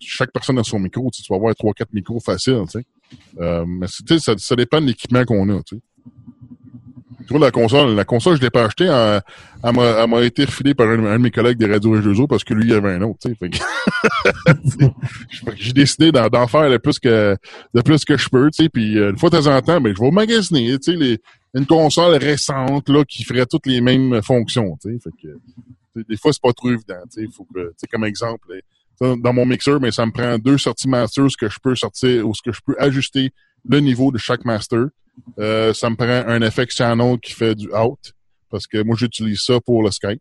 [0.00, 1.08] chaque personne a son micro.
[1.12, 2.64] Tu vas avoir trois, quatre micros faciles.
[3.40, 5.62] Euh, mais ça, ça dépend de l'équipement qu'on a.
[5.62, 5.80] tu
[7.30, 8.84] vois, la console, la console, je l'ai pas achetée.
[8.84, 12.66] Elle, m'a été refilée par un, de mes collègues des radios H2O parce que lui,
[12.66, 13.28] il avait un autre.
[15.56, 17.36] J'ai décidé d'en faire le plus que
[17.72, 18.50] le plus que je peux.
[18.72, 20.76] Puis euh, une fois de temps en temps, ben, je vais au magasiner.
[21.56, 24.76] Une console récente là qui ferait toutes les mêmes fonctions.
[24.84, 27.00] Des fois c'est pas trop évident.
[27.32, 28.60] Faut que, comme exemple,
[29.00, 32.26] dans mon mixeur, mais ça me prend deux sorties master, ce que je peux sortir
[32.26, 33.30] ou ce que je peux ajuster
[33.68, 34.86] le niveau de chaque master
[35.38, 38.12] Euh, ça me prend un FX Channel qui fait du out.
[38.50, 40.20] Parce que moi, j'utilise ça pour le Skype.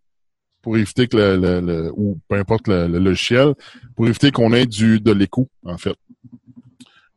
[0.62, 3.54] Pour éviter que le, le, ou peu importe le, logiciel,
[3.96, 5.96] pour éviter qu'on ait du de l'écho, en fait.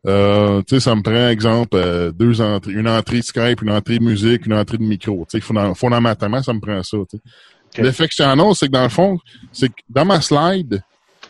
[0.07, 3.99] Euh, tu sais, ça me prend, exemple, euh, deux entrées, une entrée Skype, une entrée
[3.99, 5.27] musique, une entrée de micro.
[5.31, 6.97] Tu sais, fondamentalement, ça me prend ça.
[6.97, 7.83] Okay.
[7.83, 9.19] L'effet channel, c'est que dans le fond,
[9.53, 10.83] c'est que dans ma slide,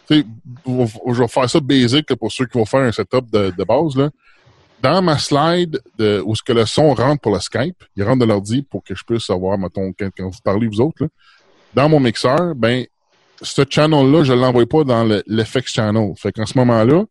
[0.08, 0.26] tu sais,
[0.66, 3.96] je vais faire ça basic pour ceux qui vont faire un setup de, base.
[3.96, 4.10] Là.
[4.82, 8.20] Dans ma slide de, où ce que le son rentre pour le Skype, il rentre
[8.20, 11.08] de l'ordi pour que je puisse savoir, mettons, quand, quand vous parlez vous autres, là,
[11.74, 12.86] dans mon mixeur, ben,
[13.42, 16.12] ce channel-là, je l'envoie pas dans l'effect channel.
[16.16, 17.04] Fait qu'en ce moment-là,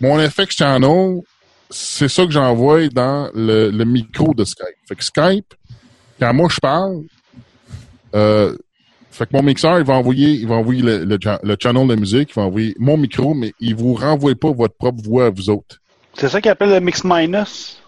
[0.00, 1.20] mon FX Channel,
[1.68, 4.76] c'est ça que j'envoie dans le, micro de Skype.
[4.88, 5.54] Fait que Skype,
[6.18, 7.02] quand moi je parle,
[8.14, 8.56] euh,
[9.10, 12.30] fait que mon mixeur, il va envoyer, il va envoyer le, le, channel de musique,
[12.30, 15.50] il va envoyer mon micro, mais il vous renvoie pas votre propre voix à vous
[15.50, 15.78] autres.
[16.14, 17.80] C'est ça qu'il appelle le mix minus?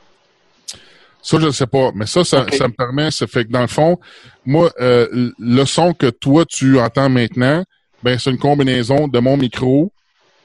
[1.22, 1.92] Ça, je ne sais pas.
[1.94, 3.98] Mais ça, ça, ça, me permet, ça fait que dans le fond,
[4.44, 7.64] moi, euh, le son que toi, tu entends maintenant,
[8.02, 9.92] ben, c'est une combinaison de mon micro,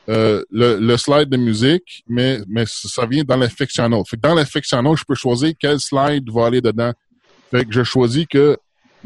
[0.09, 4.03] euh, le, le, slide de musique, mais, mais ça vient dans channel.
[4.07, 6.93] Fait que dans channel, je peux choisir quel slide va aller dedans.
[7.49, 8.57] Fait que je choisis que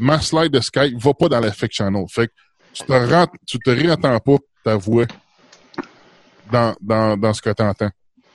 [0.02, 2.04] ma slide de Skype va pas dans l'effect channel.
[2.08, 2.32] Fait que
[2.72, 5.06] tu te rends, tu te réentends pas ta voix
[6.50, 7.90] dans, dans, dans ce que tu entends,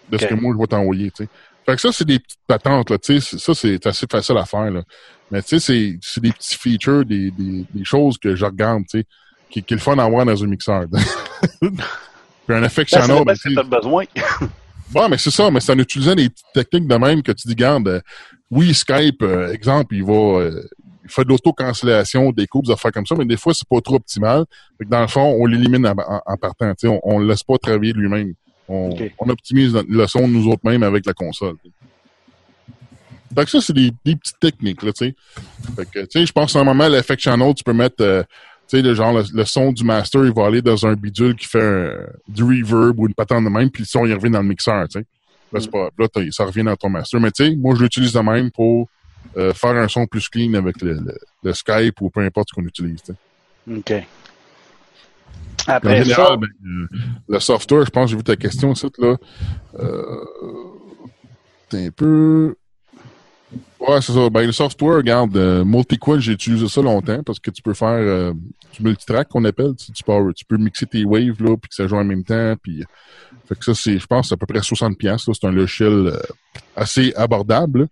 [0.10, 1.12] de ce que moi je vais t'envoyer.
[1.18, 2.98] Fait que ça, c'est des petites patentes, là.
[3.02, 4.84] Ça, c'est assez facile à faire, là.
[5.30, 9.00] Mais tu sais, c'est des petits features, des, des, des choses que je regarde, tu
[9.00, 9.06] sais,
[9.50, 10.86] qui, qui est le fun à avoir dans un mixeur.
[11.60, 13.26] Puis un channel.
[13.26, 14.06] Ben, c'est besoin.
[14.92, 17.56] bon, mais c'est ça, mais c'est en utilisant des techniques de même que tu dis,
[17.56, 18.02] garde, euh,
[18.50, 20.64] oui, Skype, euh, exemple, il va, euh,
[21.08, 23.96] fait de l'auto-cancellation, des coupes, des affaires comme ça, mais des fois, c'est pas trop
[23.96, 24.46] optimal.
[24.78, 27.94] Fait que dans le fond, on l'élimine en, partant, on, on le laisse pas travailler
[27.94, 28.34] lui-même.
[28.70, 28.90] On,
[29.20, 31.56] on, optimise le son nous autres mêmes avec la console.
[33.34, 35.14] Fait que ça, c'est des, des, petites techniques, là, tu
[36.10, 36.26] sais.
[36.26, 39.46] Je pense qu'à un moment, l'effect channel, tu peux mettre, tu sais, le genre, le,
[39.46, 41.94] son du master, il va aller dans un bidule qui fait
[42.28, 44.88] du reverb ou une patente de même, puis le son, il revient dans le mixeur,
[44.90, 45.06] tu sais.
[45.54, 47.22] Là, c'est pas, là, ça revient dans ton master.
[47.22, 48.90] Mais tu sais, moi, je l'utilise de même pour
[49.36, 51.00] euh, faire un son plus clean avec le,
[51.44, 53.04] le, Skype ou peu importe ce qu'on utilise.
[53.70, 53.94] OK.
[55.68, 56.38] Après ça...
[56.38, 56.88] Ben, euh,
[57.28, 59.18] le software, je pense que j'ai vu ta question, ça, là.
[59.80, 60.26] Euh,
[61.74, 62.56] un peu...
[63.80, 64.30] Ouais, c'est ça.
[64.30, 67.90] Ben, le software, regarde, euh, MultiQuad, j'ai utilisé ça longtemps parce que tu peux faire
[67.90, 68.34] euh,
[68.74, 69.76] du multitrack qu'on appelle.
[69.76, 72.56] Tu, peux, tu peux mixer tes waves là, puis que ça joue en même temps.
[72.62, 72.84] Puis,
[73.48, 75.30] fait que ça, c'est, je pense, c'est à peu près 60 pièces.
[75.32, 76.20] C'est un logiciel euh,
[76.76, 77.88] assez abordable.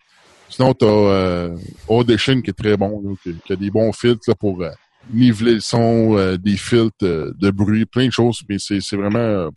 [0.50, 1.58] Sinon, tu as euh,
[1.88, 4.64] Audition qui est très bon, qui, a des bons filtres là, pour
[5.12, 8.42] niveler le son, des filtres de bruit, plein de choses.
[8.48, 9.50] Mais c'est, vraiment...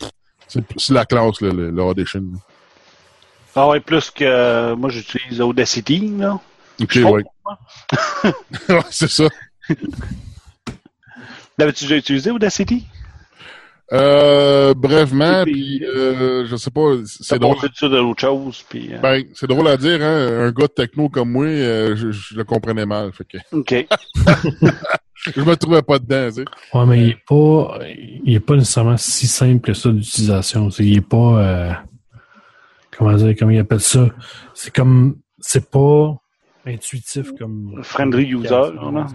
[0.47, 2.25] c'est, la classe, le, le Audition.
[3.55, 6.39] Ah ouais, plus que moi j'utilise Audacity, là.
[6.81, 7.25] Ok, ouais.
[8.69, 9.25] ouais, c'est ça.
[11.59, 12.87] L'avais-tu déjà utilisé Audacity?
[13.91, 17.57] Euh, brèvement, puis euh, je sais pas, c'est drôle.
[17.57, 18.93] de l'autre chose, puis.
[18.93, 18.99] Euh...
[18.99, 20.47] Ben, c'est drôle à dire, hein.
[20.47, 23.39] Un gars de techno comme moi, euh, je, je, le comprenais mal, fait que.
[23.51, 23.87] Ok.
[25.35, 26.45] je me trouvais pas dedans, tu sais.
[26.75, 27.79] Ouais, mais il est pas,
[28.25, 30.69] il est pas nécessairement si simple que ça d'utilisation.
[30.69, 31.17] Il est pas.
[31.17, 31.73] Euh,
[32.97, 34.07] comment dire, comment ils appellent ça?
[34.53, 36.15] C'est comme, c'est pas
[36.67, 37.81] intuitif comme.
[37.83, 39.07] Friendly user, non?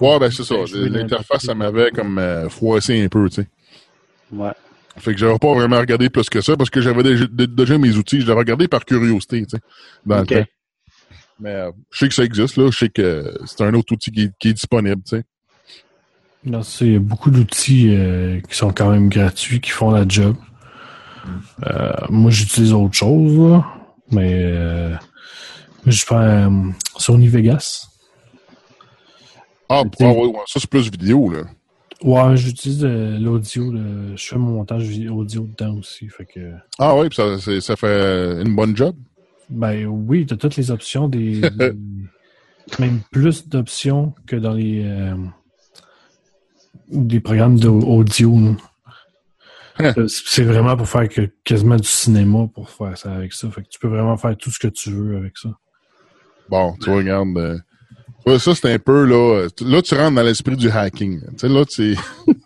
[0.00, 0.54] Ouais, ben c'est ça.
[0.74, 3.48] L'interface, ça m'avait comme euh, froissé un peu, tu sais.
[4.32, 4.52] Ouais.
[4.98, 8.20] Fait que j'avais pas vraiment regardé plus que ça parce que j'avais déjà, mes outils.
[8.20, 9.62] Je l'avais regardé par curiosité, tu sais,
[10.04, 10.44] dans le temps.
[11.40, 12.68] Mais euh, je sais que ça existe, là.
[12.70, 15.24] Je sais que c'est un autre outil qui, qui est disponible, tu sais.
[16.44, 20.06] Non, il y a beaucoup d'outils euh, qui sont quand même gratuits, qui font la
[20.06, 20.36] job.
[21.66, 23.66] Euh, moi, j'utilise autre chose, là,
[24.10, 24.94] mais euh,
[25.86, 26.50] je fais euh,
[26.96, 27.87] Sony Vegas.
[29.68, 31.42] Ah, ouais, ça c'est plus vidéo, là.
[32.02, 33.72] Ouais, j'utilise l'audio.
[34.16, 36.08] Je fais mon montage audio dedans aussi.
[36.08, 36.52] Fait que...
[36.78, 38.94] Ah oui, ça, ça fait une bonne job?
[39.50, 41.40] Ben oui, tu as toutes les options, des,
[42.78, 44.84] même plus d'options que dans les,
[46.90, 48.56] des programmes d'audio.
[50.06, 53.50] c'est vraiment pour faire que, quasiment du cinéma pour faire ça avec ça.
[53.50, 55.50] Fait que tu peux vraiment faire tout ce que tu veux avec ça.
[56.48, 57.62] Bon, tu regardes.
[58.28, 59.48] Euh, ça, c'est un peu là.
[59.60, 61.20] Là, tu rentres dans l'esprit du hacking.
[61.20, 61.96] Tu sais, là, tu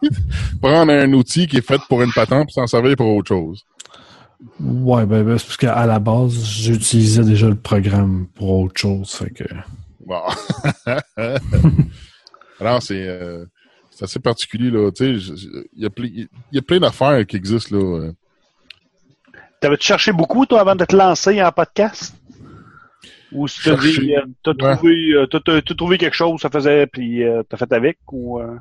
[0.63, 3.65] prendre un outil qui est fait pour une patente et s'en servir pour autre chose.
[4.61, 9.11] Ouais, ben, ben c'est parce qu'à la base, j'utilisais déjà le programme pour autre chose.
[9.11, 9.45] Fait que.
[10.05, 10.23] Bon.
[12.61, 13.07] Alors, c'est.
[13.07, 13.45] Euh,
[13.91, 14.91] c'est assez particulier, là.
[14.91, 15.35] Tu sais,
[15.77, 18.11] il y a, plein d'affaires qui existent, là.
[19.61, 22.15] T'avais-tu cherché beaucoup, toi, avant de te lancer en podcast?
[23.35, 27.57] Ou si t'as dit, euh, trouvé, euh, trouvé quelque chose, ça faisait, puis euh, t'as
[27.57, 28.57] fait avec, ou euh,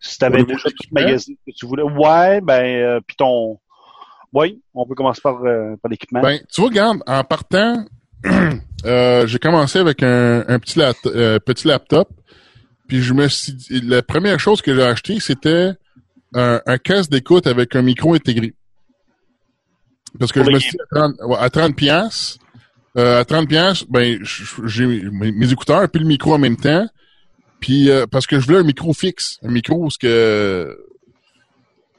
[0.00, 1.82] si t'avais déjà tout magazine que tu voulais.
[1.82, 3.58] Ouais, ben, puis ton,
[4.32, 6.22] oui, on peut commencer par, par l'équipement.
[6.22, 7.84] Ben, tu vois, regarde, en partant,
[8.84, 10.80] j'ai commencé avec un, un petit,
[11.44, 12.08] petit laptop,
[12.86, 15.72] puis je me suis dit, la première chose que j'ai acheté, c'était
[16.34, 18.54] un, un casque d'écoute avec un micro intégré.
[20.18, 21.00] Parce que je me suis dit,
[21.38, 22.38] à 30, pièces
[22.98, 24.18] euh, à 30 pièces ben
[24.64, 26.86] j'ai mes, écouteurs puis le micro en même temps.
[27.60, 30.76] Puis euh, parce que je voulais un micro fixe, un micro ce que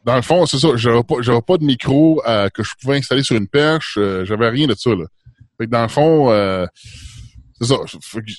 [0.05, 2.97] dans le fond, c'est ça, j'avais pas j'avais pas de micro euh, que je pouvais
[2.97, 5.05] installer sur une perche, euh, j'avais rien de ça là.
[5.57, 6.30] Fait que dans le fond
[7.61, 7.76] c'est ça,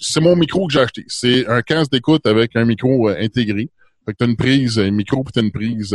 [0.01, 1.05] c'est mon micro que j'ai acheté.
[1.09, 3.69] C'est un casque d'écoute avec un micro intégré.
[4.07, 5.95] Fait que t'as une prise un micro puis t'as une prise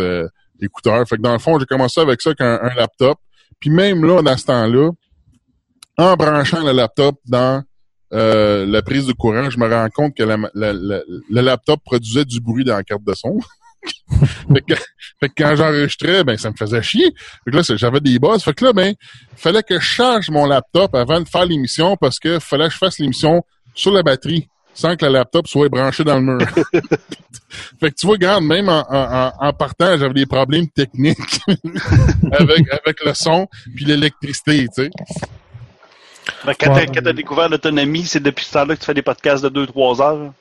[0.61, 1.07] écouteur.
[1.07, 3.17] Fait que dans le fond, j'ai commencé avec ça avec un laptop.
[3.59, 4.91] Puis même là, dans ce temps-là,
[5.97, 7.63] en branchant le laptop dans
[8.13, 12.63] euh, la prise de courant, je me rends compte que le laptop produisait du bruit
[12.63, 13.39] dans la carte de son.
[14.53, 14.73] fait, que,
[15.37, 17.13] quand j'enregistrais, ben ça me faisait chier.
[17.43, 18.43] Fait que là, j'avais des bosses.
[18.43, 18.95] Fait que là, ben,
[19.35, 22.77] fallait que je charge mon laptop avant de faire l'émission parce que fallait que je
[22.77, 23.43] fasse l'émission
[23.73, 26.39] sur la batterie sans que le laptop soit branché dans le mur.
[27.79, 28.83] fait que tu vois, regarde, même en,
[29.39, 31.39] en, partant, j'avais des problèmes techniques
[32.31, 34.91] avec, avec le son puis l'électricité, tu sais.
[36.45, 39.65] Ben, quand t'as découvert l'autonomie, c'est depuis ce temps-là que tu fais des podcasts de
[39.65, 40.33] 2-3 heures?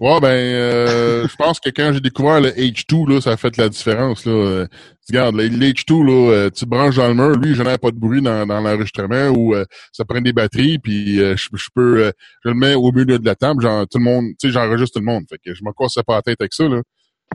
[0.00, 3.56] Ouais, ben, euh, je pense que quand j'ai découvert le H2, là, ça a fait
[3.56, 4.26] la différence.
[4.26, 4.32] Là.
[4.32, 4.66] Euh,
[5.08, 7.96] regarde, le H2, là, euh, tu branches dans le mur, lui, je n'ai pas de
[7.96, 9.54] bruit dans, dans l'enregistrement ou
[9.92, 12.12] ça prend des batteries, puis je, peux,
[12.44, 14.98] je le mets au milieu de la table, genre tout le monde, tu sais, j'enregistre
[14.98, 15.24] tout le monde.
[15.28, 16.68] Fait que je me casse pas la tête avec ça.
[16.68, 16.82] Là.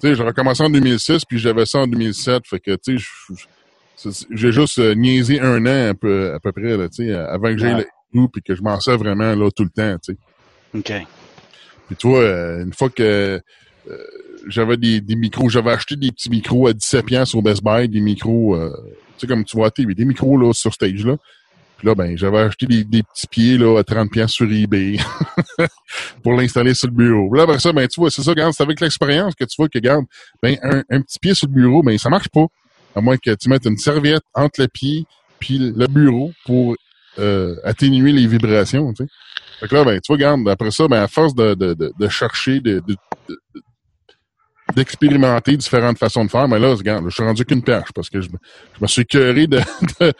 [0.01, 2.43] Tu sais, j'ai recommencé en 2006, puis j'avais ça en 2007.
[2.45, 3.05] Fait que, tu sais,
[4.31, 7.57] j'ai juste niaisé un an à peu, à peu près, là, tu sais, avant que
[7.57, 7.85] j'aie le
[8.15, 10.17] H2, puis que je m'en sers vraiment là tout le temps, tu sais.
[10.73, 11.07] OK.
[11.87, 13.41] Puis toi, euh, une fois que
[13.89, 13.97] euh,
[14.47, 17.89] j'avais des, des micros, j'avais acheté des petits micros à 17 piastres au Best Buy,
[17.89, 18.71] des micros, euh,
[19.17, 21.17] tu sais, comme tu vois à TV, des micros là sur stage là.
[21.77, 24.97] Puis là, ben, j'avais acheté des, des, petits pieds là à 30 pièces sur eBay
[26.23, 27.33] pour l'installer sur le bureau.
[27.33, 29.69] Là, après ça, ben, tu vois, c'est ça, regarde, c'est avec l'expérience que tu vois
[29.69, 30.05] que, regarde,
[30.43, 32.47] ben, un, un, petit pied sur le bureau, ben, ça marche pas.
[32.99, 35.05] À moins que tu mettes une serviette entre le pied
[35.39, 36.75] puis le bureau pour
[37.63, 39.05] atténuer les vibrations, tu.
[39.59, 42.07] Fait que là, ben, tu vois, regarde, après ça, ben, à force de, de, de,
[42.07, 42.81] chercher, de,
[44.73, 48.21] d'expérimenter différentes façons de faire, mais là, regarde, je suis rendu qu'une perche parce que
[48.21, 49.57] je, je me suis curé de,
[49.99, 50.13] de,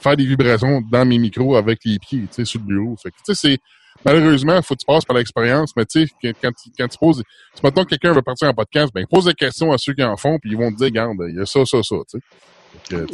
[0.00, 2.96] faire des vibrations dans mes micros avec les pieds, tu sais, sur le bureau.
[2.96, 3.58] Fait que, tu sais, c'est,
[4.04, 7.22] malheureusement, il faut que tu passes par l'expérience, mais tu sais, quand, quand, tu poses,
[7.54, 10.16] si maintenant quelqu'un veut partir en podcast, ben, pose des questions à ceux qui en
[10.16, 13.04] font, puis ils vont te dire, regarde, il y a ça, ça, ça, tu sais.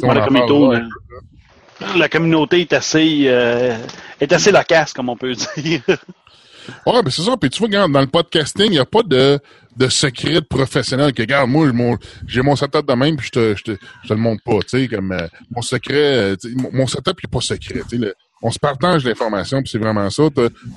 [1.95, 3.75] la communauté est assez euh,
[4.19, 5.81] est assez loquace, comme on peut dire.
[5.87, 7.35] ouais, ben c'est ça.
[7.37, 9.39] Puis tu vois, regarde, dans le podcasting, il n'y a pas de,
[9.75, 11.97] de secret professionnel que, regarde, moi,
[12.27, 13.71] j'ai mon setup de même, puis je te, je te,
[14.03, 16.35] je te le montre pas, tu sais, comme euh, mon secret,
[16.71, 18.13] mon, setup, il n'est pas secret, tu sais.
[18.43, 20.23] On se partage l'information, puis c'est vraiment ça.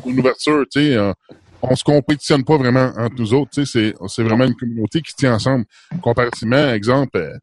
[0.06, 1.12] une ouverture, tu sais, euh,
[1.60, 5.14] on se compétitionne pas vraiment entre nous autres, tu sais, c'est vraiment une communauté qui
[5.14, 5.64] tient ensemble.
[6.00, 7.38] Comparativement, exemple,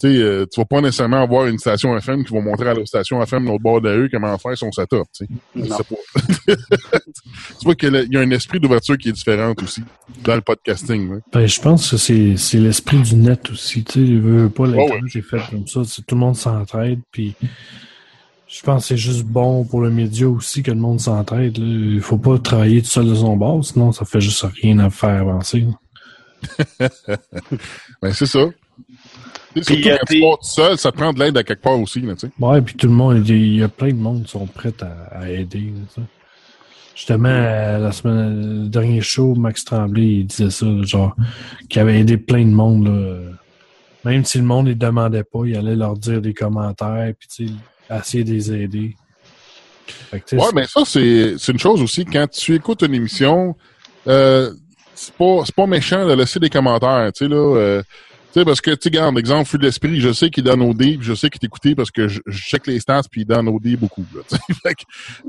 [0.00, 2.74] tu sais, euh, tu vas pas nécessairement avoir une station FM qui va montrer à
[2.74, 5.04] la station FM l'autre bord de comment faire son setup.
[5.12, 5.68] Tu sais.
[5.68, 6.54] Pas.
[6.56, 9.82] tu vois qu'il y a un esprit d'ouverture qui est différent aussi
[10.22, 11.20] dans le podcasting.
[11.32, 13.82] Ben, je pense que c'est l'esprit du net aussi.
[13.82, 15.80] Tu sais, veux pas l'internet oh, fait comme ça.
[16.06, 17.00] Tout le monde s'entraide.
[17.10, 17.34] Puis
[18.48, 21.58] je pense que c'est juste bon pour le média aussi que le monde s'entraide.
[21.58, 24.88] Il faut pas travailler tout seul de son bord, sinon ça fait juste rien à
[24.88, 25.66] faire avancer.
[26.80, 28.46] ben c'est ça.
[29.54, 32.00] Surtout quand tu pars tout seul, ça prend de l'aide à quelque part aussi.
[32.00, 32.30] Là, sais.
[32.38, 34.74] ouais, puis tout le monde, il y a plein de monde qui sont prêts
[35.12, 35.72] à, aider.
[35.96, 36.02] Là,
[36.94, 41.14] Justement, la semaine, le dernier show, Max Tremblay, il disait ça, genre,
[41.68, 42.86] qu'il avait aidé plein de monde.
[42.86, 43.18] Là.
[44.04, 47.54] Même si le monde ne demandait pas, il allait leur dire des commentaires, puis
[47.96, 48.96] essayer de les aider.
[50.12, 52.04] ouais, mais ça, c'est une chose aussi.
[52.04, 53.56] Quand tu écoutes une émission,
[54.06, 54.52] euh,
[54.94, 57.10] c'est pas, pas méchant de laisser des commentaires.
[57.12, 57.82] Tu sais, là, euh,
[58.32, 60.74] tu sais, parce que, tu garde exemple, Feu de l'Esprit, je sais qu'il donne au
[60.74, 63.58] dé, je sais qu'il écouté parce que je, check les stats puis il donne au
[63.58, 64.20] dé beaucoup, là,
[64.62, 64.76] fait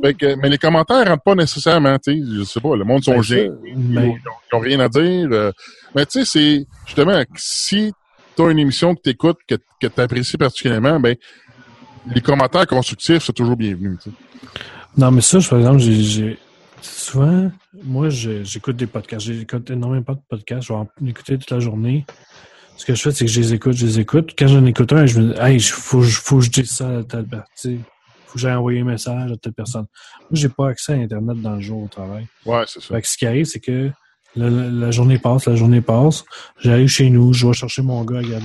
[0.03, 3.03] fait que, mais les commentaires rentrent pas nécessairement, tu sais, je sais pas, le monde
[3.03, 4.21] sont ben, gênés, ils,
[4.51, 5.29] ont rien à dire.
[5.31, 5.51] Euh,
[5.95, 7.93] mais tu sais, c'est, justement, si
[8.35, 11.15] t'as une émission que t'écoutes, que, que t'apprécies particulièrement, ben,
[12.07, 13.97] les commentaires constructifs, c'est toujours bienvenu.
[14.97, 16.37] Non, mais ça, par exemple, j'ai,
[16.81, 17.51] souvent,
[17.83, 19.25] moi, j'écoute des podcasts.
[19.25, 20.67] J'écoute énormément de podcasts.
[20.67, 22.05] Je vais en écouter toute la journée.
[22.77, 24.31] Ce que je fais, c'est que je les écoute, je les écoute.
[24.37, 27.03] Quand j'en écoute un, je me dis, hey, faut, faut que je dise ça à
[27.03, 27.79] telle partie.
[28.25, 29.85] faut que j'aille envoyer un message à telle personne.
[30.21, 32.25] Moi, j'ai pas accès à Internet dans le jour au travail.
[32.45, 32.95] Ouais, c'est ça.
[32.95, 33.91] Fait que ce qui arrive, c'est que
[34.35, 36.23] la, la- la journée passe, la journée passe.
[36.59, 38.39] J'arrive chez nous, je vais chercher mon gars à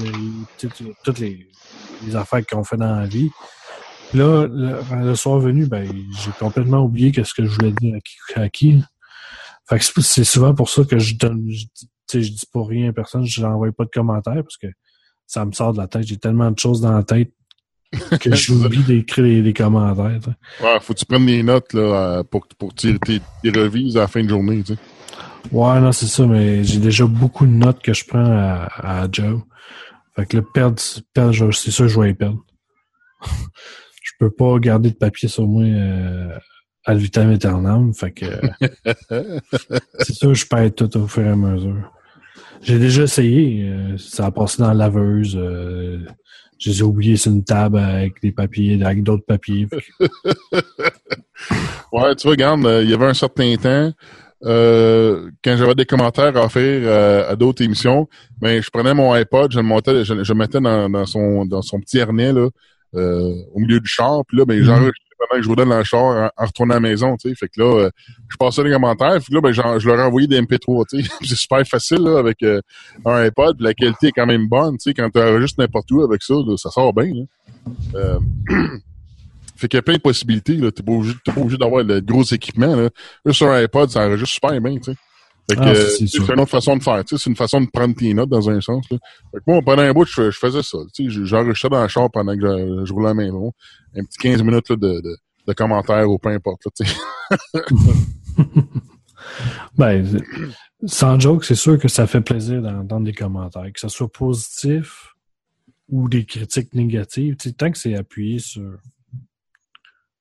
[0.59, 0.68] tu-
[1.05, 1.47] toutes les,
[2.06, 3.31] les affaires qu'on fait dans la vie.
[4.12, 5.86] Là, le, le soir venu, ben,
[6.22, 8.16] j'ai complètement oublié qu'est-ce que je voulais dire à qui.
[8.40, 8.82] À qui.
[9.68, 11.64] Fait que c'est- souvent pour ça que je donne, je,
[12.12, 14.66] dis- je pas rien à personne, je n'envoie pas de commentaires parce que
[15.26, 16.06] ça me sort de la tête.
[16.06, 17.32] J'ai tellement de choses dans la tête
[18.20, 20.20] que j'oublie d'écrire des commentaires.
[20.62, 23.51] Ouais, faut que tu prennes des notes là, euh, pour, pour que tu tes, tes
[23.51, 24.62] revises à la fin de journée.
[24.66, 24.76] Sais.
[25.51, 28.68] Ouais, non, c'est ça, mais j'ai déjà beaucoup de notes que je prends à,
[29.02, 29.40] à Joe.
[30.16, 30.80] Fait que le perdre,
[31.12, 32.44] perdre c'est sûr que je vais les perdre.
[34.02, 36.36] je peux pas garder de papier sur moi euh,
[36.84, 37.92] à vitam aeternam.
[37.94, 38.26] Fait que
[39.12, 39.38] euh,
[40.00, 41.90] c'est sûr que je perds tout au fur et à mesure.
[42.62, 43.64] J'ai déjà essayé.
[43.68, 45.36] euh, ça a passé dans la laveuse.
[45.36, 45.98] Euh,
[46.58, 49.66] je les ai oubliés sur une table avec des papiers, avec d'autres papiers.
[49.66, 50.06] Que-
[51.92, 53.92] Ouais, tu vois, regarde, euh, il y avait un certain temps,
[54.44, 58.08] euh, quand j'avais des commentaires à offrir euh, à d'autres émissions,
[58.40, 61.80] ben je prenais mon iPod, je le montais, je, mettais dans, dans son dans son
[61.80, 62.48] petit harnais là,
[62.94, 64.64] euh, au milieu du char, puis là, ben Mhm.
[64.64, 67.28] j'enregistrais pendant que je roulais dans le char en, en retournant à la maison, tu
[67.30, 67.34] sais.
[67.34, 67.90] Fait que là, euh,
[68.28, 71.08] je passais les commentaires, puis là, ben je leur ai envoyé des MP3, tu sais.
[71.22, 72.60] C'est super facile là, avec euh,
[73.06, 74.94] un iPod, la qualité est quand même bonne, tu sais.
[74.94, 77.10] Quand tu enregistres n'importe où avec ça, là, ça sort bien.
[77.94, 78.18] Là.
[79.64, 80.70] Fait qu'il y a plein de possibilités, là.
[80.70, 82.90] T'es pas obligé, d'avoir le gros équipement, là.
[83.24, 84.96] Juste sur un iPod, ça enregistre super bien, tu sais.
[85.48, 87.16] Fait que, Ah, euh, c'est c'est une autre façon de faire, tu.
[87.16, 88.98] C'est une façon de prendre tes notes dans un sens, là.
[89.32, 91.08] Fait que moi, pendant un bout, je, je faisais ça, tu.
[91.26, 93.52] J'enregistrais dans le char pendant que je, je roulais à la maison.
[93.96, 95.16] Un petit 15 minutes, là, de, de,
[95.48, 97.64] de commentaires ou peu importe, là, tu.
[99.78, 103.88] Ben, c'est- sans joke, c'est sûr que ça fait plaisir d'entendre des commentaires, que ce
[103.88, 105.14] soit positif
[105.88, 107.36] ou des critiques négatives.
[107.36, 108.76] Tu tant que c'est appuyé sur,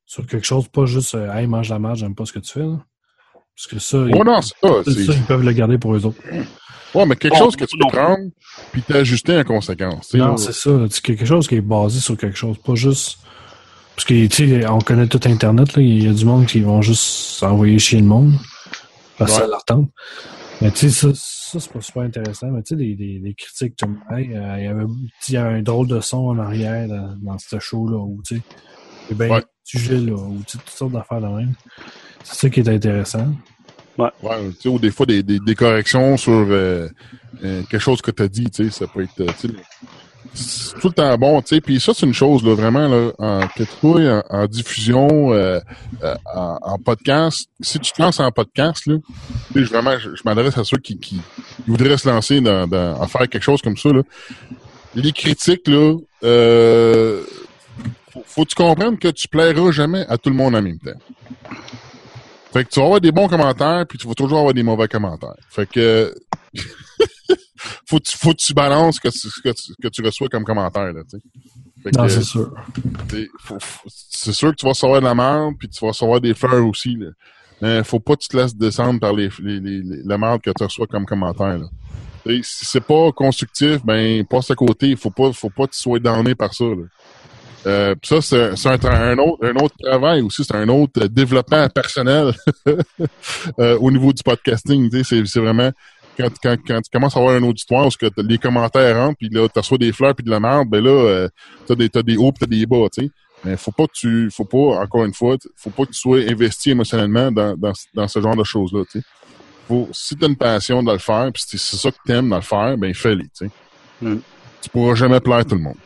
[0.06, 2.52] sur quelque chose, pas juste euh, Hey, mange la marge, j'aime pas ce que tu
[2.54, 2.60] fais.
[2.60, 2.80] là.
[3.56, 5.14] Parce que ça, ils, non, c'est ça.
[5.14, 6.18] ils peuvent le garder pour eux autres.
[6.96, 8.30] Ouais, mais quelque Bon, chose que tu peux prendre,
[8.72, 10.14] puis t'ajuster en conséquence.
[10.14, 10.38] Non, là.
[10.38, 10.72] c'est ça.
[10.90, 13.20] C'est quelque chose qui est basé sur quelque chose, pas juste.
[13.96, 15.82] Parce que, tu sais, on connaît tout Internet, là.
[15.84, 18.34] Il y a du monde qui vont juste envoyer chier le monde.
[19.20, 19.90] Parce que ça leur tente.
[20.62, 22.48] Mais, tu sais, ça, ça c'est pas super intéressant.
[22.52, 24.86] Mais, tu sais, des, des, des critiques, comme, hey, euh, il y avait,
[25.28, 28.38] il y a un drôle de son en arrière dans, dans ce show-là, ou, tu
[28.38, 28.42] sais,
[29.12, 29.44] et ben, Ouais.
[29.64, 31.54] sujet, là, ou, toutes sortes d'affaires de même.
[32.24, 33.28] C'est ça qui est intéressant.
[33.98, 36.90] Ouais, tu sais, ou des fois des, des, des corrections sur euh,
[37.44, 39.54] euh, quelque chose que tu as dit, tu sais, ça peut être, euh, tu sais,
[40.34, 41.62] c'est tout le temps bon, tu sais.
[41.62, 43.42] Puis ça, c'est une chose, là, vraiment, là, en,
[43.84, 45.60] en, en diffusion, euh,
[46.04, 48.96] euh, en, en podcast, si tu te lances en podcast, là,
[49.54, 51.22] tu sais, je- vraiment, je, je m'adresse à ceux qui, qui, qui
[51.68, 54.02] voudraient se lancer dans, dans, à faire quelque chose comme ça, là.
[54.96, 57.22] Les critiques, là, euh,
[58.14, 60.80] faut, faut que tu comprennes que tu plairas jamais à tout le monde en même
[60.80, 60.92] temps.
[62.54, 64.88] Fait que tu vas avoir des bons commentaires, puis tu vas toujours avoir des mauvais
[64.88, 65.36] commentaires.
[65.50, 66.14] Fait que
[67.88, 70.44] faut que tu, faut que tu balances que tu, que tu, que tu reçois comme
[70.44, 71.02] commentaire, là.
[71.84, 72.54] Fait que, Non, c'est sûr.
[73.88, 76.66] c'est sûr que tu vas recevoir de la merde, puis tu vas recevoir des fleurs
[76.68, 77.08] aussi, là.
[77.62, 80.42] Mais faut pas que tu te laisses descendre par les, les, les, les- la merde
[80.42, 81.66] que tu reçois comme commentaire, là.
[82.26, 84.96] T'sais, si c'est pas constructif, ben, passe à côté.
[84.96, 86.84] Faut pas, faut pas que tu sois damné par ça, là.
[87.66, 92.34] Euh, ça, c'est un, autre, un autre travail aussi, c'est un autre euh, développement personnel
[92.68, 94.92] euh, au niveau du podcasting.
[95.04, 95.72] C'est vraiment
[96.18, 99.18] quand, quand, quand tu commences à avoir un auditoire où ce que les commentaires rentrent,
[99.18, 101.30] puis là, tu reçois des fleurs puis de la merde, ben là, euh,
[101.66, 103.12] t'as des, t'as des hauts puis t'as des bas, tu sais.
[103.46, 106.20] Mais faut pas que tu, faut pas, encore une fois, faut pas que tu sois
[106.20, 109.06] investi émotionnellement dans, dans, dans ce genre de choses-là, tu sais.
[109.94, 112.42] Si t'as une passion de le faire, puis si c'est ça que t'aimes de le
[112.42, 113.50] faire, ben fais-le, tu sais.
[114.02, 114.20] Mm.
[114.62, 115.78] Tu pourras jamais plaire tout le monde.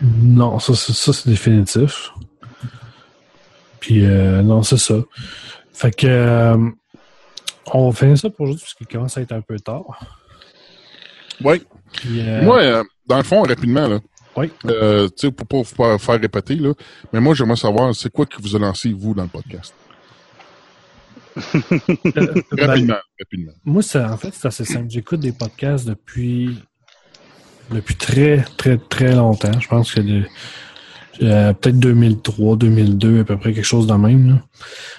[0.00, 2.10] Non, ça, c'est- ça c'est définitif.
[3.80, 4.94] Puis, euh, non, c'est ça.
[5.72, 6.70] Fait que, euh,
[7.72, 10.00] on va finir ça pour aujourd'hui parce qu'il commence à être un peu tard.
[11.42, 11.60] Ouais.
[11.92, 14.00] Puis, euh, Moi, euh, dans le fond, rapidement, là,
[14.36, 14.50] Oui.
[14.66, 16.72] euh, tu sais, pour pas vous faire- répéter, là,
[17.12, 19.74] mais moi, j'aimerais savoir, c'est quoi qui vous a lancé, vous, dans le podcast?
[21.36, 23.52] ben, Rapidement, rapidement.
[23.64, 24.86] moi, en fait, c'est assez simple.
[24.88, 26.58] J'écoute des podcasts depuis,
[27.70, 29.58] depuis très, très, très longtemps.
[29.60, 30.24] Je pense que de,
[31.22, 34.40] euh, peut-être 2003, 2002, à peu près quelque chose de même.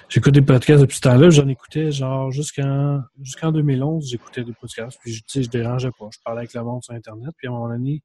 [0.07, 1.29] J'écoute des podcasts depuis ce temps-là.
[1.29, 4.09] J'en écoutais genre jusqu'en jusqu'en 2011.
[4.09, 4.97] J'écoutais des podcasts.
[5.03, 6.07] Puis, tu sais, je dérangeais pas.
[6.13, 7.31] Je parlais avec le monde sur Internet.
[7.37, 8.01] Puis, à un moment donné,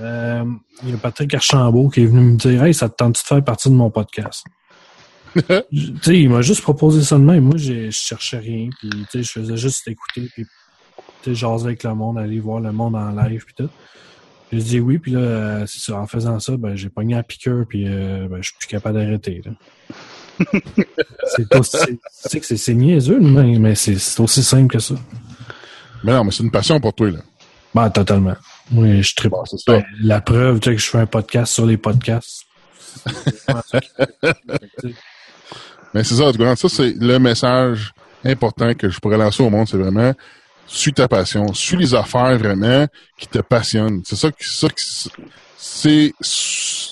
[0.00, 0.44] euh,
[0.84, 3.18] il y a Patrick Archambault qui est venu me dire Hey, ça te tente de
[3.18, 4.44] faire partie de mon podcast?
[5.72, 7.44] Tu sais, il m'a juste proposé ça de même.
[7.44, 8.68] Moi, je cherchais rien.
[8.78, 10.28] Puis, tu sais, je faisais juste écouter.
[10.34, 10.44] Puis,
[11.26, 13.44] jaser avec le monde, aller voir le monde en live.
[13.44, 13.70] Puis tout.
[14.52, 17.84] J'ai dit oui, puis là, ça, en faisant ça, ben, j'ai pogné un piqueur, puis
[17.84, 19.42] ben, je suis plus capable d'arrêter.
[21.26, 24.94] c'est aussi, que c'est niaiseux, mais, mais c'est aussi simple que ça.
[26.04, 27.20] Mais non, mais c'est une passion pour toi, là.
[27.74, 28.36] Ben, totalement.
[28.72, 29.32] Oui, je tripe.
[29.66, 32.44] Ben, la preuve, tu sais, que je fais un podcast sur les podcasts.
[35.94, 37.92] mais c'est ça, ça, c'est le message
[38.24, 40.12] important que je pourrais lancer au monde, c'est vraiment
[40.66, 42.86] suis ta passion, suis les affaires vraiment
[43.18, 44.02] qui te passionnent.
[44.04, 44.68] C'est ça qui, ça
[45.56, 46.12] c'est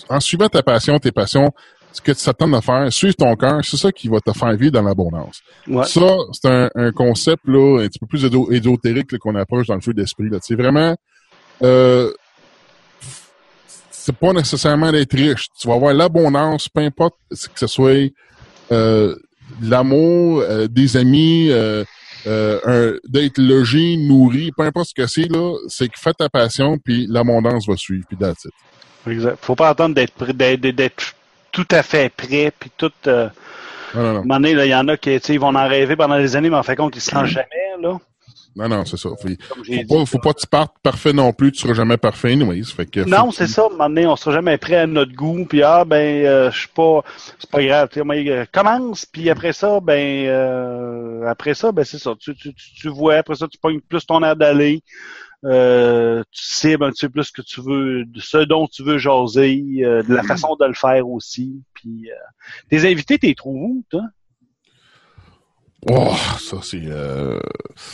[0.09, 1.53] en suivant ta passion, tes passions,
[1.93, 4.53] ce que tu t'attends à faire, suivre ton cœur, c'est ça qui va te faire
[4.55, 5.41] vivre dans l'abondance.
[5.87, 9.93] Ça, c'est un, concept là, un petit peu plus ésotérique qu'on approche dans le feu
[9.93, 10.29] d'esprit.
[10.41, 10.95] C'est vraiment
[11.63, 12.13] euh,
[13.91, 15.49] c'est pas nécessairement d'être riche.
[15.59, 18.11] Tu vas avoir l'abondance, peu importe que ce soit
[18.73, 19.15] euh,
[19.61, 21.51] l'amour, euh, des amis,
[22.27, 26.79] euh, d'être logé, nourri, peu importe ce que c'est, là, c'est que fais ta passion,
[26.79, 28.53] puis l'abondance va suivre, puis that's it.
[29.07, 29.39] Exact.
[29.41, 31.15] Faut pas attendre d'être d'être
[31.53, 32.93] tout à fait prêt, puis tout...
[33.07, 33.29] Euh,
[33.95, 36.57] non, non, il y en a qui ils vont en rêver pendant des années, mais
[36.57, 37.99] en fin de compte, ils se sentent jamais, là.
[38.57, 39.11] Non, non, c'est ça.
[39.11, 42.33] Faut, faut, pas, faut pas que tu partes parfait non plus, tu seras jamais parfait,
[42.33, 42.65] anyways.
[42.65, 43.69] Fait que, non, c'est ça.
[43.77, 47.05] Maintenant, on sera jamais prêt à notre goût, puis ah, ben, euh, je suis pas,
[47.39, 47.89] c'est pas grave.
[47.97, 52.15] Euh, commence, puis après ça, ben, euh, après ça, ben, c'est ça.
[52.19, 54.83] Tu, tu, tu, vois, après ça, tu pognes plus ton air d'aller.
[55.45, 58.99] Euh, tu sais un petit peu plus ce que tu veux, ce dont tu veux
[58.99, 61.63] jaser, euh, de la façon de le faire aussi.
[61.73, 62.11] Puis,
[62.69, 64.03] tes invités, t'es trouves où, toi?
[65.89, 66.83] Oh, ça c'est.
[66.85, 67.41] Euh...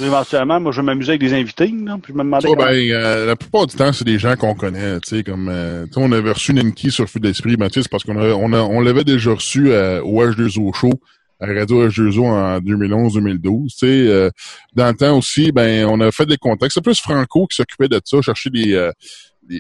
[0.00, 2.54] Éventuellement, moi je vais m'amuser avec des invités, là, puis je me demandais.
[2.56, 5.86] ben, euh, la plupart du temps, c'est des gens qu'on connaît, tu sais, comme euh,
[5.94, 9.04] on avait reçu Nenki sur Feu d'Esprit, ben, c'est parce qu'on on, a, on l'avait
[9.04, 10.90] déjà reçu euh, au H2O Show,
[11.38, 13.68] à Radio H2O en 2011-2012.
[13.68, 14.30] Tu sais, euh,
[14.74, 16.72] dans le temps aussi, ben, on a fait des contacts.
[16.74, 18.90] C'est plus Franco qui s'occupait de ça, chercher des,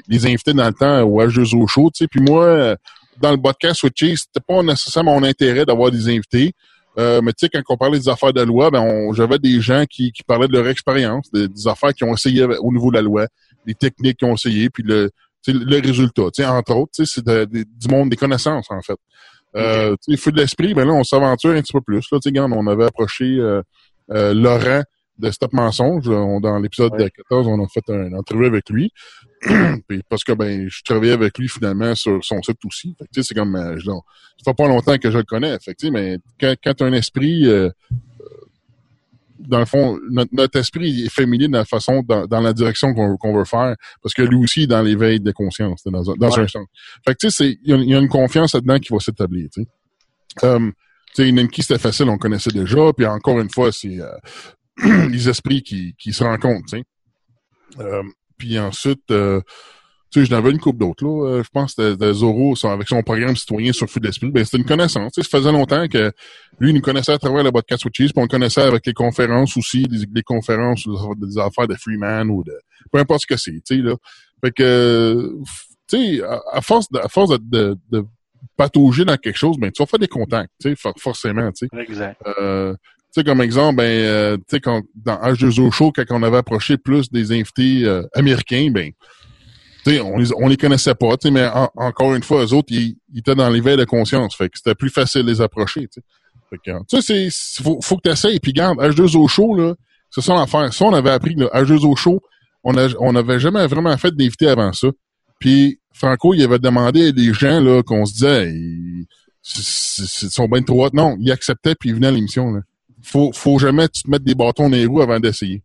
[0.08, 2.08] des, invités dans le temps au H2O Show, tu sais.
[2.08, 2.74] Puis moi,
[3.20, 6.54] dans le podcast Switchy, c'était pas nécessairement mon intérêt d'avoir des invités.
[6.98, 9.60] Euh, mais tu sais, quand on parlait des affaires de la loi, ben j'avais des
[9.60, 12.96] gens qui, qui parlaient de leur expérience, des, affaires qu'ils ont essayé au niveau de
[12.96, 13.26] la loi,
[13.66, 15.10] des techniques qu'ils ont essayé, puis le,
[15.46, 16.24] le résultat.
[16.34, 18.98] Tu sais, entre autres, c'est du monde des connaissances, en fait.
[19.56, 20.16] Euh, okay.
[20.16, 22.06] Feu de l'esprit, ben là, on s'aventure un petit peu plus.
[22.10, 23.62] Là, regarde, on avait approché euh,
[24.10, 24.82] euh Laurent
[25.18, 26.04] de Stop Mensonge.
[26.04, 28.92] dans l'épisode 14, on a fait une entrevue avec lui.
[29.88, 32.94] puis parce que ben je travaillais avec lui finalement sur son site aussi.
[32.98, 33.92] Fait que c'est comme euh, ça
[34.44, 35.58] fait pas longtemps que je le connais.
[35.58, 37.70] Fait que, mais quand, quand as un esprit euh,
[39.38, 43.36] dans le fond, notre, esprit est familier de la façon, dans, dans la direction qu'on
[43.36, 46.48] veut faire, parce que lui aussi est dans l'éveil de conscience, dans, un, dans un
[46.48, 46.66] sens.
[47.04, 49.48] Fait que tu sais, il y, a une confiance là-dedans qui va s'établir.
[49.52, 49.66] Tu
[50.40, 50.72] sais, um,
[51.14, 54.10] tu sais, c'était facile, on connaissait déjà, puis encore une fois, c'est euh,
[55.10, 56.66] les esprits qui, qui se rencontrent.
[56.70, 57.82] Tu sais.
[57.82, 59.40] Um, puis ensuite, euh,
[60.12, 61.26] tu sais, j'en avais une coupe d'autres, là.
[61.26, 64.30] Euh, je pense que c'était Zoro avec son programme citoyen sur Feu d'Esprit.
[64.30, 65.12] Ben, c'était une connaissance.
[65.12, 66.12] Tu sais, ça faisait longtemps que
[66.60, 68.92] lui, il nous connaissait à travers le podcast Switches, puis on le connaissait avec les
[68.92, 70.86] conférences aussi, des, conférences
[71.16, 72.52] des affaires de Freeman ou de...
[72.92, 73.96] Peu importe ce que c'est, tu sais, là.
[74.44, 75.34] Fait que,
[75.88, 76.22] tu sais,
[76.52, 78.06] à, force de, à force de, de,
[78.56, 81.82] patauger dans quelque chose, ben, tu vas faire des contacts, tu sais, forcément, tu sais.
[81.82, 82.20] Exact.
[82.40, 82.74] Euh,
[83.20, 86.76] sais, comme exemple, ben, euh, tu sais, quand, dans H2O Show, quand on avait approché
[86.76, 88.90] plus des invités euh, américains, ben,
[89.84, 92.52] tu sais, on les, on les connaissait pas, tu sais, mais encore une fois, eux
[92.52, 95.88] autres, ils, étaient dans l'éveil de conscience, fait que c'était plus facile de les approcher,
[95.88, 96.02] tu sais.
[96.88, 99.74] Tu sais, c'est, faut, faut que t'essayes, puis garde, H2O Show, là,
[100.10, 100.72] c'est ça l'affaire.
[100.72, 102.20] Ça, on avait appris, là, H2O Show,
[102.62, 104.88] on a, on avait jamais vraiment fait d'invités avant ça.
[105.40, 109.06] Puis, Franco, il avait demandé à des gens, là, qu'on se disait, ils,
[109.42, 112.60] sont bien trop Non, il acceptait puis il venait à l'émission, là
[113.02, 115.62] faut, faut jamais tu te mettre des bâtons dans les roues avant d'essayer.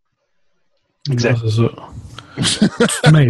[1.10, 1.40] Exact.
[1.44, 1.70] C'est ça.
[3.12, 3.28] Mais,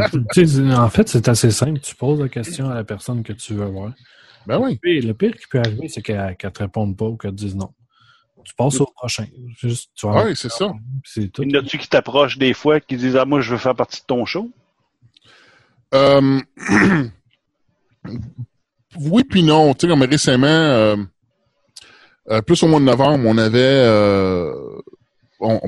[0.76, 1.80] en fait, c'est assez simple.
[1.80, 3.94] Tu poses la question à la personne que tu veux voir.
[4.46, 4.80] Ben oui.
[4.84, 7.56] Le pire, qui peut arriver, c'est qu'elle ne te réponde pas ou qu'elle te dise
[7.56, 7.72] non.
[8.44, 9.28] Tu passes au prochain.
[9.60, 10.74] Juste, oui, c'est ça.
[11.04, 11.44] C'est tout.
[11.44, 14.02] Y en a-tu qui t'approchent des fois, qui disent Ah, moi, je veux faire partie
[14.02, 14.50] de ton show?
[15.94, 16.40] Euh...
[19.00, 19.74] oui, puis non.
[19.76, 20.96] Tu sais, comme récemment, euh,
[22.30, 23.60] euh, plus au mois de novembre, on avait...
[23.60, 24.54] Euh,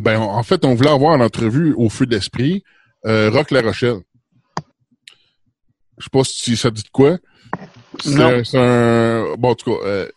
[0.02, 2.64] ben, en fait, on voulait avoir une entrevue au feu d'esprit
[3.08, 4.02] euh, Rock La Rochelle.
[5.98, 7.18] Je sais pas si ça dit de quoi.
[8.00, 9.36] C'est un...
[9.38, 10.08] Bon, en tout cas, euh,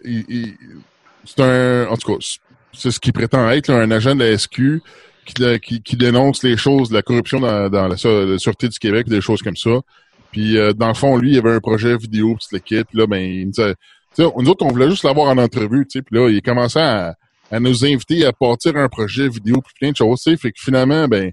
[1.25, 1.89] c'est un...
[1.89, 2.27] En tout cas,
[2.73, 4.83] c'est ce qui prétend être un agent de la SQ
[5.25, 9.41] qui, qui, dénonce les choses, la corruption dans, dans la, Sûreté du Québec, des choses
[9.43, 9.81] comme ça.
[10.33, 12.89] Puis, dans le fond, lui, il avait un projet vidéo, petite équipe.
[12.93, 13.75] Là, ben, il nous
[14.17, 16.81] disait, nous autres, on voulait juste l'avoir en entrevue, tu sais, puis là, il commençait
[16.81, 17.15] à,
[17.51, 20.53] à nous inviter à partir un projet vidéo, puis plein de choses, tu sais, fait
[20.53, 21.33] que finalement, ben,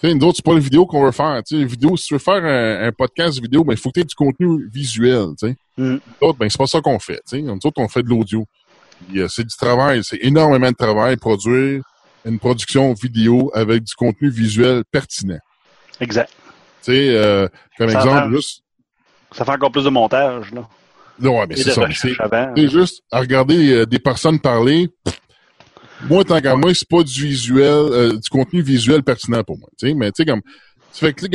[0.00, 1.42] sais, nous autres, c'est pas la vidéo qu'on veut faire.
[1.46, 4.00] Tu sais, vidéo, si tu veux faire un, podcast vidéo, ben, il faut que tu
[4.00, 5.56] aies du contenu visuel, tu sais.
[5.76, 5.92] Mm.
[5.94, 7.42] Nous autres, ben, c'est pas ça qu'on fait, tu sais.
[7.42, 8.46] Nous autres, on fait de l'audio.
[9.14, 11.82] Euh, c'est du travail, c'est énormément de travail, produire
[12.24, 15.38] une production vidéo avec du contenu visuel pertinent.
[16.00, 16.30] Exact.
[16.82, 18.62] Tu sais, euh, comme Ça exemple, juste...
[19.32, 20.66] Ça fait encore plus de montage, là.
[21.20, 21.86] Non, ouais, mais c'est ça.
[21.92, 22.14] C'est
[22.56, 24.88] c'est juste à regarder euh, des personnes parler.
[26.08, 29.68] Moi, tant qu'à moi, c'est pas du visuel, euh, du contenu visuel pertinent pour moi.
[29.82, 31.26] Mais tu sais, comme, tu fais que,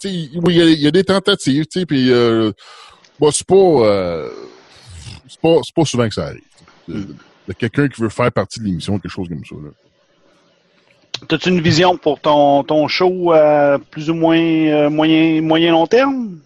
[0.00, 2.52] sais, oui, il y a- il y, a des tentatives, tu sais, puis, euh,
[3.18, 4.28] bon, c'est pas, euh,
[5.26, 6.42] c'est pas, pas souvent que ça arrive.
[6.86, 6.92] sais.
[6.92, 7.06] De,
[7.48, 9.70] de quelqu'un qui veut faire partie de l'émission, quelque chose comme ça, là.
[11.28, 16.40] T'as-tu une vision pour ton, ton show à plus ou moins moyen, moyen long terme?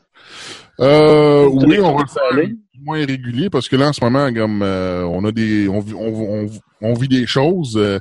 [0.80, 2.56] Euh, oui, on faire aller?
[2.82, 6.46] moins régulier parce que là, en ce moment, comme euh, on a des, on, on,
[6.46, 6.50] on,
[6.80, 7.76] on vit des choses.
[7.76, 7.98] Euh,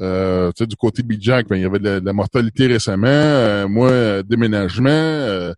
[0.00, 2.06] euh, tu sais, du côté de Big Jack, ben, il y avait de la, de
[2.06, 3.06] la mortalité récemment.
[3.08, 4.88] Euh, moi, euh, déménagement.
[4.90, 5.52] euh,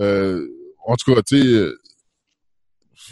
[0.00, 0.46] euh,
[0.86, 1.68] en tout cas, tu sais,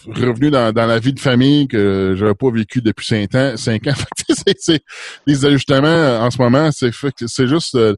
[0.07, 3.55] revenu dans, dans la vie de famille que j'avais pas vécu depuis cinq ans.
[3.57, 3.95] Cinq ans.
[4.59, 4.81] C'est,
[5.27, 7.97] les ajustements en ce moment, c'est fait que c'est juste de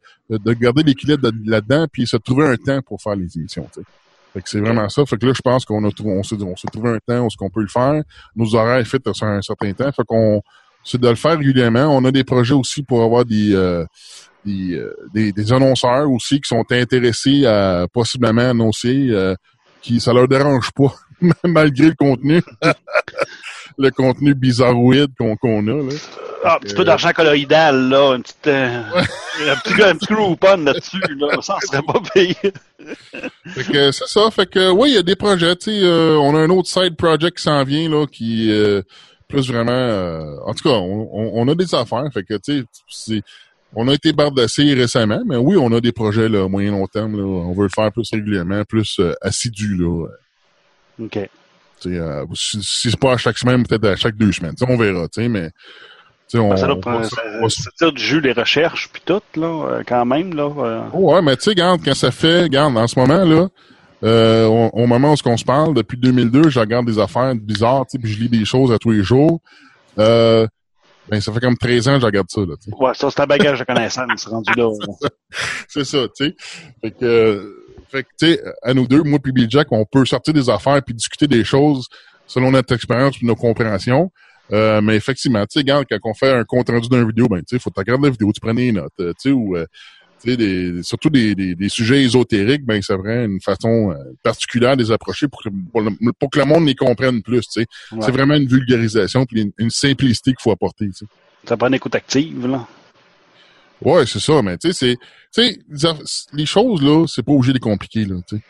[0.54, 3.68] garder l'équilibre de- là-dedans, puis se trouver un temps pour faire les émissions.
[4.32, 5.04] Fait que c'est vraiment ça.
[5.04, 7.26] Fait que là, je pense qu'on a on s'est, on s'est trouvé un temps où
[7.26, 8.02] est-ce qu'on peut le faire.
[8.34, 9.92] Nos horaires fait sur un certain temps.
[9.92, 10.40] Fait qu'on
[10.84, 11.86] c'est de le faire régulièrement.
[11.96, 13.84] On a des projets aussi pour avoir des euh,
[14.44, 19.36] des, euh, des annonceurs aussi qui sont intéressés à possiblement annoncer euh,
[19.80, 20.94] qui ça leur dérange pas
[21.44, 22.42] malgré le contenu
[23.78, 25.94] le contenu bizarroïde qu'on a là.
[26.44, 28.12] Ah, un petit Euh, peu d'argent colloïdal, là.
[28.14, 28.82] Un petit, euh,
[29.48, 31.40] un petit, un petit coupon là-dessus, là.
[31.40, 32.36] Ça serait pas payé.
[33.46, 34.30] Fait que c'est ça.
[34.30, 35.54] Fait que oui, il y a des projets.
[35.56, 38.82] Tu sais, euh, on a un autre side project qui s'en vient là, qui euh,
[39.28, 40.36] plus vraiment.
[40.46, 42.04] en tout cas, on, on- on a des affaires.
[42.12, 43.22] Fait que tu sais,
[43.74, 47.16] on a été bardassé récemment, mais oui, on a des projets là, moyen long terme.
[47.16, 50.06] Là, on veut le faire plus régulièrement, plus assidu là.
[51.00, 51.18] OK.
[51.86, 54.54] Euh, si, si c'est pas à chaque semaine, peut-être à chaque deux semaines.
[54.66, 55.06] On verra.
[55.18, 55.50] Mais
[56.34, 58.32] on, Ben, ça doit on prendre, va- ça, on va- ça tire du jus, les
[58.32, 60.50] recherches, puis tout, là, euh, quand même, là.
[60.58, 60.80] euh.
[60.94, 63.48] Oh, ouais, mais tu sais, regarde, quand ça fait, regarde, en ce moment, là,
[64.04, 67.84] euh, au, au moment où on se parle, depuis 2002, je regarde des affaires bizarres,
[67.92, 69.40] puis je lis des choses à tous les jours.
[69.98, 70.46] Euh,
[71.10, 72.54] ben, ça fait comme 13 ans que je regarde ça, là.
[72.78, 74.70] Ouais, ça, c'est un bagage de connaissance rendu là.
[75.68, 76.36] C'est ça, tu sais.
[76.80, 77.61] Fait que,
[77.92, 80.48] fait que, tu sais, à nous deux, moi puis Bill Jack, on peut sortir des
[80.50, 81.86] affaires puis discuter des choses
[82.26, 84.10] selon notre expérience et nos compréhensions.
[84.52, 87.44] Euh, mais effectivement, tu sais, quand on fait un compte rendu d'une vidéo, ben, tu
[87.56, 89.56] sais, faut que tu regardes la vidéo, tu prends des notes, euh, tu sais, ou,
[89.56, 89.64] euh,
[90.22, 93.96] tu sais, des, surtout des, des, des sujets ésotériques, ben, c'est vrai, une façon euh,
[94.22, 97.40] particulière de les approcher pour que, pour, le- pour que le monde les comprenne plus,
[97.42, 97.66] tu sais.
[97.92, 97.98] Ouais.
[98.02, 101.06] C'est vraiment une vulgarisation puis une, une simplicité qu'il faut apporter, tu sais.
[101.48, 102.66] Ça prend une écoute active, là?
[103.84, 104.96] Ouais, c'est ça, mais tu sais,
[105.34, 108.42] c'est, tu sais, les choses là, c'est pas obligé de les compliquer là, tu sais.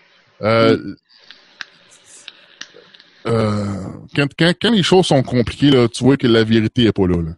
[0.42, 0.94] Euh,
[3.26, 3.66] euh,
[4.16, 7.06] quand, quand, quand les choses sont compliquées là, tu vois que la vérité est pas
[7.06, 7.22] là.
[7.22, 7.30] là.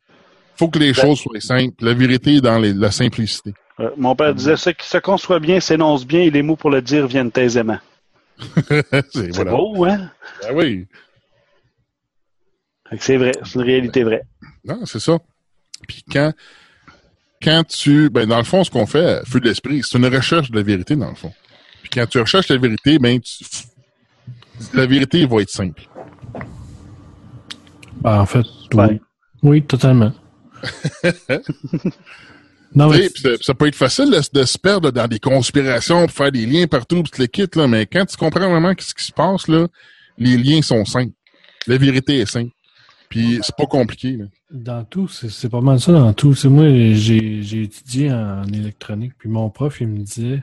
[0.56, 1.84] Faut que les Ben- choses soient simples.
[1.84, 3.52] La vérité est dans les- la simplicité.
[3.80, 6.70] Euh, mon père disait, ce qui se conçoit bien s'énonce bien et les mots pour
[6.70, 7.78] le dire viennent aisément.
[9.12, 9.50] c'est voilà.
[9.50, 10.10] beau, hein?
[10.42, 10.86] Ben oui,
[12.98, 14.22] C'est vrai, c'est une réalité vraie.
[14.64, 15.18] non, c'est ça.
[15.88, 16.32] Puis quand,
[17.44, 20.50] quand tu, ben dans le fond, ce qu'on fait, feu de l'esprit, c'est une recherche
[20.50, 21.32] de la vérité dans le fond.
[21.82, 23.44] Puis quand tu recherches la vérité, ben tu,
[24.72, 25.82] la vérité va être simple.
[28.00, 29.00] Ben, en fait, oui.
[29.42, 30.12] Oui, totalement.
[32.74, 36.06] non, mais pis ça, ça peut être facile de, de se perdre dans des conspirations,
[36.06, 38.94] pour faire des liens partout, pis le kit, là, mais quand tu comprends vraiment ce
[38.94, 39.66] qui se passe, là,
[40.16, 41.12] les liens sont simples.
[41.66, 42.53] La vérité est simple.
[43.14, 44.16] Puis c'est pas compliqué.
[44.16, 44.24] Là.
[44.50, 46.34] dans tout, c'est pas mal ça dans tout.
[46.34, 46.64] C'est moi,
[46.94, 50.42] j'ai étudié en électronique, puis mon prof, il me disait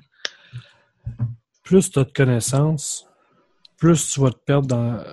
[1.63, 3.05] plus tu as de connaissances,
[3.77, 5.03] plus tu vas te perdre dans,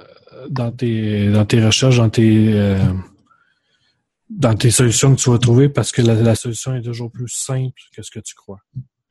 [0.48, 2.78] dans, tes, dans tes recherches, dans tes, euh,
[4.30, 7.28] dans tes solutions que tu vas trouver, parce que la, la solution est toujours plus
[7.28, 8.60] simple que ce que tu crois.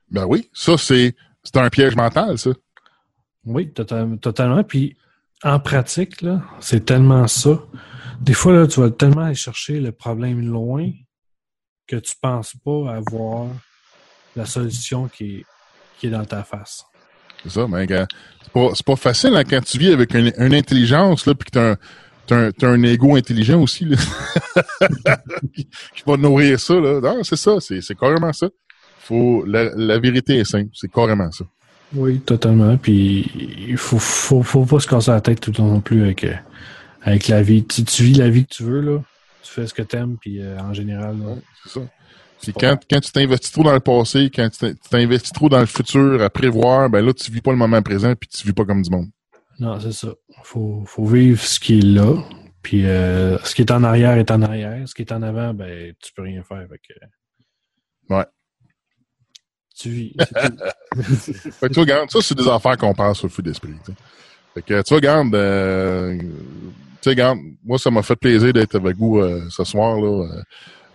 [0.09, 1.15] Ben oui, ça, c'est
[1.55, 2.51] un piège mental, ça.
[3.45, 4.63] Oui, total- totalement.
[4.63, 4.95] Puis
[5.43, 6.23] en pratique,
[6.61, 7.59] c'est tellement ça.
[8.21, 10.89] Des fois, là, tu vas tellement aller chercher le problème loin
[11.87, 13.47] que tu penses pas avoir
[14.35, 15.45] la solution qui est,
[15.99, 16.83] qui est dans ta face.
[17.43, 21.25] C'est ça, mais c'est pas, pas facile hein, quand tu vis avec une, une intelligence,
[21.25, 23.97] là, puis que t'as un, t'as un, un ego intelligent aussi, là,
[25.53, 26.99] qui, qui va nourrir ça, là.
[26.99, 28.49] Non, c'est ça, c'est, c'est carrément ça.
[28.99, 31.45] Faut, la, la vérité est simple, c'est carrément ça.
[31.93, 32.75] Oui, totalement.
[32.77, 33.31] Puis
[33.69, 36.23] il faut, faut, faut pas se casser la tête tout le temps non plus avec,
[36.25, 36.33] euh,
[37.01, 37.65] avec la vie.
[37.65, 39.03] Tu, tu vis la vie que tu veux, là.
[39.43, 41.81] Tu fais ce que t'aimes, puis euh, en général, Ouais, c'est ça.
[42.41, 45.65] Puis quand, quand tu t'investis trop dans le passé, quand tu t'investis trop dans le
[45.65, 48.65] futur à prévoir, ben là, tu vis pas le moment présent puis tu vis pas
[48.65, 49.07] comme du monde.
[49.59, 50.09] Non, c'est ça.
[50.43, 52.13] Faut, faut vivre ce qui est là.
[52.61, 54.87] Puis euh, ce qui est en arrière est en arrière.
[54.87, 56.67] Ce qui est en avant, ben tu peux rien faire.
[56.69, 58.13] Fait que...
[58.13, 58.25] Ouais.
[59.75, 60.15] Tu vis.
[61.01, 63.73] fait que tu regardes, ça, c'est des affaires qu'on passe au feu d'esprit.
[64.53, 66.19] Fait que tu regardes, euh,
[67.07, 70.41] sais, regarde, moi, ça m'a fait plaisir d'être avec vous euh, ce soir, là, euh,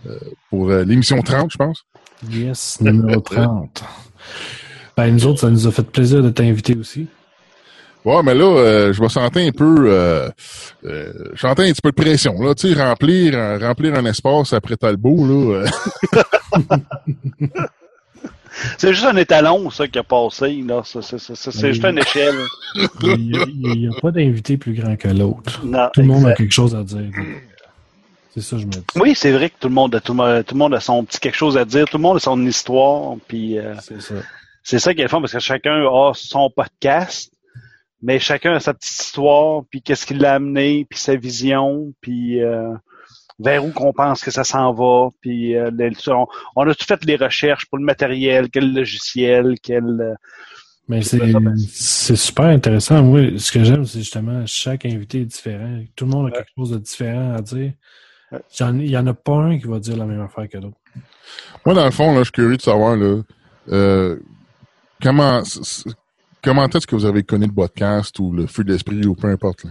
[0.07, 0.19] euh
[0.51, 1.85] pour l'émission 30, je pense.
[2.31, 3.85] Yes, numéro 30.
[4.97, 7.07] ben, nous autres, ça nous a fait plaisir de t'inviter aussi.
[8.05, 10.29] Ouais, mais là, euh, je me sentais un peu, euh,
[10.85, 14.53] euh, je sentais un petit peu de pression, là, tu sais, remplir, remplir un espace
[14.53, 15.71] après Talbot, là.
[18.79, 20.63] C'est juste un étalon, ça, qui a passé.
[20.67, 20.83] Là.
[20.85, 22.35] C'est, juste une échelle.
[23.03, 25.61] Il n'y a, pas d'invité plus grand que l'autre.
[25.93, 27.11] Tout le monde a quelque chose à dire.
[28.35, 28.81] C'est ça, je me dis.
[28.97, 31.57] Oui, c'est vrai que tout le monde, tout, le monde a son petit quelque chose
[31.59, 31.87] à dire.
[31.87, 33.17] Tout le monde a son histoire.
[33.29, 34.15] Puis, euh, c'est ça.
[34.63, 37.33] C'est ça qui est le fun parce que chacun a son podcast,
[38.01, 42.41] mais chacun a sa petite histoire, puis qu'est-ce qui l'a amené, puis sa vision, puis
[42.43, 42.73] euh,
[43.43, 45.11] vers où qu'on pense que ça s'en va.
[45.21, 45.71] Puis euh,
[46.57, 49.85] on, a tout fait les recherches pour le matériel, quel logiciel, quel.
[49.85, 50.15] Euh,
[50.89, 53.03] mais c'est super intéressant.
[53.03, 55.81] Moi, ce que j'aime, c'est justement chaque invité est différent.
[55.95, 57.73] Tout le monde a quelque chose de différent à dire.
[58.61, 60.77] Il n'y en a pas un qui va dire la même affaire que l'autre.
[61.65, 63.23] Moi, dans le fond, là, je suis curieux de savoir là,
[63.71, 64.19] euh,
[65.01, 65.43] comment
[66.43, 69.65] comment est-ce que vous avez connu le podcast ou le feu d'esprit ou peu importe.
[69.65, 69.71] Là?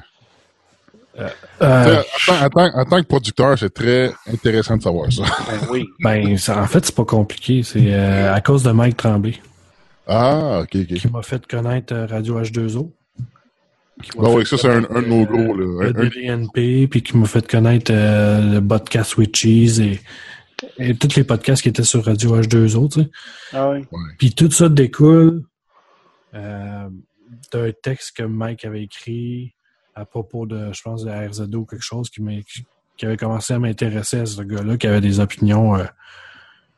[1.21, 1.29] Euh,
[1.61, 5.23] euh en, tant, que producteur, c'est très intéressant de savoir ça.
[5.23, 5.87] Ben oui.
[5.99, 7.63] Ben, en fait, c'est pas compliqué.
[7.63, 9.35] C'est euh, à cause de Mike Tremblay.
[10.07, 10.93] Ah, ok, ok.
[10.97, 12.91] Qui m'a fait connaître Radio H2O.
[14.17, 15.55] Ben oui, ça, c'est un, un, de nos gros.
[15.55, 15.89] Là.
[15.89, 19.99] Le DVNP, puis qui m'a fait connaître le podcast Witches et,
[20.79, 23.09] et tous les podcasts qui étaient sur Radio H2O, tu sais.
[23.53, 23.85] Ah oui.
[24.17, 25.43] Puis tout ça découle
[26.33, 29.53] d'un texte que Mike avait écrit
[30.01, 32.21] à propos de, je pense, de RZO ou quelque chose qui,
[32.97, 35.85] qui avait commencé à m'intéresser à ce gars-là, qui avait des opinions, euh,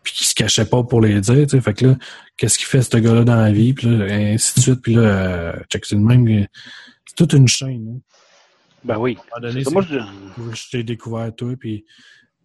[0.03, 1.61] puis qui se cachait pas pour les dire, tu sais.
[1.61, 1.95] Fait que là,
[2.37, 5.01] qu'est-ce qu'il fait ce gars-là dans la vie, puis là, ainsi de suite, puis là,
[5.01, 6.47] euh, check, c'est le même,
[7.05, 7.95] c'est toute une chaîne.
[7.95, 7.99] Hein.
[8.83, 9.17] Ben oui.
[9.31, 10.55] À un moment donné, moi, je...
[10.55, 11.85] je t'ai découvert toi, puis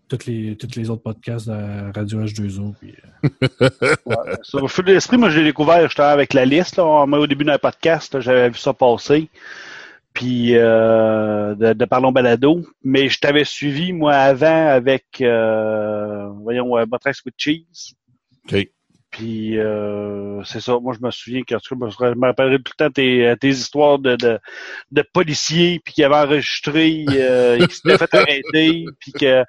[0.09, 2.75] toutes les, toutes les autres podcasts de Radio H2O.
[2.81, 2.95] Puis,
[3.25, 3.69] euh...
[4.07, 6.85] ouais, sur le feu de l'esprit, moi, je l'ai découvert, j'étais avec la liste, là.
[6.85, 9.29] Au début d'un podcast, j'avais vu ça passer
[10.19, 12.61] puis euh, de, de, Parlons Balado.
[12.83, 17.95] Mais je t'avais suivi, moi, avant avec, euh, voyons, euh, Botrex with Cheese.
[18.51, 18.67] OK.
[19.11, 22.91] Puis euh, c'est ça, moi je me souviens que je me rappellerai tout le temps
[22.91, 24.39] tes, tes histoires de, de,
[24.91, 29.45] de policiers puis qui avaient enregistré euh, qui s'étaient fait arrêter puis que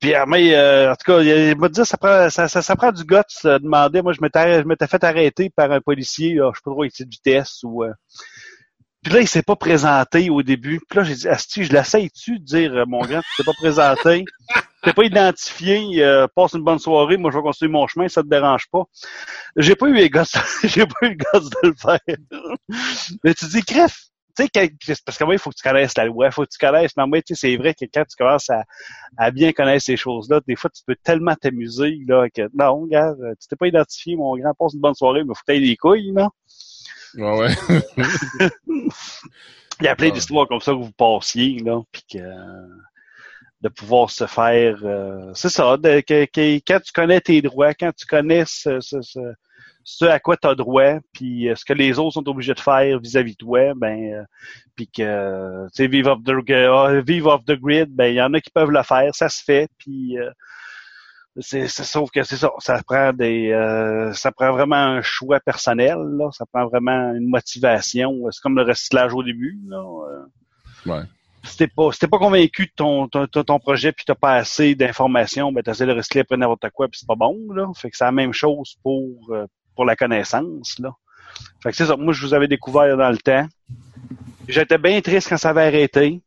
[0.00, 2.90] puis mais euh, en tout cas, il m'a dit ça prend ça, ça, ça prend
[2.90, 4.02] du guts de demander.
[4.02, 6.84] Moi je m'étais je m'étais fait arrêter par un policier, là, je sais pas trop
[6.84, 7.92] excès de vitesse ou euh,
[9.02, 10.80] puis là, il s'est pas présenté au début.
[10.88, 13.52] Puis là, j'ai dit, Asti, je l'essaye-tu de dire, euh, mon grand, tu t'es pas
[13.52, 14.24] présenté,
[14.82, 18.22] t'es pas identifié, euh, passe une bonne soirée, moi je vais continuer mon chemin, ça
[18.22, 18.84] te dérange pas.
[19.56, 22.16] J'ai pas eu les gosses, j'ai pas eu le gosse de le faire.
[23.24, 23.94] Mais tu dis, crève,
[24.36, 26.50] tu sais, parce que moi, il faut que tu connaisses la loi, il faut que
[26.50, 26.92] tu connaisses.
[26.96, 28.64] Mais tu sais, c'est vrai que quand tu commences à,
[29.16, 33.14] à bien connaître ces choses-là, des fois, tu peux tellement t'amuser, là, que non, gars,
[33.40, 35.76] tu t'es pas identifié, mon grand, passe une bonne soirée, mais faut que tu des
[35.76, 36.30] couilles, non?
[37.14, 37.54] Ouais, ouais.
[39.80, 42.18] Il y a plein d'histoires comme ça que vous passiez, là, puis que
[43.60, 46.24] de pouvoir se faire, euh, c'est ça, de, que,
[46.66, 48.98] quand tu connais tes droits, quand tu connais ce, ce,
[49.84, 52.60] ce, à quoi tu as droit, puis euh, ce que les autres sont obligés de
[52.60, 54.24] faire vis-à-vis de toi, ben, euh,
[54.76, 58.22] puis que, tu sais, vive off the, uh, vive off the grid, ben, il y
[58.22, 60.16] en a qui peuvent le faire, ça se fait, puis
[61.40, 65.96] c'est, sauf que c'est ça, ça prend des, euh, ça prend vraiment un choix personnel,
[66.16, 68.12] là, ça prend vraiment une motivation.
[68.30, 69.78] C'est comme le recyclage au début, là.
[69.78, 70.90] Euh.
[70.90, 71.02] Ouais.
[71.44, 74.74] Si t'es pas, si pas convaincu de ton, ton, ton projet puis t'as pas assez
[74.74, 77.68] d'informations, ben t'essaies de recycler après n'importe quoi puis c'est pas bon, là.
[77.76, 80.92] Fait que c'est la même chose pour, euh, pour la connaissance, là.
[81.62, 81.96] Fait que c'est ça.
[81.96, 83.46] Moi, je vous avais découvert dans le temps.
[84.48, 86.20] J'étais bien triste quand ça avait arrêté.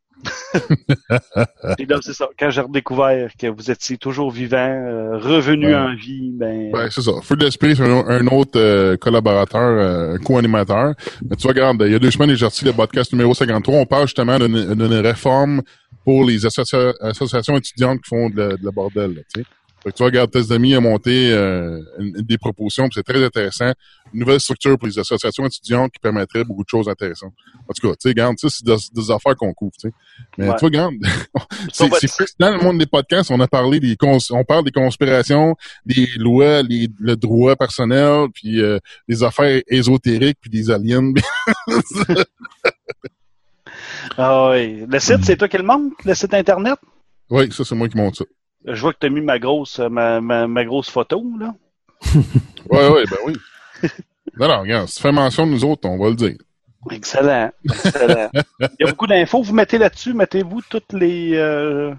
[1.79, 2.27] Et là, c'est ça.
[2.37, 6.71] Quand j'ai redécouvert que vous étiez toujours vivant, euh, revenu en vie, ben.
[6.73, 7.11] Ouais, c'est ça.
[7.21, 10.93] Feu d'esprit, c'est un, autre euh, collaborateur, euh, co-animateur.
[11.29, 13.75] Mais tu vois, regarde, il y a deux semaines, j'ai sorti le podcast numéro 53.
[13.75, 15.61] On parle justement d'une réforme
[16.03, 19.47] pour les associations étudiantes qui font de, la bordel, tu sais.
[19.83, 23.01] Fait que tu vois, regarde, Test d'amis a monté euh, une- une des propositions, c'est
[23.03, 23.71] très intéressant.
[24.13, 27.33] Une nouvelle structure pour les associations étudiantes qui permettrait beaucoup de choses intéressantes.
[27.67, 29.93] En tout cas, tu sais, regarde, ça, c'est des, des affaires qu'on couvre, tu sais.
[30.37, 30.55] Mais Ouais.
[30.55, 30.93] tu vois, regarde,
[31.73, 31.89] c'est
[32.39, 35.55] dans le monde des podcasts, on a parlé des cons on parle des conspirations,
[35.85, 38.77] des lois, les, le droit personnel, puis euh,
[39.09, 41.11] des affaires ésotériques, puis des aliens.
[44.17, 44.85] Ah oui.
[44.87, 46.77] Le site, c'est toi qui le monte, le site Internet?
[47.29, 48.25] oui, ça, c'est moi qui monte ça.
[48.65, 51.53] Je vois que tu as mis ma grosse, euh, ma, ma, ma grosse photo, là.
[52.69, 53.33] Ouais, ouais, ben oui.
[54.39, 56.37] Non, non, regarde, si tu fais mention de nous autres, on va le dire.
[56.89, 57.51] Excellent.
[57.65, 58.29] Excellent.
[58.59, 59.41] Il y a beaucoup d'infos.
[59.41, 61.93] Vous mettez là-dessus, mettez-vous toutes les, euh,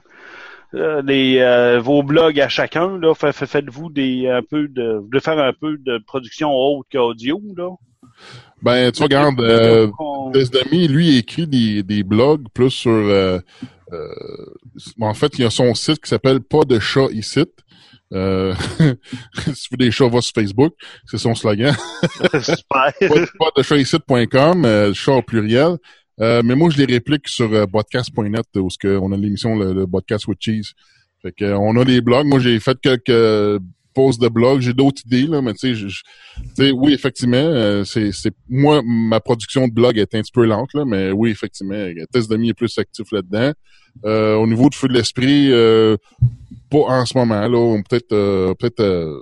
[0.74, 2.98] euh, les euh, vos blogs à chacun.
[2.98, 3.14] Là.
[3.14, 7.40] Faites-vous des un peu de, de faire un peu de production autre qu'audio.
[7.56, 7.68] Là.
[8.62, 9.88] Ben, tu regardes, euh,
[10.32, 12.90] Desdami, lui, écrit des, des blogs plus sur...
[12.90, 13.38] euh,
[13.92, 14.08] euh,
[15.00, 17.44] en fait, il y a son site qui s'appelle Pas de chat ici.
[18.12, 18.54] Euh,
[19.54, 20.74] si tu veux des chats, va sur Facebook.
[21.06, 21.74] C'est son slogan.
[22.40, 22.92] Super.
[23.38, 25.76] pas, de chat-ici.com, euh, chat au pluriel.
[26.20, 29.86] Euh, mais moi, je les réplique sur euh, podcast.net où on a l'émission le, le
[29.86, 30.72] podcast with cheese.
[31.22, 32.26] Fait que, euh, on a des blogs.
[32.26, 33.60] Moi, j'ai fait quelques
[33.94, 34.60] posts de blog.
[34.60, 35.76] J'ai d'autres idées là, mais tu
[36.54, 38.12] sais, oui, effectivement, euh, c'est,
[38.48, 42.30] moi ma production de blog est un petit peu lente là, mais oui, effectivement, Test
[42.30, 43.52] Demi est plus actif là-dedans.
[44.04, 45.96] Euh, au niveau de feu de l'esprit, euh,
[46.70, 49.20] pas en ce moment là, peut-être euh, peut-être euh,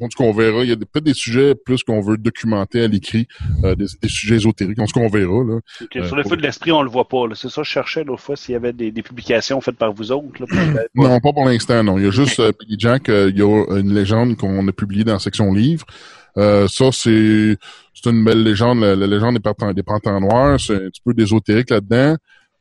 [0.00, 0.64] en tout cas, on verra.
[0.64, 3.26] Il y a peut-être des sujets plus qu'on veut documenter à l'écrit,
[3.64, 4.78] euh, des, des sujets ésotériques.
[4.78, 5.44] En tout cas, on verra.
[5.44, 5.60] Là.
[5.82, 7.24] Ok, sur le feu de l'esprit, on le voit pas.
[7.34, 10.12] C'est ça, je cherchais l'autre fois s'il y avait des, des publications faites par vous
[10.12, 10.40] autres.
[10.40, 10.46] Là.
[10.94, 11.98] Non, pas pour l'instant, non.
[11.98, 14.72] Il y a juste euh, Billy Jack, euh, il y a une légende qu'on a
[14.72, 15.86] publiée dans la section livre.
[16.36, 17.56] Euh, ça, c'est
[17.94, 18.80] c'est une belle légende.
[18.80, 22.16] La, la légende des pantins, des pantins noirs, c'est un petit peu d'ésotérique là-dedans.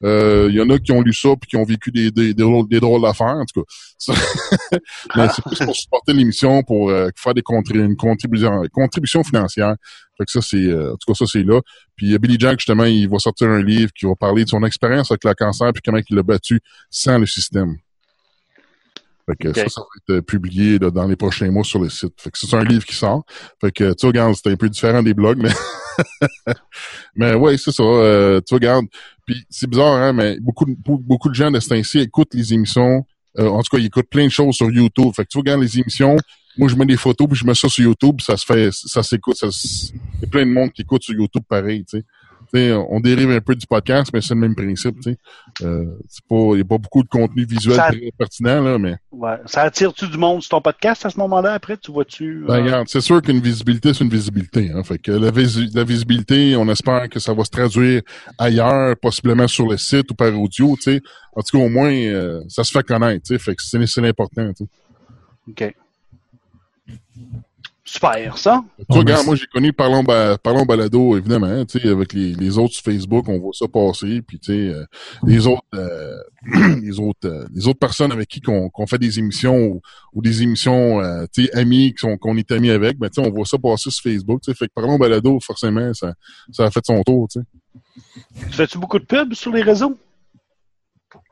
[0.06, 2.34] Euh, Il y en a qui ont lu ça puis qui ont vécu des, des,
[2.34, 3.68] des, drôles, des drôles d'affaires, en tout cas.
[5.34, 9.76] C'est plus pour supporter l'émission, pour euh, faire des contrib une contribution, contribution financière.
[10.18, 11.60] Fait que ça, c'est euh, en tout cas, ça, c'est là.
[11.96, 14.64] Puis euh, Billy Jack, justement, il va sortir un livre qui va parler de son
[14.64, 17.76] expérience avec le cancer puis comment il l'a battu sans le système.
[19.28, 21.90] Fait que ça, ça va être euh, publié là, dans les prochains mois sur le
[21.90, 22.14] site.
[22.18, 23.26] Fait que c'est un livre qui sort.
[23.60, 25.50] Fait que tu regardes, c'est un peu différent des blogs, mais
[27.16, 27.84] mais ouais, c'est ça.
[27.84, 28.86] euh, tu regardes.
[29.26, 32.54] Puis c'est bizarre, hein, mais beaucoup, de- beaucoup, de gens de ce temps-ci écoutent les
[32.54, 33.06] émissions.
[33.40, 35.12] euh, en tout cas, ils écoutent plein de choses sur YouTube.
[35.16, 36.16] Fait que tu regardes les émissions.
[36.58, 38.22] Moi, je mets des photos puis je mets ça sur YouTube.
[38.22, 39.38] Ça se fait, ça s'écoute.
[39.42, 41.84] Il y a plein de monde qui écoute sur YouTube pareil.
[41.84, 42.06] Tu sais.
[42.54, 44.96] On dérive un peu du podcast, mais c'est le même principe.
[45.62, 45.86] Euh,
[46.32, 49.38] il y a pas beaucoup de contenu visuel Ça- très pertinent là, mais Ouais.
[49.46, 51.78] Ça attire-tu du monde sur ton podcast à ce moment-là après?
[51.78, 52.44] Tu vois-tu?
[52.48, 54.72] Ben, euh, regarde, c'est sûr qu'une visibilité, c'est une visibilité.
[54.74, 54.84] Hein.
[54.84, 58.02] Fait que la, visi- la visibilité, on espère que ça va se traduire
[58.38, 60.76] ailleurs, possiblement sur le site ou par audio.
[61.38, 63.36] En tout cas, au moins, euh, ça se fait connaître.
[63.38, 64.52] Fait que c'est, l'important.
[65.48, 65.74] OK.
[67.88, 68.64] Super, ça.
[68.90, 72.58] Regarde, moi, j'ai connu Parlons, Ba- Parlons Balado, évidemment, hein, tu sais, avec les, les
[72.58, 74.86] autres sur Facebook, on voit ça passer, puis tu sais, euh,
[75.24, 76.18] les autres, euh,
[76.82, 79.82] les autres, euh, les autres personnes avec qui qu'on, qu'on fait des émissions ou,
[80.14, 83.32] ou des émissions, euh, tu sais, amis qu'on est amis avec, ben tu sais, on
[83.32, 86.16] voit ça passer sur Facebook, tu sais, fait que Parlons Balado, forcément, ça,
[86.52, 87.46] ça a fait son tour, tu sais.
[88.50, 89.96] Tu fais-tu beaucoup de pubs sur les réseaux?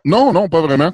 [0.06, 0.92] Non, non, pas vraiment.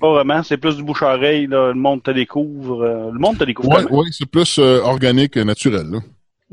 [0.00, 0.42] Pas vraiment.
[0.42, 1.46] C'est plus du bouche-oreille.
[1.46, 1.68] là.
[1.68, 2.82] Le monde te découvre.
[2.82, 3.70] euh, Le monde te découvre.
[3.76, 4.00] Ouais, comment?
[4.00, 5.98] ouais, c'est plus euh, organique, et naturel, là.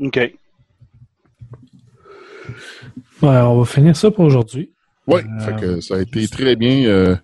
[0.00, 0.16] OK.
[0.16, 0.32] Ouais,
[3.22, 4.72] on va finir ça pour aujourd'hui.
[5.06, 5.24] Ouais,
[5.62, 6.84] Euh, ça a été très bien.
[6.86, 7.16] euh,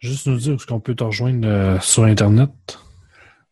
[0.00, 2.50] Juste nous dire où est-ce qu'on peut te rejoindre euh, sur Internet.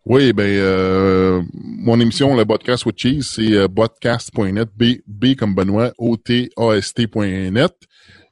[0.05, 5.57] Oui, ben euh, mon émission, le podcast with cheese, c'est euh, podcast.net, B, B comme
[5.57, 7.73] Benoît, O-T-A-S-T.net.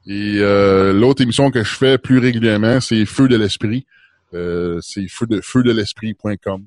[0.06, 3.86] Et euh, l'autre émission que je fais plus régulièrement, c'est Feu de l'esprit.
[4.34, 6.64] Euh, c'est feu de feu de l'esprit.com.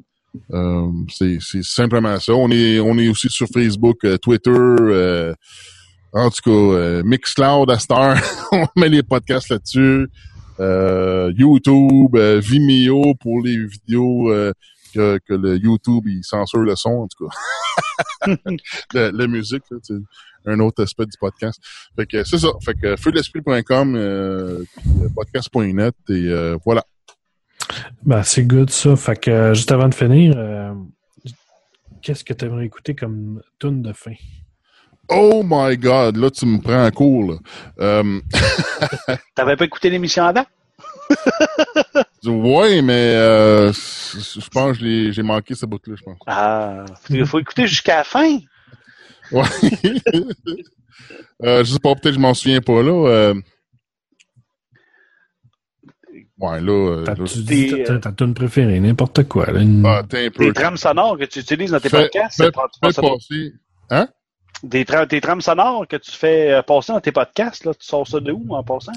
[0.53, 2.33] Euh, c'est, simplement ça.
[2.33, 5.33] On est on est aussi sur Facebook, euh, Twitter, euh,
[6.13, 7.77] en tout cas euh, Mixcloud à
[8.51, 10.07] on met les podcasts là-dessus.
[10.59, 14.31] YouTube, Vimeo pour les vidéos
[14.93, 18.35] que, que le YouTube il censure le son en tout cas.
[18.93, 19.95] la, la musique, là, c'est
[20.45, 21.59] un autre aspect du podcast.
[21.95, 22.49] Fait que c'est ça.
[22.63, 26.83] Fait que feudelesprit.com, euh, euh, podcast.net et euh, voilà.
[28.03, 28.95] Ben, c'est good ça.
[28.95, 30.73] Fait que euh, juste avant de finir, euh,
[32.01, 34.13] qu'est-ce que tu aimerais écouter comme tune de fin?
[35.09, 37.31] Oh my God, là tu me prends en cours.
[37.31, 37.37] Là.
[37.79, 38.19] Euh,
[39.35, 40.45] T'avais pas écouté l'émission avant?
[42.25, 43.71] ouais, mais euh,
[44.13, 46.17] je pense que j'ai manqué ce bout-là, je pense.
[46.27, 48.37] Ah, il faut écouter jusqu'à la fin.
[49.31, 49.43] Ouais.
[51.43, 52.91] euh, je sais pas, peut-être que je m'en souviens pas là.
[53.09, 53.33] Euh,
[56.39, 56.71] Ouais, là.
[56.71, 59.47] euh, là, T'as-tu Des, dit ta- tune préférée, n'importe quoi.
[59.47, 60.45] Là, une- ah, t'es un peu.
[60.45, 62.51] Des trames sonores que tu utilises dans tes Fais- podcasts, fais-
[62.93, 63.53] fais passer.
[63.89, 64.07] Hein?
[64.63, 67.85] des, tra- des trames sonores que tu fais euh, passer dans tes podcasts, là, tu
[67.87, 68.91] sors ça de où en passant?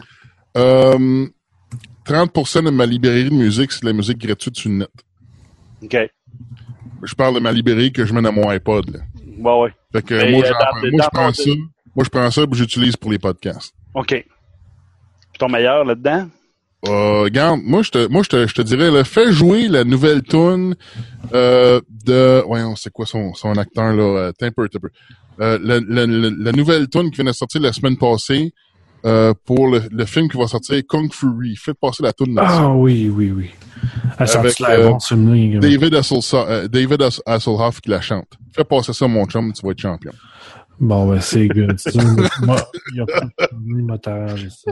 [0.58, 1.26] Euh,
[2.06, 4.90] 30% de ma librairie de musique, c'est de la musique gratuite sur le net.
[5.82, 5.96] OK.
[7.02, 8.90] Je parle de ma librairie que je mets dans mon iPod.
[8.90, 9.00] Là.
[9.38, 9.74] Ouais, ouais.
[9.92, 11.50] Fait que Mais, moi, euh, dans- moi, dans je prends ça.
[11.96, 13.72] Moi, je prends ça et j'utilise pour les podcasts.
[13.94, 14.08] OK.
[14.08, 16.28] Puis ton meilleur là-dedans?
[16.88, 19.84] Euh, regarde, moi, je te, moi, je te, je te dirais, là, fais jouer la
[19.84, 20.74] nouvelle tune
[21.34, 24.88] euh, de, voyons, c'est quoi son, son acteur, là, euh, Temper, Temper.
[25.40, 28.52] Euh, la, la, la, la nouvelle tune qui vient de sortir la semaine passée,
[29.04, 31.56] euh, pour le, le film qui va sortir, Kung Fury.
[31.56, 32.36] Faites passer la là-dessus.
[32.38, 33.50] Ah oui, oui, oui.
[34.18, 35.60] Elle sort Avec, euh.
[35.60, 38.28] David, Hasselhoff, euh, David Hass- Hasselhoff qui la chante.
[38.54, 40.12] Fais passer ça, mon chum, tu vas être champion.
[40.78, 41.78] Bon, ben, c'est good.
[42.42, 42.56] Moi,
[42.92, 44.70] il y a pas de t'arrangé ça.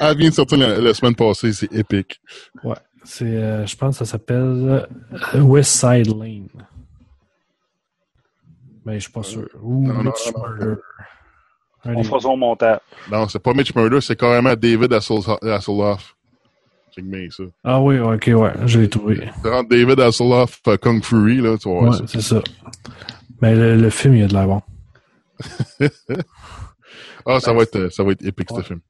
[0.00, 2.20] Elle vient de sortir la, la semaine passée, c'est épique.
[2.64, 2.74] Ouais.
[3.04, 4.86] C'est, euh, je pense que ça s'appelle
[5.34, 6.48] West Side Lane.
[8.84, 9.48] Mais je suis pas sûr.
[9.62, 10.48] Ou Non, non, Mitch non, non.
[10.48, 10.80] Murder.
[11.84, 12.78] Un On fera son montage.
[13.10, 16.14] Non, c'est pas Mitch Murder, c'est carrément David Hasselhoff.
[16.94, 17.44] Check bien ça.
[17.64, 19.30] Ah oui, ok, ouais, je l'ai trouvé.
[19.70, 22.42] David Hasselhoff, euh, Kung Fury, là, tu voir Ouais, c'est ça.
[23.40, 24.60] Mais le, le film, il y a de la bon.
[27.26, 28.62] Ah, ça Ben, va être, euh, ça va être épique, Ouais.
[28.62, 28.80] ce film.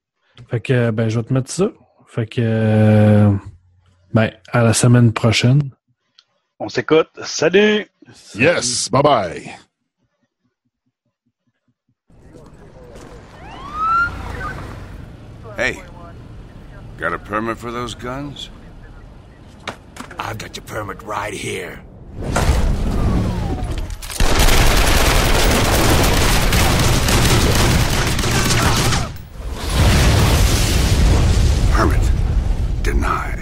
[0.49, 1.69] Fait que, ben, je vais te mettre ça.
[2.07, 3.31] Fait que, euh,
[4.15, 5.63] ben, à la semaine prochaine.
[6.59, 7.11] On s'écoute.
[7.23, 7.87] Salut!
[8.35, 8.89] Yes!
[8.91, 9.53] Bye
[15.61, 15.83] Hey,
[16.97, 18.49] got a permit for those guns?
[20.19, 21.83] I've got your permit right here.
[31.73, 32.11] Permit
[32.83, 33.40] denied.